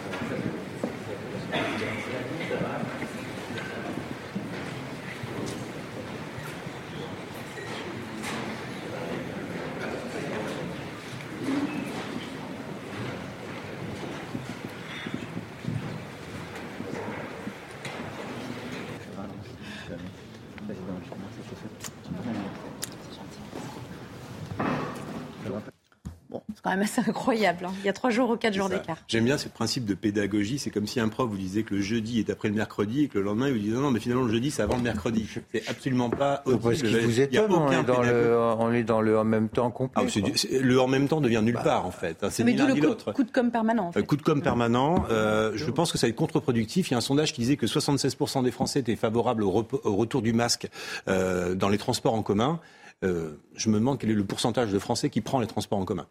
Même 26.76 26.84
assez 26.84 27.00
incroyable. 27.00 27.64
hein. 27.66 27.72
Il 27.82 27.86
y 27.86 27.88
a 27.88 27.92
trois 27.92 28.10
jours 28.10 28.30
ou 28.30 28.36
quatre 28.36 28.54
jours 28.54 28.68
d'écart. 28.68 28.96
J'aime 29.08 29.24
bien 29.24 29.38
ce 29.38 29.48
principe 29.48 29.84
de 29.84 29.94
pédagogie. 29.94 30.58
C'est 30.58 30.70
comme 30.70 30.86
si 30.86 31.00
un 31.00 31.08
prof 31.08 31.28
vous 31.28 31.36
disait 31.36 31.62
que 31.62 31.74
le 31.74 31.80
jeudi 31.80 32.18
est 32.20 32.30
après 32.30 32.48
le 32.48 32.54
mercredi 32.54 33.04
et 33.04 33.08
que 33.08 33.18
le 33.18 33.24
lendemain, 33.24 33.48
il 33.48 33.54
vous 33.54 33.58
disait 33.60 33.74
non, 33.74 33.80
non, 33.82 33.90
mais 33.90 34.00
finalement, 34.00 34.24
le 34.24 34.32
jeudi, 34.32 34.50
c'est 34.50 34.62
avant 34.62 34.76
le 34.76 34.82
mercredi. 34.82 35.28
C'est 35.52 35.68
absolument 35.68 36.10
pas 36.10 36.42
Parce 36.44 36.80
qu'il 36.82 36.96
vous 36.98 37.10
Il 37.10 37.16
y 37.18 37.20
a 37.20 37.24
étonne, 37.24 37.52
on 37.52 37.66
aucun 37.66 37.80
est, 37.80 37.84
dans 37.84 38.02
le, 38.02 38.36
on 38.58 38.72
est 38.72 38.82
dans 38.84 39.00
le 39.00 39.18
en 39.18 39.24
même 39.24 39.48
temps 39.48 39.70
complet. 39.70 40.04
Ah, 40.06 40.20
du- 40.20 40.32
le 40.60 40.80
en 40.80 40.86
même 40.88 41.08
temps 41.08 41.20
devient 41.20 41.40
nulle 41.42 41.58
part, 41.62 41.86
en 41.86 41.90
fait. 41.90 42.22
hein. 42.22 42.28
C'est 42.30 42.44
Mais 42.44 42.52
ni 42.52 42.56
d'où 42.58 42.62
l'un 42.64 42.68
le 42.68 42.74
ni 42.74 42.80
coup, 42.80 42.86
l'autre. 42.86 43.12
coup 43.12 43.24
de 43.24 43.30
com 43.30 43.50
permanent. 43.50 43.88
en 43.88 43.92
fait. 43.92 44.00
Euh, 44.00 44.02
Coup 44.02 44.16
de 44.16 44.22
com 44.22 44.42
permanent. 44.42 45.04
Euh, 45.10 45.52
je 45.54 45.70
pense 45.70 45.90
que 45.92 45.98
ça 45.98 46.06
va 46.06 46.10
être 46.10 46.16
contre-productif. 46.16 46.88
Il 46.90 46.92
y 46.92 46.94
a 46.94 46.98
un 46.98 47.00
sondage 47.00 47.32
qui 47.32 47.40
disait 47.40 47.56
que 47.56 47.66
76% 47.66 48.42
des 48.44 48.50
Français 48.50 48.80
étaient 48.80 48.96
favorables 48.96 49.42
au, 49.42 49.50
retour 49.50 50.22
du 50.22 50.32
masque 50.32 50.68
euh, 51.08 51.54
dans 51.54 51.68
les 51.68 51.78
transports 51.78 52.14
en 52.14 52.22
commun. 52.22 52.60
Euh, 53.04 53.32
je 53.54 53.68
me 53.68 53.74
demande 53.78 53.98
quel 53.98 54.10
est 54.10 54.14
le 54.14 54.24
pourcentage 54.24 54.72
de 54.72 54.78
Français 54.78 55.10
qui 55.10 55.20
prend 55.20 55.38
les 55.40 55.46
transports 55.46 55.78
en 55.78 55.84
commun. 55.84 56.06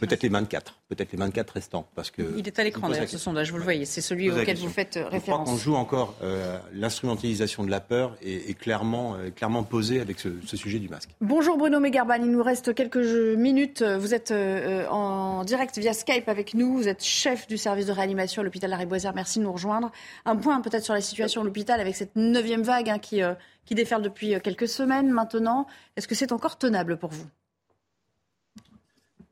Peut-être 0.00 0.22
les 0.22 0.28
24, 0.28 0.78
peut-être 0.88 1.12
les 1.12 1.18
24 1.18 1.50
restants, 1.50 1.86
parce 1.94 2.10
que 2.10 2.22
Il 2.38 2.46
est 2.46 2.58
à 2.58 2.64
l'écran 2.64 2.88
d'ailleurs 2.88 3.08
ce 3.08 3.18
sondage, 3.18 3.50
vous 3.50 3.58
le 3.58 3.64
voyez, 3.64 3.84
c'est 3.84 4.00
celui 4.00 4.30
auquel 4.30 4.56
vous 4.56 4.68
faites 4.68 4.94
Je 4.94 5.00
crois 5.00 5.10
référence. 5.10 5.48
qu'on 5.50 5.56
joue 5.56 5.74
encore 5.74 6.14
euh, 6.22 6.58
l'instrumentalisation 6.72 7.64
de 7.64 7.70
la 7.70 7.80
peur 7.80 8.16
et, 8.22 8.50
et 8.50 8.54
clairement, 8.54 9.14
euh, 9.16 9.30
clairement 9.30 9.62
posée 9.62 10.00
avec 10.00 10.20
ce, 10.20 10.28
ce 10.46 10.56
sujet 10.56 10.78
du 10.78 10.88
masque. 10.88 11.10
Bonjour 11.20 11.56
Bruno 11.56 11.80
Megarban, 11.80 12.14
il 12.16 12.30
nous 12.30 12.42
reste 12.42 12.74
quelques 12.74 12.96
minutes. 12.96 13.82
Vous 13.82 14.14
êtes 14.14 14.30
euh, 14.30 14.86
en 14.88 15.44
direct 15.44 15.78
via 15.78 15.92
Skype 15.92 16.28
avec 16.28 16.54
nous. 16.54 16.74
Vous 16.76 16.88
êtes 16.88 17.02
chef 17.04 17.46
du 17.46 17.58
service 17.58 17.86
de 17.86 17.92
réanimation 17.92 18.40
à 18.42 18.44
l'hôpital 18.44 18.70
Lariboisière. 18.70 19.12
Merci 19.14 19.38
de 19.38 19.44
nous 19.44 19.52
rejoindre. 19.52 19.90
Un 20.24 20.36
point 20.36 20.60
peut-être 20.60 20.84
sur 20.84 20.94
la 20.94 21.00
situation 21.00 21.40
à 21.42 21.44
l'hôpital 21.44 21.80
avec 21.80 21.96
cette 21.96 22.14
neuvième 22.16 22.62
vague 22.62 22.88
hein, 22.90 22.98
qui, 22.98 23.22
euh, 23.22 23.34
qui 23.64 23.74
déferle 23.74 24.02
depuis 24.02 24.34
euh, 24.34 24.40
quelques 24.40 24.68
semaines 24.68 25.10
maintenant. 25.10 25.66
Est-ce 25.96 26.06
que 26.08 26.14
c'est 26.14 26.32
encore 26.32 26.58
tenable 26.58 26.96
pour 26.96 27.10
vous? 27.10 27.26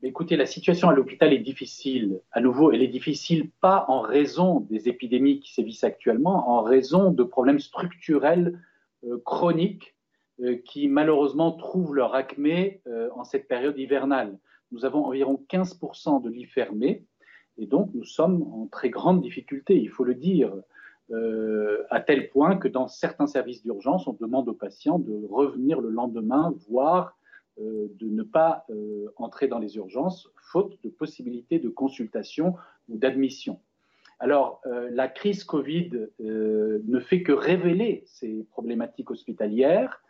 Écoutez, 0.05 0.35
la 0.35 0.45
situation 0.45 0.89
à 0.89 0.93
l'hôpital 0.93 1.31
est 1.31 1.39
difficile. 1.39 2.19
À 2.33 2.41
nouveau, 2.41 2.73
elle 2.73 2.81
est 2.81 2.89
difficile 2.89 3.49
pas 3.61 3.85
en 3.87 4.01
raison 4.01 4.59
des 4.59 4.89
épidémies 4.89 5.39
qui 5.39 5.53
sévissent 5.53 5.85
actuellement, 5.85 6.49
en 6.49 6.61
raison 6.61 7.09
de 7.09 7.23
problèmes 7.23 7.61
structurels 7.61 8.59
euh, 9.05 9.21
chroniques 9.23 9.95
euh, 10.41 10.57
qui 10.65 10.89
malheureusement 10.89 11.53
trouvent 11.53 11.95
leur 11.95 12.15
acmé 12.15 12.81
euh, 12.85 13.07
en 13.15 13.23
cette 13.23 13.47
période 13.47 13.79
hivernale. 13.79 14.37
Nous 14.73 14.83
avons 14.83 15.05
environ 15.05 15.41
15% 15.49 16.21
de 16.21 16.29
lits 16.29 16.47
fermés 16.47 17.05
et 17.57 17.65
donc 17.65 17.89
nous 17.93 18.03
sommes 18.03 18.43
en 18.51 18.67
très 18.67 18.89
grande 18.89 19.21
difficulté, 19.21 19.79
il 19.79 19.89
faut 19.89 20.03
le 20.03 20.15
dire, 20.15 20.51
à 21.91 21.99
tel 21.99 22.29
point 22.29 22.57
que 22.57 22.67
dans 22.67 22.87
certains 22.87 23.27
services 23.27 23.61
d'urgence, 23.61 24.07
on 24.07 24.17
demande 24.19 24.49
aux 24.49 24.53
patients 24.53 24.97
de 24.97 25.27
revenir 25.29 25.79
le 25.79 25.91
lendemain, 25.91 26.55
voire 26.67 27.15
de 27.57 28.09
ne 28.09 28.23
pas 28.23 28.65
euh, 28.69 29.07
entrer 29.17 29.47
dans 29.47 29.59
les 29.59 29.75
urgences, 29.77 30.29
faute 30.51 30.77
de 30.83 30.89
possibilité 30.89 31.59
de 31.59 31.69
consultation 31.69 32.55
ou 32.89 32.97
d'admission. 32.97 33.59
Alors, 34.19 34.61
euh, 34.65 34.89
la 34.91 35.07
crise 35.07 35.43
Covid 35.43 35.91
euh, 36.21 36.81
ne 36.85 36.99
fait 36.99 37.23
que 37.23 37.31
révéler 37.31 38.03
ces 38.05 38.45
problématiques 38.51 39.11
hospitalières, 39.11 40.01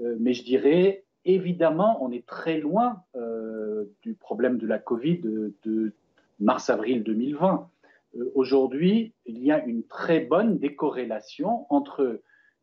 euh, 0.00 0.16
mais 0.20 0.34
je 0.34 0.44
dirais, 0.44 1.04
évidemment, 1.24 1.98
on 2.02 2.12
est 2.12 2.26
très 2.26 2.58
loin 2.58 3.02
euh, 3.16 3.84
du 4.02 4.14
problème 4.14 4.58
de 4.58 4.66
la 4.66 4.78
Covid 4.78 5.18
de, 5.18 5.54
de 5.64 5.92
mars-avril 6.38 7.02
2020. 7.02 7.68
Euh, 8.16 8.30
Aujourd'hui, 8.34 9.12
il 9.24 9.42
y 9.42 9.50
a 9.50 9.64
une 9.64 9.82
très 9.82 10.20
bonne 10.20 10.58
décorrélation 10.58 11.66
entre 11.70 12.20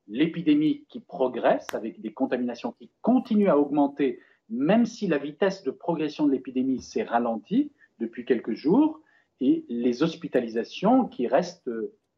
l'épidémie 0.08 0.86
qui 0.89 0.99
progresse 0.99 1.68
avec 1.74 2.01
des 2.01 2.14
contaminations 2.14 2.72
qui 2.74 2.89
continuent 3.01 3.49
à 3.49 3.58
augmenter, 3.58 4.20
même 4.49 4.86
si 4.86 5.08
la 5.08 5.18
vitesse 5.18 5.64
de 5.64 5.72
progression 5.72 6.26
de 6.26 6.32
l'épidémie 6.32 6.82
s'est 6.82 7.04
ralentie 7.04 7.72
depuis 7.99 8.26
quelques 8.26 8.54
jours, 8.54 8.99
et 9.39 9.66
les 9.70 10.04
hospitalisations 10.04 11.06
qui 11.06 11.28
restent 11.28 11.70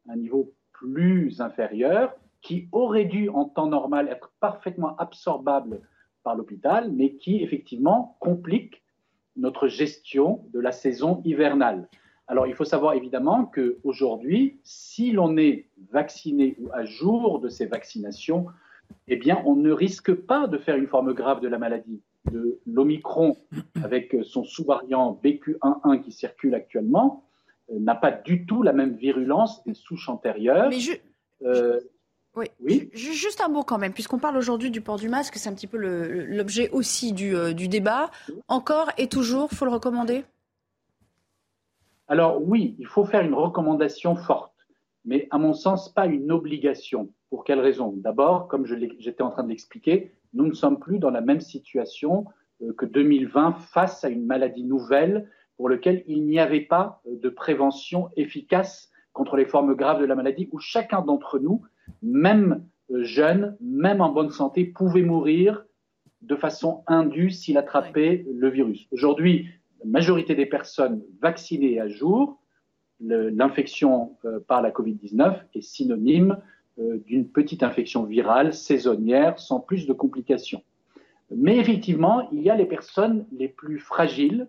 à 0.08 0.12
un 0.12 0.16
niveau 0.16 0.52
plus 0.72 1.40
inférieur, 1.40 2.14
qui 2.42 2.68
auraient 2.72 3.06
dû 3.06 3.28
en 3.28 3.46
temps 3.46 3.66
normal 3.66 4.08
être 4.08 4.32
parfaitement 4.40 4.96
absorbables 4.96 5.80
par 6.22 6.36
l'hôpital, 6.36 6.92
mais 6.92 7.14
qui 7.14 7.42
effectivement 7.42 8.16
compliquent 8.20 8.82
notre 9.36 9.68
gestion 9.68 10.44
de 10.52 10.60
la 10.60 10.72
saison 10.72 11.22
hivernale. 11.24 11.88
Alors, 12.28 12.46
il 12.46 12.54
faut 12.54 12.64
savoir 12.64 12.94
évidemment 12.94 13.44
qu'aujourd'hui, 13.44 14.58
si 14.64 15.12
l'on 15.12 15.36
est 15.36 15.68
vacciné 15.92 16.56
ou 16.60 16.68
à 16.72 16.84
jour 16.84 17.40
de 17.40 17.48
ces 17.48 17.66
vaccinations, 17.66 18.46
eh 19.08 19.16
bien, 19.16 19.42
on 19.46 19.54
ne 19.54 19.70
risque 19.70 20.12
pas 20.12 20.46
de 20.46 20.58
faire 20.58 20.76
une 20.76 20.88
forme 20.88 21.12
grave 21.12 21.40
de 21.40 21.48
la 21.48 21.58
maladie. 21.58 22.00
L'Omicron, 22.66 23.36
avec 23.82 24.16
son 24.24 24.42
sous-variant 24.42 25.20
BQ11 25.22 26.02
qui 26.02 26.10
circule 26.10 26.54
actuellement, 26.54 27.24
euh, 27.70 27.78
n'a 27.78 27.94
pas 27.94 28.10
du 28.10 28.46
tout 28.46 28.62
la 28.62 28.72
même 28.72 28.94
virulence 28.94 29.64
des 29.64 29.74
souches 29.74 30.08
antérieures. 30.08 30.68
Mais 30.70 30.78
euh, 31.46 31.80
oui. 32.60 32.90
Juste 32.92 33.40
un 33.40 33.48
mot 33.48 33.62
quand 33.62 33.78
même, 33.78 33.92
puisqu'on 33.92 34.18
parle 34.18 34.36
aujourd'hui 34.36 34.70
du 34.70 34.80
port 34.80 34.96
du 34.96 35.08
masque, 35.08 35.34
c'est 35.36 35.48
un 35.48 35.54
petit 35.54 35.66
peu 35.66 35.78
l'objet 35.78 36.68
aussi 36.70 37.12
du, 37.12 37.34
euh, 37.34 37.54
du, 37.54 37.68
débat. 37.68 38.10
Encore 38.48 38.90
et 38.98 39.08
toujours, 39.08 39.50
faut 39.50 39.64
le 39.64 39.70
recommander? 39.70 40.24
Alors 42.08 42.40
oui, 42.42 42.76
il 42.78 42.86
faut 42.86 43.04
faire 43.04 43.22
une 43.22 43.34
recommandation 43.34 44.14
forte, 44.14 44.54
mais 45.04 45.28
à 45.30 45.38
mon 45.38 45.52
sens, 45.52 45.92
pas 45.92 46.06
une 46.06 46.30
obligation. 46.32 47.12
Pour 47.30 47.44
quelle 47.44 47.60
raison? 47.60 47.92
D'abord, 47.96 48.48
comme 48.48 48.66
j'étais 48.66 49.22
en 49.22 49.30
train 49.30 49.44
de 49.44 49.48
l'expliquer, 49.48 50.12
nous 50.32 50.46
ne 50.46 50.52
sommes 50.52 50.78
plus 50.78 50.98
dans 50.98 51.10
la 51.10 51.20
même 51.20 51.40
situation 51.40 52.26
que 52.76 52.86
2020 52.86 53.52
face 53.52 54.04
à 54.04 54.08
une 54.08 54.24
maladie 54.24 54.64
nouvelle 54.64 55.28
pour 55.56 55.68
lequel 55.68 56.04
il 56.06 56.26
n'y 56.26 56.38
avait 56.38 56.60
pas 56.60 57.00
euh, 57.06 57.16
de 57.20 57.28
prévention 57.28 58.10
efficace 58.16 58.90
contre 59.12 59.36
les 59.36 59.46
formes 59.46 59.74
graves 59.74 60.00
de 60.00 60.04
la 60.04 60.14
maladie, 60.14 60.48
où 60.52 60.58
chacun 60.58 61.00
d'entre 61.00 61.38
nous, 61.38 61.62
même 62.02 62.66
euh, 62.90 63.02
jeune, 63.02 63.56
même 63.60 64.00
en 64.00 64.10
bonne 64.10 64.30
santé, 64.30 64.64
pouvait 64.64 65.02
mourir 65.02 65.64
de 66.22 66.36
façon 66.36 66.82
indue 66.86 67.30
s'il 67.30 67.56
attrapait 67.56 68.26
le 68.34 68.50
virus. 68.50 68.86
Aujourd'hui, 68.90 69.48
la 69.80 69.90
majorité 69.90 70.34
des 70.34 70.46
personnes 70.46 71.02
vaccinées 71.20 71.80
à 71.80 71.88
jour, 71.88 72.40
l'infection 73.00 74.16
euh, 74.24 74.40
par 74.40 74.62
la 74.62 74.70
Covid-19 74.70 75.40
est 75.54 75.60
synonyme 75.60 76.38
d'une 77.06 77.26
petite 77.26 77.62
infection 77.62 78.04
virale 78.04 78.52
saisonnière 78.52 79.38
sans 79.38 79.60
plus 79.60 79.86
de 79.86 79.94
complications. 79.94 80.62
Mais 81.34 81.56
effectivement, 81.56 82.28
il 82.32 82.42
y 82.42 82.50
a 82.50 82.54
les 82.54 82.66
personnes 82.66 83.26
les 83.32 83.48
plus 83.48 83.78
fragiles, 83.78 84.46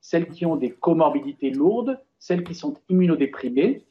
celles 0.00 0.28
qui 0.28 0.44
ont 0.44 0.56
des 0.56 0.70
comorbidités 0.70 1.50
lourdes, 1.50 2.00
celles 2.18 2.44
qui 2.44 2.54
sont 2.54 2.74
immunodéprimées, 2.88 3.84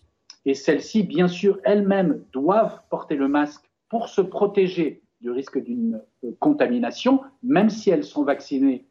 et 0.46 0.54
celles-ci, 0.54 1.04
bien 1.04 1.28
sûr, 1.28 1.60
elles-mêmes 1.64 2.24
doivent 2.32 2.82
porter 2.90 3.16
le 3.16 3.28
masque 3.28 3.70
pour 3.90 4.08
se 4.08 4.22
protéger 4.22 5.02
du 5.20 5.32
risque 5.32 5.62
d'une 5.62 6.02
euh, 6.24 6.32
contamination, 6.40 7.22
même 7.44 7.70
si 7.70 7.90
elles 7.90 8.04
sont 8.04 8.24
vaccinées 8.24 8.86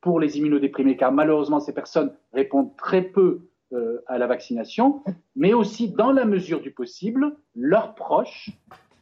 pour 0.00 0.20
les 0.20 0.38
immunodéprimés, 0.38 0.96
car 0.96 1.12
malheureusement, 1.12 1.60
ces 1.60 1.74
personnes 1.74 2.12
répondent 2.32 2.76
très 2.76 3.02
peu 3.02 3.40
euh, 3.72 3.98
à 4.06 4.18
la 4.18 4.26
vaccination, 4.26 5.02
mais 5.36 5.52
aussi, 5.52 5.90
dans 5.90 6.12
la 6.12 6.24
mesure 6.24 6.60
du 6.60 6.70
possible, 6.70 7.36
leurs 7.54 7.94
proches 7.94 8.50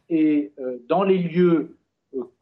et 0.09 0.53
euh, 0.59 0.79
dans 0.89 1.03
les 1.03 1.19
lieux 1.19 1.77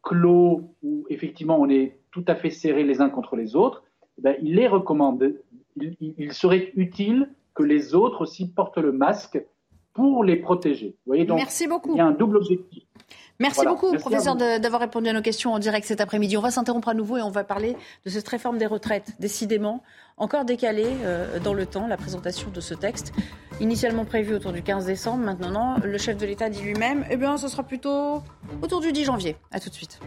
clos 0.01 0.61
où 0.83 1.05
effectivement 1.09 1.59
on 1.59 1.69
est 1.69 1.97
tout 2.11 2.23
à 2.27 2.35
fait 2.35 2.49
serrés 2.49 2.83
les 2.83 3.01
uns 3.01 3.09
contre 3.09 3.35
les 3.35 3.55
autres, 3.55 3.83
ben, 4.17 4.35
il 4.41 4.59
est 4.59 4.67
recommandé, 4.67 5.35
il, 5.77 6.31
serait 6.31 6.71
utile 6.75 7.29
que 7.53 7.63
les 7.63 7.95
autres 7.95 8.21
aussi 8.21 8.49
portent 8.49 8.77
le 8.77 8.93
masque 8.93 9.43
pour 9.93 10.23
les 10.23 10.37
protéger. 10.37 10.95
Vous 11.05 11.11
voyez, 11.11 11.25
donc, 11.25 11.37
Merci 11.37 11.67
beaucoup. 11.67 11.93
Il 11.93 11.97
y 11.97 12.01
a 12.01 12.05
un 12.05 12.11
double 12.11 12.37
objectif. 12.37 12.83
Merci 13.39 13.65
beaucoup, 13.65 13.91
professeur, 13.97 14.35
d'avoir 14.35 14.79
répondu 14.79 15.09
à 15.09 15.13
nos 15.13 15.21
questions 15.21 15.53
en 15.53 15.59
direct 15.59 15.85
cet 15.85 15.99
après-midi. 15.99 16.37
On 16.37 16.41
va 16.41 16.51
s'interrompre 16.51 16.87
à 16.87 16.93
nouveau 16.93 17.17
et 17.17 17.21
on 17.21 17.31
va 17.31 17.43
parler 17.43 17.75
de 18.05 18.09
cette 18.09 18.27
réforme 18.27 18.57
des 18.57 18.65
retraites. 18.65 19.11
Décidément, 19.19 19.83
encore 20.15 20.45
décalée 20.45 20.87
euh, 21.03 21.39
dans 21.39 21.53
le 21.53 21.65
temps, 21.65 21.85
la 21.87 21.97
présentation 21.97 22.49
de 22.49 22.61
ce 22.61 22.73
texte. 22.73 23.11
Initialement 23.59 24.05
prévu 24.05 24.33
autour 24.35 24.53
du 24.53 24.61
15 24.61 24.85
décembre, 24.85 25.25
maintenant, 25.25 25.75
le 25.83 25.97
chef 25.97 26.15
de 26.15 26.25
l'État 26.25 26.49
dit 26.49 26.61
lui-même, 26.61 27.05
eh 27.09 27.17
bien, 27.17 27.35
ce 27.37 27.49
sera 27.49 27.63
plutôt 27.63 28.21
autour 28.61 28.79
du 28.79 28.93
10 28.93 29.03
janvier. 29.03 29.35
À 29.51 29.59
tout 29.59 29.69
de 29.69 29.75
suite. 29.75 29.99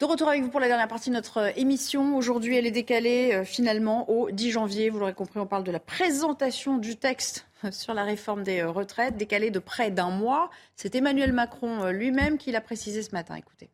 De 0.00 0.04
retour 0.04 0.26
avec 0.28 0.42
vous 0.42 0.48
pour 0.48 0.58
la 0.58 0.66
dernière 0.66 0.88
partie 0.88 1.10
de 1.10 1.14
notre 1.14 1.38
euh, 1.38 1.50
émission. 1.54 2.16
Aujourd'hui, 2.16 2.56
elle 2.56 2.66
est 2.66 2.72
décalée 2.72 3.30
euh, 3.32 3.44
finalement 3.44 4.10
au 4.10 4.32
10 4.32 4.50
janvier. 4.50 4.90
Vous 4.90 4.98
l'aurez 4.98 5.14
compris, 5.14 5.38
on 5.38 5.46
parle 5.46 5.62
de 5.62 5.70
la 5.70 5.78
présentation 5.78 6.78
du 6.78 6.96
texte 6.96 7.46
sur 7.70 7.94
la 7.94 8.04
réforme 8.04 8.42
des 8.42 8.62
retraites, 8.62 9.16
décalée 9.16 9.50
de 9.50 9.58
près 9.58 9.90
d'un 9.90 10.10
mois. 10.10 10.50
C'est 10.76 10.94
Emmanuel 10.94 11.32
Macron 11.32 11.90
lui-même 11.90 12.38
qui 12.38 12.50
l'a 12.52 12.60
précisé 12.60 13.02
ce 13.02 13.12
matin. 13.12 13.36
Écoutez. 13.36 13.70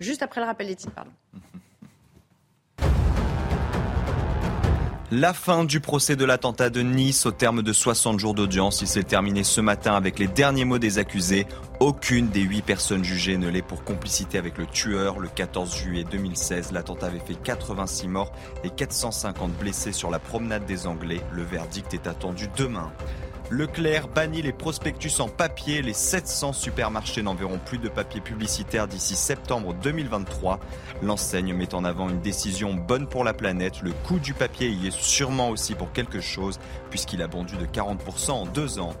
Juste 0.00 0.22
après 0.22 0.40
le 0.40 0.46
rappel 0.46 0.66
des 0.66 0.76
titres, 0.76 0.92
pardon. 0.92 1.12
La 5.10 5.32
fin 5.32 5.64
du 5.64 5.78
procès 5.78 6.16
de 6.16 6.24
l'attentat 6.24 6.70
de 6.70 6.80
Nice 6.80 7.24
au 7.24 7.30
terme 7.30 7.62
de 7.62 7.72
60 7.72 8.18
jours 8.18 8.34
d'audience. 8.34 8.80
Il 8.80 8.88
s'est 8.88 9.04
terminé 9.04 9.44
ce 9.44 9.60
matin 9.60 9.94
avec 9.94 10.18
les 10.18 10.26
derniers 10.26 10.64
mots 10.64 10.78
des 10.78 10.98
accusés. 10.98 11.46
Aucune 11.84 12.30
des 12.30 12.40
huit 12.40 12.62
personnes 12.62 13.04
jugées 13.04 13.36
ne 13.36 13.46
l'est 13.46 13.60
pour 13.60 13.84
complicité 13.84 14.38
avec 14.38 14.56
le 14.56 14.64
tueur. 14.64 15.18
Le 15.18 15.28
14 15.28 15.76
juillet 15.76 16.04
2016, 16.10 16.72
l'attentat 16.72 17.08
avait 17.08 17.18
fait 17.18 17.34
86 17.34 18.08
morts 18.08 18.32
et 18.64 18.70
450 18.70 19.52
blessés 19.52 19.92
sur 19.92 20.10
la 20.10 20.18
promenade 20.18 20.64
des 20.64 20.86
Anglais. 20.86 21.20
Le 21.30 21.42
verdict 21.42 21.92
est 21.92 22.06
attendu 22.06 22.48
demain. 22.56 22.90
Leclerc 23.50 24.08
bannit 24.08 24.40
les 24.40 24.54
prospectus 24.54 25.20
en 25.20 25.28
papier. 25.28 25.82
Les 25.82 25.92
700 25.92 26.54
supermarchés 26.54 27.20
n'enverront 27.20 27.58
plus 27.58 27.76
de 27.76 27.90
papier 27.90 28.22
publicitaire 28.22 28.88
d'ici 28.88 29.14
septembre 29.14 29.74
2023. 29.74 30.60
L'enseigne 31.02 31.52
met 31.52 31.74
en 31.74 31.84
avant 31.84 32.08
une 32.08 32.22
décision 32.22 32.72
bonne 32.72 33.06
pour 33.06 33.24
la 33.24 33.34
planète. 33.34 33.82
Le 33.82 33.92
coût 33.92 34.18
du 34.18 34.32
papier 34.32 34.70
y 34.70 34.86
est 34.86 34.98
sûrement 34.98 35.50
aussi 35.50 35.74
pour 35.74 35.92
quelque 35.92 36.22
chose 36.22 36.58
puisqu'il 36.88 37.20
a 37.20 37.26
bondu 37.26 37.56
de 37.58 37.66
40% 37.66 38.30
en 38.30 38.46
deux 38.46 38.78
ans. 38.78 38.94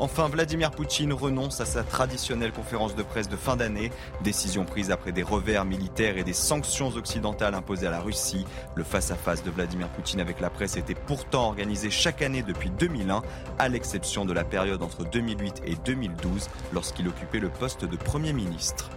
Enfin, 0.00 0.30
Vladimir 0.30 0.70
Poutine 0.70 1.12
renonce 1.12 1.60
à 1.60 1.66
sa 1.66 1.84
traditionnelle 1.84 2.52
conférence 2.52 2.96
de 2.96 3.02
presse 3.02 3.28
de 3.28 3.36
fin 3.36 3.54
d'année, 3.54 3.92
décision 4.22 4.64
prise 4.64 4.90
après 4.90 5.12
des 5.12 5.22
revers 5.22 5.66
militaires 5.66 6.16
et 6.16 6.24
des 6.24 6.32
sanctions 6.32 6.88
occidentales 6.88 7.54
imposées 7.54 7.86
à 7.86 7.90
la 7.90 8.00
Russie. 8.00 8.46
Le 8.76 8.82
face-à-face 8.82 9.44
de 9.44 9.50
Vladimir 9.50 9.90
Poutine 9.90 10.20
avec 10.20 10.40
la 10.40 10.48
presse 10.48 10.78
était 10.78 10.94
pourtant 10.94 11.48
organisé 11.48 11.90
chaque 11.90 12.22
année 12.22 12.42
depuis 12.42 12.70
2001, 12.70 13.20
à 13.58 13.68
l'exception 13.68 14.24
de 14.24 14.32
la 14.32 14.42
période 14.42 14.82
entre 14.82 15.04
2008 15.04 15.64
et 15.66 15.74
2012, 15.74 16.48
lorsqu'il 16.72 17.06
occupait 17.06 17.38
le 17.38 17.50
poste 17.50 17.84
de 17.84 17.96
Premier 17.98 18.32
ministre. 18.32 18.88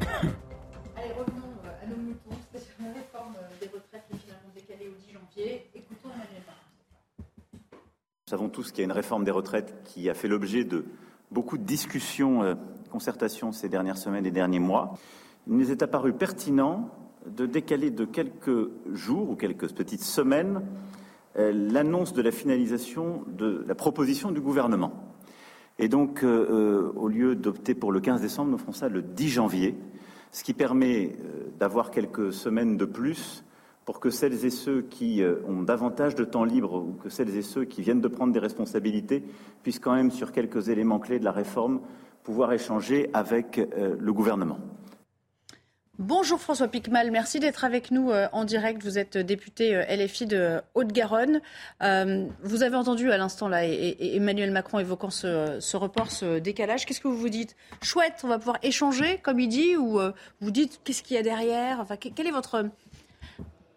Allez, 0.00 1.12
revenons 1.12 1.52
à 1.66 1.86
nos 1.86 1.96
moutons, 1.96 2.40
c'est 2.54 2.62
la 2.82 2.94
réforme 2.94 3.34
des 3.60 3.66
retraites 3.66 4.04
qui 4.08 4.16
est 4.16 4.20
finalement 4.20 4.50
décalée 4.54 4.88
au 4.88 4.96
10 4.98 5.12
janvier. 5.12 5.70
Écoutons 5.74 6.08
Emmanuel 6.08 6.40
nous 8.30 8.36
savons 8.38 8.48
tous 8.48 8.70
qu'il 8.70 8.78
y 8.78 8.82
a 8.82 8.84
une 8.84 8.92
réforme 8.92 9.24
des 9.24 9.32
retraites 9.32 9.74
qui 9.82 10.08
a 10.08 10.14
fait 10.14 10.28
l'objet 10.28 10.62
de 10.62 10.84
beaucoup 11.32 11.58
de 11.58 11.64
discussions, 11.64 12.44
euh, 12.44 12.54
concertations 12.88 13.50
ces 13.50 13.68
dernières 13.68 13.98
semaines 13.98 14.24
et 14.24 14.30
derniers 14.30 14.60
mois. 14.60 14.94
Il 15.48 15.56
nous 15.56 15.72
est 15.72 15.82
apparu 15.82 16.12
pertinent 16.12 16.90
de 17.26 17.44
décaler 17.44 17.90
de 17.90 18.04
quelques 18.04 18.70
jours 18.92 19.30
ou 19.30 19.34
quelques 19.34 19.72
petites 19.72 20.04
semaines 20.04 20.62
euh, 21.38 21.50
l'annonce 21.52 22.12
de 22.12 22.22
la 22.22 22.30
finalisation 22.30 23.24
de 23.26 23.64
la 23.66 23.74
proposition 23.74 24.30
du 24.30 24.40
gouvernement. 24.40 24.92
Et 25.80 25.88
donc, 25.88 26.22
euh, 26.22 26.92
au 26.94 27.08
lieu 27.08 27.34
d'opter 27.34 27.74
pour 27.74 27.90
le 27.90 27.98
15 27.98 28.20
décembre, 28.20 28.52
nous 28.52 28.58
ferons 28.58 28.70
ça 28.70 28.88
le 28.88 29.02
10 29.02 29.28
janvier, 29.28 29.74
ce 30.30 30.44
qui 30.44 30.54
permet 30.54 31.16
d'avoir 31.58 31.90
quelques 31.90 32.32
semaines 32.32 32.76
de 32.76 32.84
plus 32.84 33.42
pour 33.90 33.98
que 33.98 34.10
celles 34.10 34.44
et 34.44 34.50
ceux 34.50 34.82
qui 34.82 35.20
euh, 35.20 35.42
ont 35.48 35.62
davantage 35.62 36.14
de 36.14 36.22
temps 36.22 36.44
libre 36.44 36.74
ou 36.74 36.92
que 37.02 37.08
celles 37.08 37.36
et 37.36 37.42
ceux 37.42 37.64
qui 37.64 37.82
viennent 37.82 38.00
de 38.00 38.06
prendre 38.06 38.32
des 38.32 38.38
responsabilités 38.38 39.24
puissent 39.64 39.80
quand 39.80 39.96
même, 39.96 40.12
sur 40.12 40.30
quelques 40.30 40.68
éléments 40.68 41.00
clés 41.00 41.18
de 41.18 41.24
la 41.24 41.32
réforme, 41.32 41.80
pouvoir 42.22 42.52
échanger 42.52 43.10
avec 43.14 43.58
euh, 43.58 43.96
le 43.98 44.12
gouvernement. 44.12 44.58
Bonjour 45.98 46.40
François 46.40 46.68
Picmal, 46.68 47.10
merci 47.10 47.40
d'être 47.40 47.64
avec 47.64 47.90
nous 47.90 48.12
euh, 48.12 48.28
en 48.32 48.44
direct. 48.44 48.80
Vous 48.84 48.96
êtes 48.96 49.18
député 49.18 49.74
LFI 49.74 50.26
de 50.26 50.60
Haute-Garonne. 50.74 51.40
vous 51.80 52.62
avez 52.62 52.76
entendu 52.76 53.10
à 53.10 53.18
l'instant 53.18 53.48
là 53.48 53.66
Emmanuel 53.66 54.52
Macron 54.52 54.78
évoquant 54.78 55.10
ce, 55.10 55.76
report, 55.76 56.12
ce 56.12 56.38
décalage. 56.38 56.86
Qu'est-ce 56.86 57.00
que 57.00 57.08
vous 57.08 57.18
vous 57.18 57.28
dites? 57.28 57.56
Chouette, 57.82 58.20
on 58.22 58.28
va 58.28 58.38
pouvoir 58.38 58.58
échanger, 58.62 59.18
comme 59.18 59.40
il 59.40 59.48
dit, 59.48 59.76
ou 59.76 59.98
vous 60.40 60.50
dites 60.52 60.80
qu'est-ce 60.84 61.02
qu'il 61.02 61.16
y 61.16 61.18
a 61.18 61.24
derrière? 61.24 61.80
Enfin, 61.80 61.96
quel 61.96 62.28
est 62.28 62.30
votre 62.30 62.70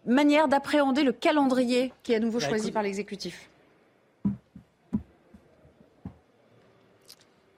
manière 0.06 0.48
d'appréhender 0.48 1.02
le 1.02 1.12
calendrier 1.12 1.92
qui 2.02 2.12
est 2.12 2.16
à 2.16 2.20
nouveau 2.20 2.38
bah, 2.40 2.48
choisi 2.48 2.72
par 2.72 2.82
l'exécutif 2.82 3.48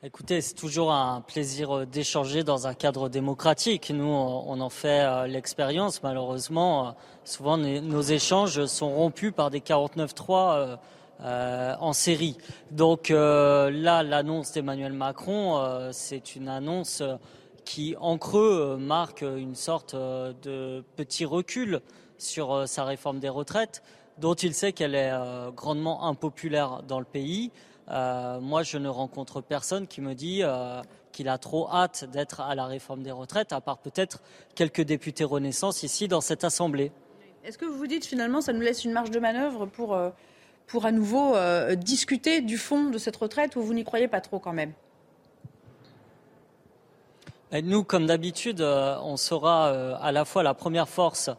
Écoutez, 0.06 0.40
c'est 0.40 0.54
toujours 0.54 0.92
un 0.92 1.20
plaisir 1.20 1.78
euh, 1.78 1.84
d'échanger 1.84 2.44
dans 2.44 2.68
un 2.68 2.74
cadre 2.74 3.08
démocratique. 3.08 3.90
Nous, 3.90 4.04
on 4.04 4.60
en 4.60 4.70
fait 4.70 5.00
euh, 5.00 5.26
l'expérience. 5.26 6.00
Malheureusement, 6.04 6.86
euh, 6.86 6.90
souvent 7.24 7.56
nos 7.58 8.02
échanges 8.02 8.66
sont 8.66 8.88
rompus 8.88 9.32
par 9.32 9.50
des 9.50 9.58
49-3 9.58 10.76
en 11.18 11.92
série. 11.92 12.36
Donc 12.70 13.08
là, 13.08 14.02
l'annonce 14.04 14.52
d'Emmanuel 14.52 14.92
Macron, 14.92 15.90
c'est 15.90 16.36
une 16.36 16.48
annonce 16.48 17.02
qui, 17.64 17.96
en 17.98 18.16
creux, 18.16 18.76
marque 18.76 19.22
une 19.22 19.56
sorte 19.56 19.96
de 19.96 20.84
petit 20.94 21.24
recul 21.24 21.80
sur 22.18 22.68
sa 22.68 22.84
réforme 22.84 23.18
des 23.18 23.28
retraites, 23.28 23.82
dont 24.18 24.34
il 24.34 24.54
sait 24.54 24.72
qu'elle 24.72 24.94
est 24.94 25.12
grandement 25.54 26.04
impopulaire 26.04 26.82
dans 26.82 26.98
le 26.98 27.04
pays. 27.04 27.50
moi, 27.88 28.62
je 28.62 28.78
ne 28.78 28.88
rencontre 28.88 29.40
personne 29.40 29.86
qui 29.86 30.00
me 30.00 30.14
dit 30.14 30.42
qu'il 31.12 31.28
a 31.28 31.38
trop 31.38 31.68
hâte 31.70 32.04
d'être 32.12 32.40
à 32.40 32.54
la 32.54 32.66
réforme 32.66 33.02
des 33.02 33.10
retraites, 33.10 33.52
à 33.52 33.60
part 33.60 33.78
peut-être 33.78 34.20
quelques 34.54 34.82
députés 34.82 35.24
Renaissance 35.24 35.82
ici 35.82 36.08
dans 36.08 36.20
cette 36.20 36.44
Assemblée. 36.44 36.92
Est-ce 37.46 37.58
que 37.58 37.64
vous 37.64 37.78
vous 37.78 37.86
dites 37.86 38.04
finalement 38.04 38.40
ça 38.40 38.52
nous 38.52 38.60
laisse 38.60 38.84
une 38.84 38.90
marge 38.90 39.12
de 39.12 39.20
manœuvre 39.20 39.66
pour, 39.66 39.94
euh, 39.94 40.10
pour 40.66 40.84
à 40.84 40.90
nouveau 40.90 41.36
euh, 41.36 41.76
discuter 41.76 42.40
du 42.40 42.58
fond 42.58 42.90
de 42.90 42.98
cette 42.98 43.14
retraite 43.14 43.54
ou 43.54 43.62
vous 43.62 43.72
n'y 43.72 43.84
croyez 43.84 44.08
pas 44.08 44.20
trop 44.20 44.40
quand 44.40 44.52
même? 44.52 44.72
Nous, 47.62 47.84
comme 47.84 48.06
d'habitude, 48.06 48.60
euh, 48.60 48.98
on 49.00 49.16
sera 49.16 49.68
à 49.96 50.10
la 50.10 50.24
fois 50.24 50.42
la 50.42 50.52
première 50.52 50.88
force 50.88 51.30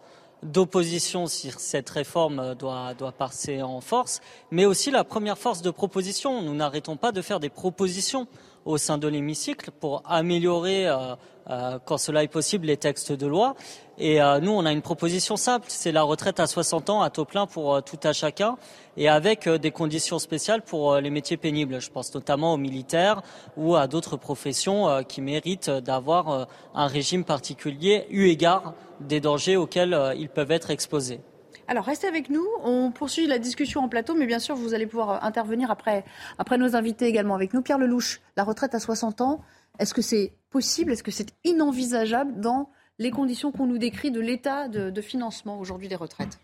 d'opposition 0.44 1.28
si 1.28 1.52
cette 1.58 1.90
réforme 1.90 2.56
doit, 2.56 2.94
doit 2.94 3.12
passer 3.12 3.62
en 3.62 3.82
force, 3.82 4.22
mais 4.52 4.66
aussi 4.66 4.92
la 4.92 5.04
première 5.04 5.38
force 5.38 5.62
de 5.62 5.72
proposition. 5.72 6.42
Nous 6.42 6.54
n'arrêtons 6.54 6.98
pas 6.98 7.12
de 7.12 7.22
faire 7.22 7.40
des 7.40 7.50
propositions 7.50 8.28
au 8.68 8.78
sein 8.78 8.97
de 8.97 9.07
l'hémicycle 9.07 9.72
pour 9.72 10.03
améliorer, 10.05 10.88
euh, 10.88 11.15
euh, 11.49 11.80
quand 11.86 11.97
cela 11.97 12.24
est 12.24 12.28
possible, 12.28 12.68
les 12.68 12.76
textes 12.76 13.13
de 13.13 13.26
loi. 13.26 13.55
Et 13.97 14.22
euh, 14.22 14.39
nous, 14.39 14.51
on 14.51 14.65
a 14.65 14.74
une 14.74 14.82
proposition 14.82 15.38
simple, 15.38 15.68
c'est 15.70 15.93
la 15.93 16.03
retraite 16.03 16.39
à 16.39 16.47
60 16.47 16.89
ans 16.89 17.01
à 17.01 17.09
taux 17.09 17.26
plein 17.26 17.47
pour 17.47 17.82
tout 17.84 17.99
à 18.03 18.11
chacun 18.11 18.57
et 18.97 19.07
avec 19.07 19.47
des 19.47 19.72
conditions 19.72 20.20
spéciales 20.20 20.61
pour 20.61 20.97
les 20.97 21.09
métiers 21.09 21.38
pénibles. 21.38 21.80
Je 21.80 21.89
pense 21.89 22.13
notamment 22.13 22.53
aux 22.53 22.57
militaires 22.57 23.22
ou 23.55 23.76
à 23.76 23.88
d'autres 23.88 24.18
professions 24.18 25.03
qui 25.07 25.22
méritent 25.22 25.70
d'avoir 25.70 26.47
un 26.76 26.88
régime 26.88 27.24
particulier 27.24 28.05
eu 28.09 28.28
égard 28.28 28.74
des 28.99 29.22
dangers 29.22 29.55
auxquels 29.55 30.13
ils 30.18 30.30
peuvent 30.30 30.51
être 30.51 30.70
exposés. 30.70 31.22
Alors 31.70 31.84
restez 31.84 32.07
avec 32.07 32.30
nous, 32.30 32.45
on 32.63 32.91
poursuit 32.91 33.28
la 33.28 33.39
discussion 33.39 33.82
en 33.82 33.89
plateau, 33.89 34.15
mais 34.15 34.26
bien 34.26 34.39
sûr 34.39 34.55
vous 34.55 34.74
allez 34.74 34.88
pouvoir 34.88 35.09
euh, 35.09 35.18
intervenir 35.22 35.70
après, 35.70 36.05
après 36.38 36.57
nos 36.57 36.78
invités 36.78 37.07
également 37.07 37.36
avec 37.36 37.53
nous. 37.53 37.61
Pierre 37.61 37.78
Lelouch, 37.78 38.22
la 38.38 38.45
retraite 38.45 38.74
à 38.74 38.80
60 38.80 39.20
ans, 39.20 39.41
est-ce 39.78 39.93
que 39.93 40.01
c'est 40.01 40.32
possible, 40.49 40.93
est-ce 40.93 41.03
que 41.03 41.11
c'est 41.11 41.34
inenvisageable 41.43 42.39
dans 42.39 42.72
les 42.99 43.11
conditions 43.11 43.51
qu'on 43.51 43.68
nous 43.68 43.78
décrit 43.78 44.11
de 44.11 44.22
l'état 44.22 44.70
de, 44.70 45.01
financement 45.01 45.59
aujourd'hui 45.59 45.89
des 45.89 45.97
retraites? 45.97 46.39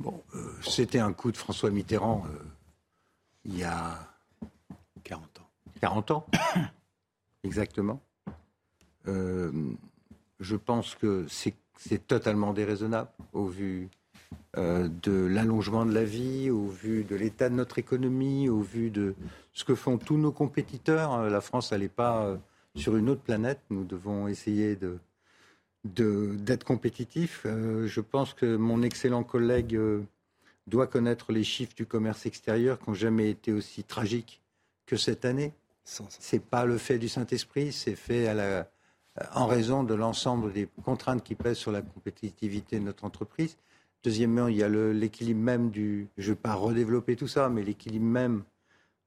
Bon, 0.00 0.22
euh, 0.34 0.52
c'était 0.62 0.98
un 0.98 1.12
coup 1.12 1.30
de 1.30 1.36
François 1.36 1.70
Mitterrand 1.70 2.24
euh, 2.26 2.38
il 3.44 3.58
y 3.58 3.64
a 3.64 3.98
40 5.04 5.40
ans. 5.40 5.48
40 5.80 6.10
ans? 6.12 6.26
Exactement. 7.44 8.00
je 9.04 10.56
pense 10.56 10.94
que 10.94 11.26
c'est 11.28 12.06
totalement 12.06 12.52
déraisonnable 12.54 13.10
au 13.32 13.46
vu 13.46 13.90
de 14.56 15.26
l'allongement 15.26 15.86
de 15.86 15.92
la 15.92 16.04
vie, 16.04 16.50
au 16.50 16.66
vu 16.66 17.04
de 17.04 17.16
l'état 17.16 17.48
de 17.48 17.54
notre 17.54 17.78
économie, 17.78 18.48
au 18.48 18.60
vu 18.60 18.90
de 18.90 19.14
ce 19.52 19.64
que 19.64 19.74
font 19.74 19.98
tous 19.98 20.16
nos 20.16 20.32
compétiteurs. 20.32 21.14
Euh, 21.14 21.30
la 21.30 21.40
France, 21.40 21.72
elle 21.72 21.80
n'est 21.80 21.88
pas 21.88 22.24
euh, 22.24 22.36
sur 22.74 22.96
une 22.96 23.08
autre 23.08 23.22
planète. 23.22 23.60
Nous 23.70 23.84
devons 23.84 24.28
essayer 24.28 24.76
de, 24.76 24.98
d'être 25.84 26.64
compétitif. 26.64 27.44
je 27.44 28.00
pense 28.00 28.34
que 28.34 28.56
mon 28.56 28.82
excellent 28.82 29.24
collègue 29.24 29.78
doit 30.68 30.86
connaître 30.86 31.32
les 31.32 31.44
chiffres 31.44 31.74
du 31.74 31.86
commerce 31.86 32.24
extérieur 32.24 32.78
qui 32.78 32.88
n'ont 32.88 32.94
jamais 32.94 33.30
été 33.30 33.52
aussi 33.52 33.82
tragiques 33.82 34.40
que 34.86 34.96
cette 34.96 35.24
année. 35.24 35.52
C'est 35.84 36.42
pas 36.42 36.64
le 36.64 36.78
fait 36.78 36.98
du 36.98 37.08
Saint-Esprit, 37.08 37.72
c'est 37.72 37.96
fait 37.96 38.28
à 38.28 38.34
la, 38.34 38.70
en 39.34 39.46
raison 39.46 39.84
de 39.84 39.94
l'ensemble 39.94 40.52
des 40.52 40.68
contraintes 40.84 41.22
qui 41.22 41.34
pèsent 41.34 41.58
sur 41.58 41.72
la 41.72 41.82
compétitivité 41.82 42.78
de 42.78 42.84
notre 42.84 43.04
entreprise. 43.04 43.56
Deuxièmement, 44.04 44.48
il 44.48 44.56
y 44.56 44.62
a 44.62 44.68
l'équilibre 44.68 45.40
même 45.40 45.70
du, 45.70 46.08
je 46.18 46.30
ne 46.30 46.34
vais 46.34 46.40
pas 46.40 46.54
redévelopper 46.54 47.16
tout 47.16 47.28
ça, 47.28 47.48
mais 47.48 47.62
l'équilibre 47.62 48.04
même 48.04 48.42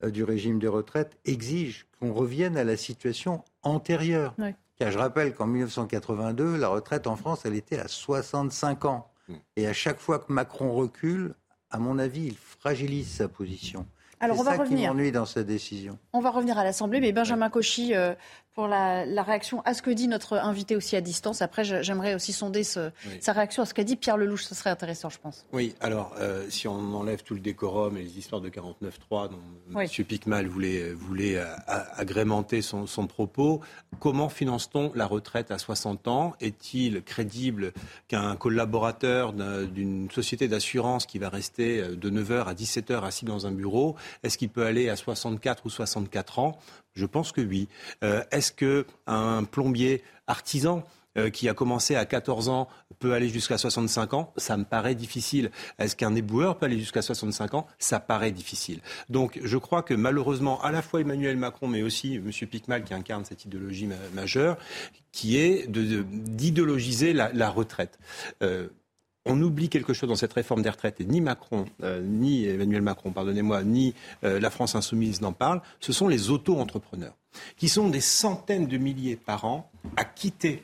euh, 0.04 0.10
du 0.10 0.24
régime 0.24 0.60
des 0.60 0.68
retraites 0.68 1.18
exige 1.26 1.88
qu'on 2.00 2.14
revienne 2.14 2.58
à 2.58 2.64
la 2.64 2.78
situation 2.78 3.43
antérieure. 3.64 4.36
Car 4.78 4.91
je 4.91 4.98
rappelle 4.98 5.34
qu'en 5.34 5.48
1982, 5.48 6.58
la 6.58 6.68
retraite 6.68 7.08
en 7.08 7.16
France, 7.16 7.46
elle 7.46 7.56
était 7.56 7.80
à 7.80 7.88
65 7.88 8.86
ans. 8.86 9.10
Mm. 9.28 9.34
Et 9.58 9.68
à 9.68 9.74
chaque 9.74 10.00
fois 10.00 10.20
que 10.20 10.32
Macron 10.32 10.74
recule, 10.74 11.34
à 11.72 11.80
mon 11.80 12.00
avis, 12.00 12.28
il 12.28 12.38
fragilise 12.38 13.10
sa 13.10 13.28
position. 13.28 13.86
Alors 14.20 14.39
on 14.39 14.43
va 14.43 14.52
ça 14.52 14.58
revenir. 14.58 14.89
qui 14.89 14.96
m'ennuie 14.96 15.12
dans 15.12 15.26
cette 15.26 15.48
décision. 15.48 15.98
On 16.14 16.20
va 16.22 16.30
revenir 16.30 16.58
à 16.58 16.64
l'Assemblée, 16.64 17.02
mais 17.02 17.12
Benjamin 17.12 17.50
Cauchy, 17.50 17.93
euh, 17.96 18.14
pour 18.56 18.68
la, 18.68 19.03
réaction 19.22 19.62
à 19.66 19.74
ce 19.74 19.82
que 19.82 19.91
dit 19.91 20.08
notre 20.08 20.38
invité 20.38 20.78
aussi 20.78 20.95
à 20.95 21.01
distance. 21.01 21.41
Après, 21.41 21.66
j'aimerais 21.66 22.16
aussi 22.16 22.32
sonder 22.32 22.64
sa 22.64 22.91
réaction 23.28 23.62
à 23.62 23.66
ce 23.66 23.74
qu'a 23.74 23.84
dit 23.84 23.97
Pierre 23.97 24.16
Lelouch. 24.16 24.43
Ce 24.43 24.56
serait 24.56 24.70
intéressant, 24.70 25.10
je 25.10 25.20
pense. 25.20 25.45
Oui, 25.51 25.76
alors, 25.82 26.16
euh, 26.20 26.49
si 26.49 26.68
on 26.68 26.93
enlève 26.93 27.22
tout 27.22 27.34
le 27.34 27.41
décorum 27.41 27.97
et 27.97 28.01
les 28.01 28.18
histoires 28.18 28.39
de 28.39 28.49
49.3 28.49 29.30
dont 29.30 29.80
M. 29.82 29.88
Picmal 30.06 30.47
voulait, 30.47 30.93
voulait 30.93 31.36
euh, 31.36 31.45
agrémenter 31.68 32.62
son, 32.62 32.86
propos, 33.08 33.60
comment 33.99 34.30
finance-t-on 34.30 34.91
la 34.95 35.06
retraite 35.06 35.51
à 35.51 35.58
60 35.58 36.08
ans? 36.08 36.34
Est-il 36.39 37.03
crédible 37.03 37.74
qu'un 38.08 38.38
collaborateur 38.38 39.34
d'une 39.34 40.10
société 40.12 40.47
d'assurance 40.47 41.06
qui 41.06 41.20
va 41.20 41.28
rester 41.28 41.82
euh, 41.82 41.95
de 41.97 42.10
9h 42.10 42.45
à 42.45 42.53
17h 42.53 43.03
assis 43.03 43.26
dans 43.26 43.47
un 43.47 43.51
bureau, 43.51 43.95
est-ce 44.24 44.38
qu'il 44.38 44.49
peut 44.49 44.66
aller 44.66 44.89
à 44.89 44.95
64 44.95 45.66
ou 45.66 45.70
64 45.70 46.39
ans? 46.39 46.58
Je 46.96 47.06
pense 47.06 47.32
que 47.32 47.41
oui. 47.41 47.68
Euh, 48.04 48.24
est-ce 48.32 48.52
qu'un 48.52 49.43
plombier 49.43 50.02
artisan 50.28 50.84
euh, 51.18 51.30
qui 51.30 51.48
a 51.48 51.54
commencé 51.54 51.96
à 51.96 52.06
14 52.06 52.50
ans 52.50 52.68
peut 53.00 53.14
aller 53.14 53.30
jusqu'à 53.30 53.58
65 53.58 54.14
ans, 54.14 54.34
ça 54.36 54.58
me 54.58 54.66
paraît 54.66 54.96
difficile. 54.96 55.50
Est-ce 55.80 55.96
qu'un 55.96 56.14
éboueur 56.14 56.58
peut 56.58 56.66
aller 56.66 56.78
jusqu'à 56.78 57.02
65 57.02 57.54
ans? 57.54 57.68
Ça 57.80 58.02
paraît 58.02 58.32
difficile. 58.32 58.82
Donc 59.10 59.39
je 59.41 59.58
crois 59.58 59.82
que 59.82 59.93
malheureusement, 59.93 60.62
à 60.62 60.72
la 60.72 60.82
fois 60.82 61.00
Emmanuel 61.00 61.38
Macron, 61.38 61.68
mais 61.68 61.84
aussi 61.84 62.16
M. 62.16 62.32
Picmal 62.50 62.84
qui 62.84 62.93
incarne 62.93 63.24
cette 63.24 63.46
idéologie 63.46 63.88
majeure, 64.14 64.58
qui 65.14 65.38
est 65.38 65.68
d'idéologiser 65.70 67.14
la, 67.14 67.32
la, 67.32 67.50
retraite. 67.50 67.98
Euh, 68.43 68.68
on 69.26 69.42
oublie 69.42 69.70
quelque 69.70 69.94
chose 69.94 70.10
dans 70.10 70.16
cette 70.16 70.34
réforme 70.34 70.62
des 70.62 70.70
retraites, 70.70 71.02
et 71.02 71.06
ni 71.06 71.22
Macron, 71.22 71.66
euh, 71.84 72.02
ni 72.02 72.46
Emmanuel 72.46 72.82
Macron, 72.82 73.12
pardonnez-moi, 73.12 73.64
ni 73.64 73.94
euh, 74.24 74.40
la 74.40 74.50
France 74.50 74.76
insoumise 74.76 75.22
n'en 75.22 75.34
parlent, 75.34 75.62
ce 75.80 75.94
sont 75.94 76.08
les 76.08 76.30
auto-entrepreneurs, 76.30 77.16
qui 77.58 77.70
sont 77.70 77.90
des 77.90 78.02
centaines 78.02 78.68
de 78.68 78.78
milliers 78.78 79.16
par 79.16 79.46
an 79.46 79.70
à 79.98 80.06
quitter 80.06 80.64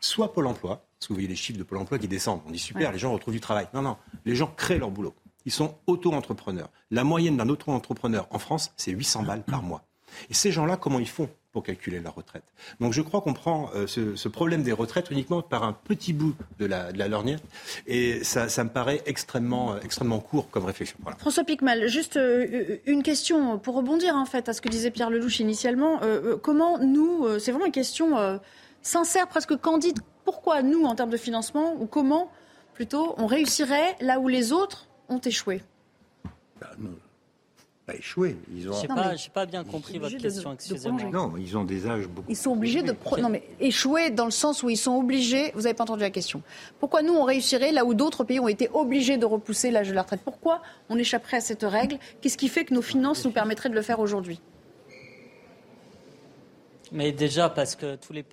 soit 0.00 0.32
Pôle 0.32 0.46
emploi, 0.46 0.84
parce 0.98 1.08
que 1.08 1.12
vous 1.12 1.14
voyez 1.14 1.28
les 1.28 1.36
chiffres 1.36 1.58
de 1.58 1.64
Pôle 1.64 1.78
emploi 1.78 1.98
qui 1.98 2.08
descendent, 2.08 2.42
on 2.46 2.50
dit 2.50 2.58
super, 2.58 2.92
les 2.92 2.98
gens 2.98 3.12
retrouvent 3.12 3.34
du 3.34 3.40
travail. 3.40 3.66
Non, 3.72 3.82
non, 3.82 3.96
les 4.24 4.34
gens 4.34 4.52
créent 4.54 4.78
leur 4.78 4.90
boulot. 4.90 5.14
Ils 5.46 5.52
sont 5.52 5.74
auto-entrepreneurs. 5.86 6.70
La 6.90 7.04
moyenne 7.04 7.36
d'un 7.36 7.48
auto-entrepreneur 7.48 8.26
en 8.30 8.38
France, 8.38 8.72
c'est 8.76 8.92
800 8.92 9.24
balles 9.24 9.42
par 9.42 9.62
mois. 9.62 9.84
Et 10.30 10.34
ces 10.34 10.52
gens-là, 10.52 10.76
comment 10.76 10.98
ils 10.98 11.08
font? 11.08 11.28
Pour 11.54 11.62
calculer 11.62 12.00
la 12.00 12.10
retraite. 12.10 12.42
Donc 12.80 12.92
je 12.92 13.00
crois 13.00 13.20
qu'on 13.20 13.32
prend 13.32 13.70
euh, 13.76 13.86
ce, 13.86 14.28
problème 14.28 14.64
des 14.64 14.72
retraites 14.72 15.10
uniquement 15.12 15.40
par 15.40 15.62
un 15.62 15.72
petit 15.72 16.12
bout 16.12 16.34
de 16.58 16.66
la, 16.66 16.90
de 16.90 17.02
lorgnette 17.04 17.42
et 17.86 18.24
ça, 18.24 18.46
me 18.64 18.68
paraît 18.68 19.02
extrêmement, 19.06 19.74
euh, 19.74 19.78
extrêmement 19.84 20.18
court 20.18 20.50
comme 20.50 20.64
réflexion. 20.64 20.98
François 21.18 21.44
Picmal, 21.44 21.86
juste 21.86 22.16
euh, 22.16 22.78
une 22.86 23.04
question 23.04 23.56
pour 23.60 23.76
rebondir 23.76 24.16
en 24.16 24.26
fait 24.26 24.48
à 24.48 24.52
ce 24.52 24.60
que 24.60 24.68
disait 24.68 24.90
Pierre 24.90 25.10
Lelouch 25.10 25.38
initialement. 25.38 26.00
comment 26.42 26.78
nous, 26.78 27.38
c'est 27.38 27.52
vraiment 27.52 27.66
une 27.66 27.72
question 27.72 28.40
sincère, 28.82 29.28
presque 29.28 29.56
candide, 29.56 30.00
pourquoi 30.24 30.62
nous, 30.62 30.84
en 30.84 30.96
termes 30.96 31.10
de 31.10 31.16
financement, 31.16 31.76
ou 31.78 31.86
comment 31.86 32.30
plutôt 32.74 33.14
on 33.18 33.26
réussirait 33.26 33.96
là 34.00 34.18
où 34.18 34.26
les 34.26 34.52
autres 34.52 34.88
ont 35.08 35.20
échoué? 35.20 35.62
Bah, 36.60 36.72
pas 37.86 37.94
échoué. 37.94 38.36
Ils 38.54 38.70
ont. 38.70 38.82
pas, 38.86 39.14
pas 39.32 39.46
bien 39.46 39.62
compris 39.62 39.98
votre 39.98 40.16
question. 40.16 40.52
Excusez-moi. 40.52 41.02
Non, 41.12 41.34
ils 41.38 41.56
ont 41.56 41.64
des 41.64 41.86
âges 41.86 42.08
beaucoup. 42.08 42.30
Ils 42.30 42.36
sont 42.36 42.52
obligés 42.52 42.82
de. 42.82 42.94
Non, 43.20 43.28
mais 43.28 43.42
échouer 43.60 44.10
dans 44.10 44.24
le 44.24 44.30
sens 44.30 44.62
où 44.62 44.70
ils 44.70 44.76
sont 44.76 44.96
obligés. 44.96 45.52
Vous 45.54 45.62
n'avez 45.62 45.74
pas 45.74 45.84
entendu 45.84 46.00
la 46.00 46.10
question. 46.10 46.42
Pourquoi 46.80 47.02
nous 47.02 47.12
on 47.12 47.24
réussirait 47.24 47.72
là 47.72 47.84
où 47.84 47.94
d'autres 47.94 48.24
pays 48.24 48.40
ont 48.40 48.48
été 48.48 48.70
obligés 48.72 49.18
de 49.18 49.26
repousser 49.26 49.70
l'âge 49.70 49.88
de 49.88 49.94
la 49.94 50.02
retraite? 50.02 50.22
Pourquoi 50.24 50.62
on 50.88 50.98
échapperait 50.98 51.38
à 51.38 51.40
cette 51.42 51.62
règle? 51.62 51.98
Qu'est-ce 52.20 52.38
qui 52.38 52.48
fait 52.48 52.64
que 52.64 52.72
nos 52.72 52.82
finances 52.82 53.24
nous 53.24 53.32
permettraient 53.32 53.70
de 53.70 53.74
le 53.74 53.82
faire 53.82 54.00
aujourd'hui? 54.00 54.40
Mais 56.92 57.12
déjà 57.12 57.48
parce 57.48 57.74
que 57.74 57.96
tous 57.96 58.12
les, 58.12 58.24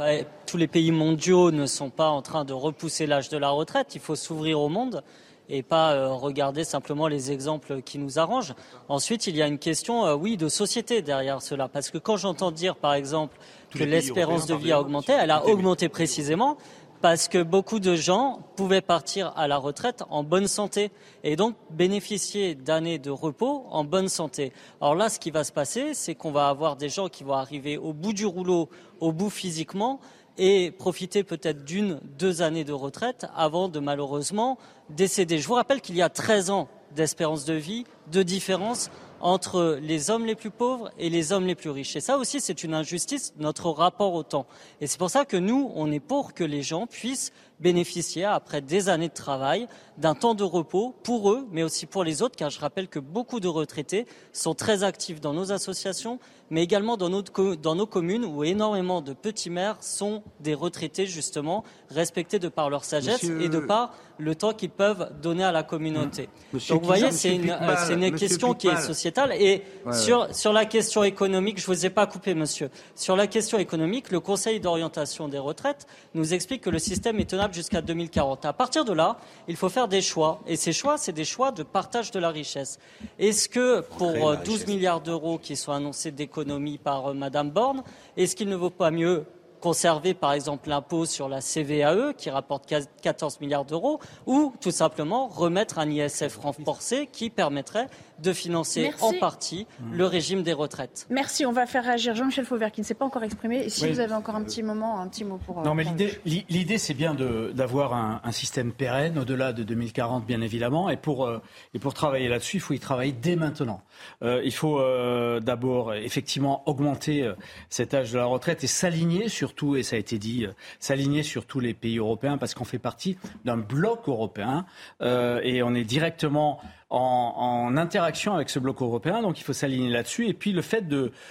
tous 0.45 0.57
les 0.57 0.67
pays 0.67 0.91
mondiaux 0.91 1.51
ne 1.51 1.65
sont 1.65 1.89
pas 1.89 2.09
en 2.09 2.21
train 2.21 2.45
de 2.45 2.53
repousser 2.53 3.07
l'âge 3.07 3.27
de 3.29 3.37
la 3.37 3.49
retraite, 3.49 3.95
il 3.95 4.01
faut 4.01 4.15
s'ouvrir 4.15 4.59
au 4.59 4.69
monde 4.69 5.03
et 5.51 5.63
pas 5.63 5.93
euh, 5.93 6.07
regarder 6.13 6.63
simplement 6.63 7.07
les 7.07 7.31
exemples 7.31 7.81
qui 7.81 7.99
nous 7.99 8.17
arrangent. 8.17 8.55
Ensuite, 8.87 9.27
il 9.27 9.35
y 9.35 9.41
a 9.41 9.47
une 9.47 9.59
question, 9.59 10.05
euh, 10.05 10.15
oui, 10.15 10.37
de 10.37 10.47
société 10.47 11.01
derrière 11.01 11.41
cela. 11.41 11.67
Parce 11.67 11.89
que 11.91 11.97
quand 11.97 12.15
j'entends 12.17 12.51
dire, 12.51 12.77
par 12.77 12.93
exemple, 12.93 13.37
que 13.69 13.83
l'espérance 13.83 14.47
de 14.47 14.55
vie 14.55 14.71
a 14.71 14.79
augmenté, 14.79 15.11
elle 15.11 15.31
a 15.31 15.45
augmenté 15.45 15.89
précisément 15.89 16.57
parce 17.01 17.27
que 17.27 17.41
beaucoup 17.41 17.79
de 17.79 17.95
gens 17.95 18.39
pouvaient 18.55 18.81
partir 18.81 19.33
à 19.35 19.47
la 19.47 19.57
retraite 19.57 20.03
en 20.09 20.23
bonne 20.23 20.47
santé 20.47 20.91
et 21.23 21.35
donc 21.35 21.55
bénéficier 21.71 22.53
d'années 22.53 22.99
de 22.99 23.09
repos 23.09 23.65
en 23.71 23.83
bonne 23.83 24.07
santé. 24.07 24.53
Alors 24.79 24.95
là, 24.95 25.09
ce 25.09 25.19
qui 25.19 25.31
va 25.31 25.43
se 25.43 25.51
passer, 25.51 25.93
c'est 25.95 26.13
qu'on 26.13 26.31
va 26.31 26.47
avoir 26.47 26.75
des 26.75 26.89
gens 26.89 27.09
qui 27.09 27.23
vont 27.23 27.33
arriver 27.33 27.77
au 27.77 27.91
bout 27.91 28.13
du 28.13 28.25
rouleau, 28.25 28.69
au 28.99 29.11
bout 29.11 29.31
physiquement, 29.31 29.99
et 30.37 30.71
profiter 30.71 31.23
peut-être 31.23 31.63
d'une, 31.63 31.99
deux 32.17 32.41
années 32.41 32.63
de 32.63 32.73
retraite 32.73 33.25
avant 33.35 33.69
de 33.69 33.79
malheureusement 33.79 34.57
décéder. 34.89 35.37
Je 35.37 35.47
vous 35.47 35.53
rappelle 35.53 35.81
qu'il 35.81 35.95
y 35.95 36.01
a 36.01 36.09
13 36.09 36.49
ans 36.49 36.67
d'espérance 36.95 37.45
de 37.45 37.53
vie, 37.53 37.85
de 38.11 38.23
différence 38.23 38.89
entre 39.21 39.79
les 39.81 40.09
hommes 40.09 40.25
les 40.25 40.35
plus 40.35 40.49
pauvres 40.49 40.91
et 40.97 41.09
les 41.09 41.31
hommes 41.31 41.45
les 41.45 41.55
plus 41.55 41.69
riches. 41.69 41.95
Et 41.95 42.01
ça 42.01 42.17
aussi, 42.17 42.41
c'est 42.41 42.63
une 42.63 42.73
injustice, 42.73 43.33
notre 43.37 43.69
rapport 43.69 44.13
au 44.13 44.23
temps. 44.23 44.47
Et 44.81 44.87
c'est 44.87 44.97
pour 44.97 45.09
ça 45.09 45.25
que 45.25 45.37
nous, 45.37 45.71
on 45.75 45.91
est 45.91 45.99
pour 45.99 46.33
que 46.33 46.43
les 46.43 46.63
gens 46.63 46.87
puissent 46.87 47.31
bénéficier, 47.61 48.25
après 48.25 48.61
des 48.61 48.89
années 48.89 49.07
de 49.09 49.13
travail, 49.13 49.67
d'un 49.97 50.15
temps 50.15 50.33
de 50.33 50.43
repos 50.43 50.95
pour 51.03 51.31
eux, 51.31 51.47
mais 51.51 51.63
aussi 51.63 51.85
pour 51.85 52.03
les 52.03 52.21
autres, 52.21 52.35
car 52.35 52.49
je 52.49 52.59
rappelle 52.59 52.87
que 52.87 52.99
beaucoup 52.99 53.39
de 53.39 53.47
retraités 53.47 54.07
sont 54.33 54.55
très 54.55 54.83
actifs 54.83 55.21
dans 55.21 55.33
nos 55.33 55.51
associations, 55.51 56.19
mais 56.49 56.63
également 56.63 56.97
dans, 56.97 57.09
dans 57.09 57.75
nos 57.75 57.85
communes 57.85 58.25
où 58.25 58.43
énormément 58.43 59.01
de 59.01 59.13
petits 59.13 59.49
maires 59.49 59.77
sont 59.79 60.23
des 60.39 60.53
retraités, 60.53 61.05
justement, 61.05 61.63
respectés 61.89 62.39
de 62.39 62.49
par 62.49 62.69
leur 62.69 62.83
sagesse 62.83 63.23
et 63.23 63.47
de 63.47 63.59
par 63.59 63.93
le 64.17 64.35
temps 64.35 64.53
qu'ils 64.53 64.69
peuvent 64.69 65.11
donner 65.21 65.43
à 65.43 65.51
la 65.51 65.63
communauté. 65.63 66.29
Donc 66.69 66.81
vous 66.81 66.87
voyez, 66.87 67.11
c'est 67.11 67.35
une, 67.35 67.55
une 67.89 68.15
question 68.15 68.53
qui 68.53 68.67
est 68.67 68.81
sociétale. 68.81 69.33
Et 69.39 69.63
sur, 69.93 70.33
sur 70.35 70.51
la 70.51 70.65
question 70.65 71.03
économique, 71.03 71.59
je 71.59 71.69
ne 71.69 71.75
vous 71.75 71.85
ai 71.85 71.89
pas 71.89 72.05
coupé, 72.05 72.33
monsieur. 72.33 72.69
Sur 72.95 73.15
la 73.15 73.27
question 73.27 73.57
économique, 73.57 74.11
le 74.11 74.19
Conseil 74.19 74.59
d'orientation 74.59 75.27
des 75.27 75.39
retraites 75.39 75.87
nous 76.13 76.33
explique 76.33 76.61
que 76.61 76.69
le 76.69 76.79
système 76.79 77.19
est 77.19 77.29
tenable 77.29 77.50
jusqu'à 77.53 77.81
2040. 77.81 78.45
À 78.45 78.53
partir 78.53 78.85
de 78.85 78.93
là, 78.93 79.17
il 79.47 79.55
faut 79.55 79.69
faire 79.69 79.87
des 79.87 80.01
choix. 80.01 80.41
Et 80.47 80.55
ces 80.55 80.73
choix, 80.73 80.97
c'est 80.97 81.11
des 81.11 81.25
choix 81.25 81.51
de 81.51 81.63
partage 81.63 82.11
de 82.11 82.19
la 82.19 82.29
richesse. 82.29 82.79
Est-ce 83.19 83.49
que 83.49 83.81
pour 83.81 84.37
12 84.37 84.63
euh, 84.63 84.65
milliards 84.67 85.01
d'euros 85.01 85.37
qui 85.37 85.55
sont 85.55 85.71
annoncés 85.71 86.11
d'économie 86.11 86.77
par 86.77 87.07
euh, 87.07 87.13
Madame 87.13 87.51
Borne, 87.51 87.83
est-ce 88.17 88.35
qu'il 88.35 88.49
ne 88.49 88.55
vaut 88.55 88.69
pas 88.69 88.91
mieux 88.91 89.25
conserver 89.61 90.13
par 90.13 90.33
exemple 90.33 90.67
l'impôt 90.67 91.05
sur 91.05 91.29
la 91.29 91.39
CVAE 91.39 92.13
qui 92.17 92.29
rapporte 92.29 92.71
14 93.01 93.39
milliards 93.39 93.65
d'euros 93.65 93.99
ou 94.25 94.53
tout 94.59 94.71
simplement 94.71 95.27
remettre 95.27 95.79
un 95.79 95.89
ISF 95.89 96.37
renforcé 96.37 97.07
qui 97.11 97.29
permettrait 97.29 97.87
de 98.19 98.33
financer 98.33 98.91
en 99.01 99.13
partie 99.13 99.65
le 99.91 100.05
régime 100.05 100.43
des 100.43 100.53
retraites. 100.53 101.07
Merci. 101.09 101.45
On 101.45 101.51
va 101.51 101.65
faire 101.65 101.83
réagir 101.83 102.15
Jean-Michel 102.15 102.45
Fauvert 102.45 102.71
qui 102.71 102.81
ne 102.81 102.85
s'est 102.85 102.93
pas 102.93 103.05
encore 103.05 103.23
exprimé. 103.23 103.65
Et 103.65 103.69
si 103.69 103.87
vous 103.87 103.99
avez 103.99 104.13
encore 104.13 104.35
un 104.35 104.43
petit 104.43 104.61
moment, 104.61 104.99
un 104.99 105.07
petit 105.07 105.23
mot 105.23 105.39
pour. 105.45 105.59
Euh, 105.59 105.63
non, 105.63 105.73
mais 105.73 105.85
l'idée, 106.25 106.77
c'est 106.77 106.93
bien 106.93 107.15
d'avoir 107.15 107.93
un, 107.93 108.21
un, 108.23 108.31
système 108.31 108.71
pérenne 108.73 109.17
au-delà 109.17 109.53
de 109.53 109.63
2040, 109.63 110.25
bien 110.25 110.41
évidemment. 110.41 110.89
Et 110.89 110.97
pour, 110.97 111.25
euh, 111.25 111.39
et 111.73 111.79
pour 111.79 111.93
travailler 111.93 112.27
là-dessus, 112.27 112.57
il 112.57 112.59
faut 112.59 112.73
y 112.73 112.79
travailler 112.79 113.11
dès 113.11 113.35
maintenant. 113.35 113.81
Euh, 114.23 114.41
il 114.43 114.53
faut 114.53 114.79
euh, 114.79 115.39
d'abord 115.39 115.93
effectivement 115.93 116.67
augmenter 116.67 117.23
euh, 117.23 117.33
cet 117.69 117.93
âge 117.93 118.11
de 118.11 118.17
la 118.17 118.25
retraite 118.25 118.63
et 118.63 118.67
s'aligner 118.67 119.29
surtout, 119.51 119.75
et 119.75 119.83
ça 119.83 119.97
a 119.97 119.99
été 119.99 120.17
dit, 120.17 120.47
s'aligner 120.79 121.23
sur 121.23 121.45
tous 121.45 121.59
les 121.59 121.73
pays 121.73 121.97
européens 121.97 122.37
parce 122.37 122.53
qu'on 122.53 122.63
fait 122.63 122.79
partie 122.79 123.17
d'un 123.43 123.57
bloc 123.57 124.07
européen 124.07 124.65
et 125.01 125.61
on 125.63 125.75
est 125.75 125.83
directement 125.83 126.61
en, 126.89 127.75
interaction 127.77 128.33
avec 128.33 128.49
ce 128.49 128.59
bloc 128.59 128.81
européen, 128.81 129.21
donc 129.21 129.39
il 129.39 129.43
faut 129.43 129.53
s'aligner 129.53 129.89
là-dessus. 129.89 130.27
Et 130.27 130.33
puis 130.33 130.53
le 130.53 130.61
fait 130.61 130.87
d'allonger 130.87 131.25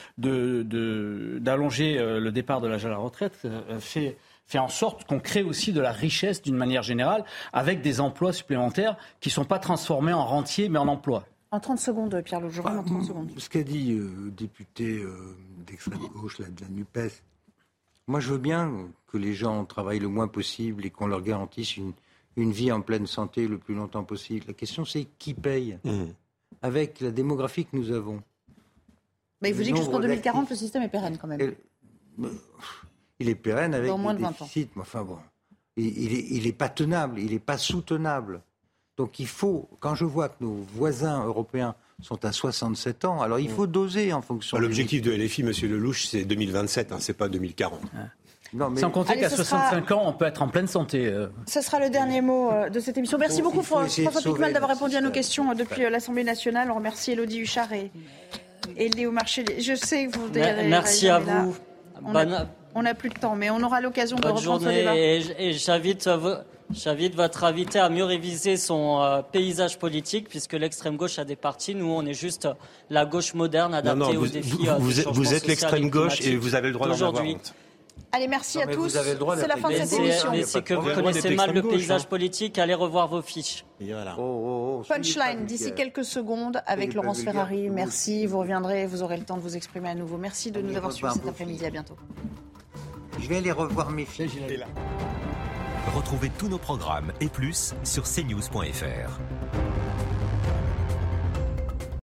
de, 1.94 2.02
de, 2.02 2.18
le 2.18 2.32
départ 2.32 2.60
de 2.60 2.68
l'âge 2.68 2.84
à 2.84 2.90
la 2.90 2.98
retraite 2.98 3.46
fait 3.80 4.18
fait 4.50 4.58
en 4.58 4.68
sorte 4.68 5.04
qu'on 5.04 5.20
crée 5.20 5.44
aussi 5.44 5.72
de 5.72 5.80
la 5.80 5.92
richesse 5.92 6.42
d'une 6.42 6.56
manière 6.56 6.82
générale, 6.82 7.24
avec 7.52 7.82
des 7.82 8.00
emplois 8.00 8.32
supplémentaires 8.32 8.96
qui 9.20 9.28
ne 9.28 9.32
sont 9.32 9.44
pas 9.44 9.60
transformés 9.60 10.12
en 10.12 10.26
rentiers, 10.26 10.68
mais 10.68 10.80
en 10.80 10.88
emplois. 10.88 11.24
En 11.52 11.60
30 11.60 11.78
secondes, 11.78 12.22
Pierre 12.24 12.40
Lejeune, 12.40 12.66
en 12.66 12.82
30 12.82 13.04
secondes. 13.04 13.30
Ce 13.36 13.48
qu'a 13.48 13.62
dit 13.62 13.92
le 13.92 14.04
euh, 14.04 14.30
député 14.30 14.98
euh, 14.98 15.36
d'extrême 15.66 16.00
gauche, 16.14 16.38
de 16.38 16.44
la 16.60 16.68
NUPES, 16.68 17.22
moi 18.07 18.20
je 18.20 18.30
veux 18.32 18.38
bien 18.38 18.88
que 19.07 19.18
les 19.18 19.34
gens 19.34 19.64
travaillent 19.64 19.98
le 19.98 20.09
moins 20.09 20.28
possible 20.28 20.86
et 20.86 20.90
qu'on 20.90 21.07
leur 21.07 21.22
garantisse 21.22 21.76
une, 21.76 21.92
une, 22.36 22.53
vie 22.53 22.72
en 22.72 22.80
pleine 22.80 23.07
santé 23.07 23.48
le 23.48 23.59
plus 23.59 23.74
longtemps 23.74 24.05
possible. 24.05 24.46
La 24.48 24.55
question 24.55 24.84
c'est 24.84 25.07
qui 25.18 25.34
paye 25.34 25.78
mmh. 25.84 26.05
avec 26.62 27.01
la 27.01 27.11
démographie 27.11 27.64
que 27.64 27.76
nous 27.76 27.90
avons. 27.90 28.22
Mais 29.42 29.51
il 29.51 29.55
vous 29.55 29.62
dit 29.62 29.72
que 29.72 29.78
jusqu'en 29.78 30.01
2040, 30.01 30.51
le 30.51 30.57
système 30.57 30.82
est 30.82 30.88
pérenne 30.88 31.16
quand 31.18 31.28
même. 31.28 31.55
Il 33.18 33.28
est 33.28 33.34
pérenne 33.34 33.74
avec 33.74 33.90
moins 33.96 34.14
de 34.14 34.20
20 34.20 34.42
ans. 34.42 34.48
enfin 34.76 35.05
bon, 35.05 35.18
il, 35.76 36.12
il, 36.36 36.46
est, 36.46 36.53
pas 36.53 36.68
tenable, 36.68 37.20
il 37.20 37.32
n'est 37.32 37.38
pas 37.38 37.59
soutenable. 37.59 38.42
Donc 38.96 39.18
il 39.18 39.26
faut, 39.26 39.68
quand 39.80 39.94
je 39.94 40.05
vois 40.05 40.28
que 40.28 40.44
nos 40.44 40.57
voisins 40.74 41.24
européens 41.24 41.74
sont 42.03 42.24
à 42.24 42.32
67 42.32 43.05
ans, 43.05 43.20
alors 43.20 43.38
il 43.38 43.51
faut 43.51 43.66
doser 43.66 44.12
en 44.12 44.22
fonction. 44.22 44.57
Bah, 44.57 44.62
l'objectif 44.62 45.03
de 45.03 45.12
LFI, 45.12 45.42
Monsieur 45.42 45.68
Lelouch, 45.68 46.07
c'est 46.07 46.24
2027, 46.24 46.92
hein, 46.92 46.96
c'est 47.01 47.14
pas 47.14 47.28
2040. 47.28 47.80
Sans 48.76 48.90
compter 48.90 49.18
qu'à 49.18 49.30
65 49.30 49.90
ans, 49.92 50.03
on 50.07 50.12
peut 50.12 50.24
être 50.24 50.42
en 50.42 50.48
pleine 50.48 50.66
santé. 50.66 51.07
Euh. 51.07 51.28
Ce 51.46 51.61
sera 51.61 51.78
le 51.78 51.88
dernier 51.88 52.20
mot 52.20 52.51
euh, 52.51 52.68
de 52.68 52.80
cette 52.80 52.98
émission. 52.98 53.16
Merci 53.18 53.42
beaucoup, 53.42 53.62
François 53.62 54.11
Picmal, 54.22 54.53
d'avoir 54.53 54.70
répondu 54.70 54.96
à 54.96 55.01
nos 55.01 55.11
questions 55.11 55.51
euh, 55.51 55.55
depuis 55.55 55.88
l'Assemblée 55.88 56.24
nationale. 56.24 56.70
On 56.70 56.74
remercie 56.74 57.12
Elodie 57.12 57.40
Huchard 57.40 57.72
et, 57.72 57.90
Léo 58.76 59.12
Marché. 59.12 59.44
Je 59.59 59.74
sais 59.74 60.07
que 60.07 60.18
vous 60.18 60.28
Merci 60.68 61.09
à 61.09 61.20
vous. 61.20 61.55
On 62.74 62.82
n'a 62.82 62.94
plus 62.94 63.08
de 63.08 63.14
temps, 63.14 63.36
mais 63.36 63.50
on 63.50 63.62
aura 63.62 63.80
l'occasion 63.80 64.16
de 64.16 64.26
reprendre 64.26 64.62
ce 64.62 64.68
débat. 64.68 64.96
Et 64.96 65.52
j'invite 65.52 66.08
J'invite 66.72 67.16
votre 67.16 67.44
invité 67.44 67.80
à 67.80 67.88
mieux 67.88 68.04
réviser 68.04 68.56
son 68.56 69.02
euh, 69.02 69.22
paysage 69.22 69.78
politique, 69.78 70.28
puisque 70.28 70.52
l'extrême 70.52 70.96
gauche 70.96 71.18
a 71.18 71.24
des 71.24 71.34
partis. 71.34 71.74
Nous, 71.74 71.90
on 71.90 72.06
est 72.06 72.14
juste 72.14 72.48
la 72.90 73.04
gauche 73.06 73.34
moderne 73.34 73.74
adaptée 73.74 74.16
aux 74.16 74.26
défis. 74.26 74.68
Vous, 74.78 75.00
euh, 75.00 75.02
vous, 75.06 75.12
vous 75.12 75.34
êtes 75.34 75.46
l'extrême 75.46 75.90
gauche 75.90 76.20
et 76.20 76.36
vous 76.36 76.54
avez 76.54 76.68
le 76.68 76.74
droit 76.74 76.86
d'en 76.86 76.94
avoir 76.94 77.24
honte. 77.24 77.54
Allez, 78.12 78.28
merci 78.28 78.60
à 78.60 78.66
tous. 78.66 78.88
C'est 78.88 79.48
la 79.48 79.56
fin 79.56 79.70
de 79.70 79.76
cette 79.76 79.92
émission. 79.92 80.30
c'est 80.44 80.62
que 80.62 80.74
vous 80.74 80.94
connaissez 80.94 81.34
mal 81.34 81.52
le 81.52 81.62
paysage 81.62 82.02
hein. 82.02 82.08
politique, 82.08 82.58
allez 82.58 82.74
revoir 82.74 83.08
vos 83.08 83.22
fiches. 83.22 83.64
Oh, 83.80 83.84
oh, 84.18 84.80
oh, 84.80 84.82
Punchline 84.88 85.44
d'ici 85.44 85.72
quelques 85.74 86.04
secondes 86.04 86.62
avec 86.66 86.94
Laurence 86.94 87.22
Ferrari. 87.22 87.68
Merci. 87.68 88.26
Vous 88.26 88.38
reviendrez, 88.38 88.86
vous 88.86 89.02
aurez 89.02 89.16
le 89.16 89.24
temps 89.24 89.36
de 89.36 89.42
vous 89.42 89.56
exprimer 89.56 89.90
à 89.90 89.94
nouveau. 89.94 90.18
Merci 90.18 90.50
de 90.50 90.60
nous 90.60 90.76
avoir 90.76 90.92
suivis 90.92 91.14
cet 91.14 91.28
après-midi. 91.28 91.64
À 91.66 91.70
bientôt. 91.70 91.96
Je 93.20 93.28
vais 93.28 93.36
aller 93.36 93.52
revoir 93.52 93.90
mes 93.90 94.06
fiches. 94.06 94.38
Retrouvez 95.94 96.30
tous 96.38 96.48
nos 96.48 96.58
programmes 96.58 97.12
et 97.20 97.28
plus 97.28 97.74
sur 97.84 98.04
cnews.fr. 98.04 99.20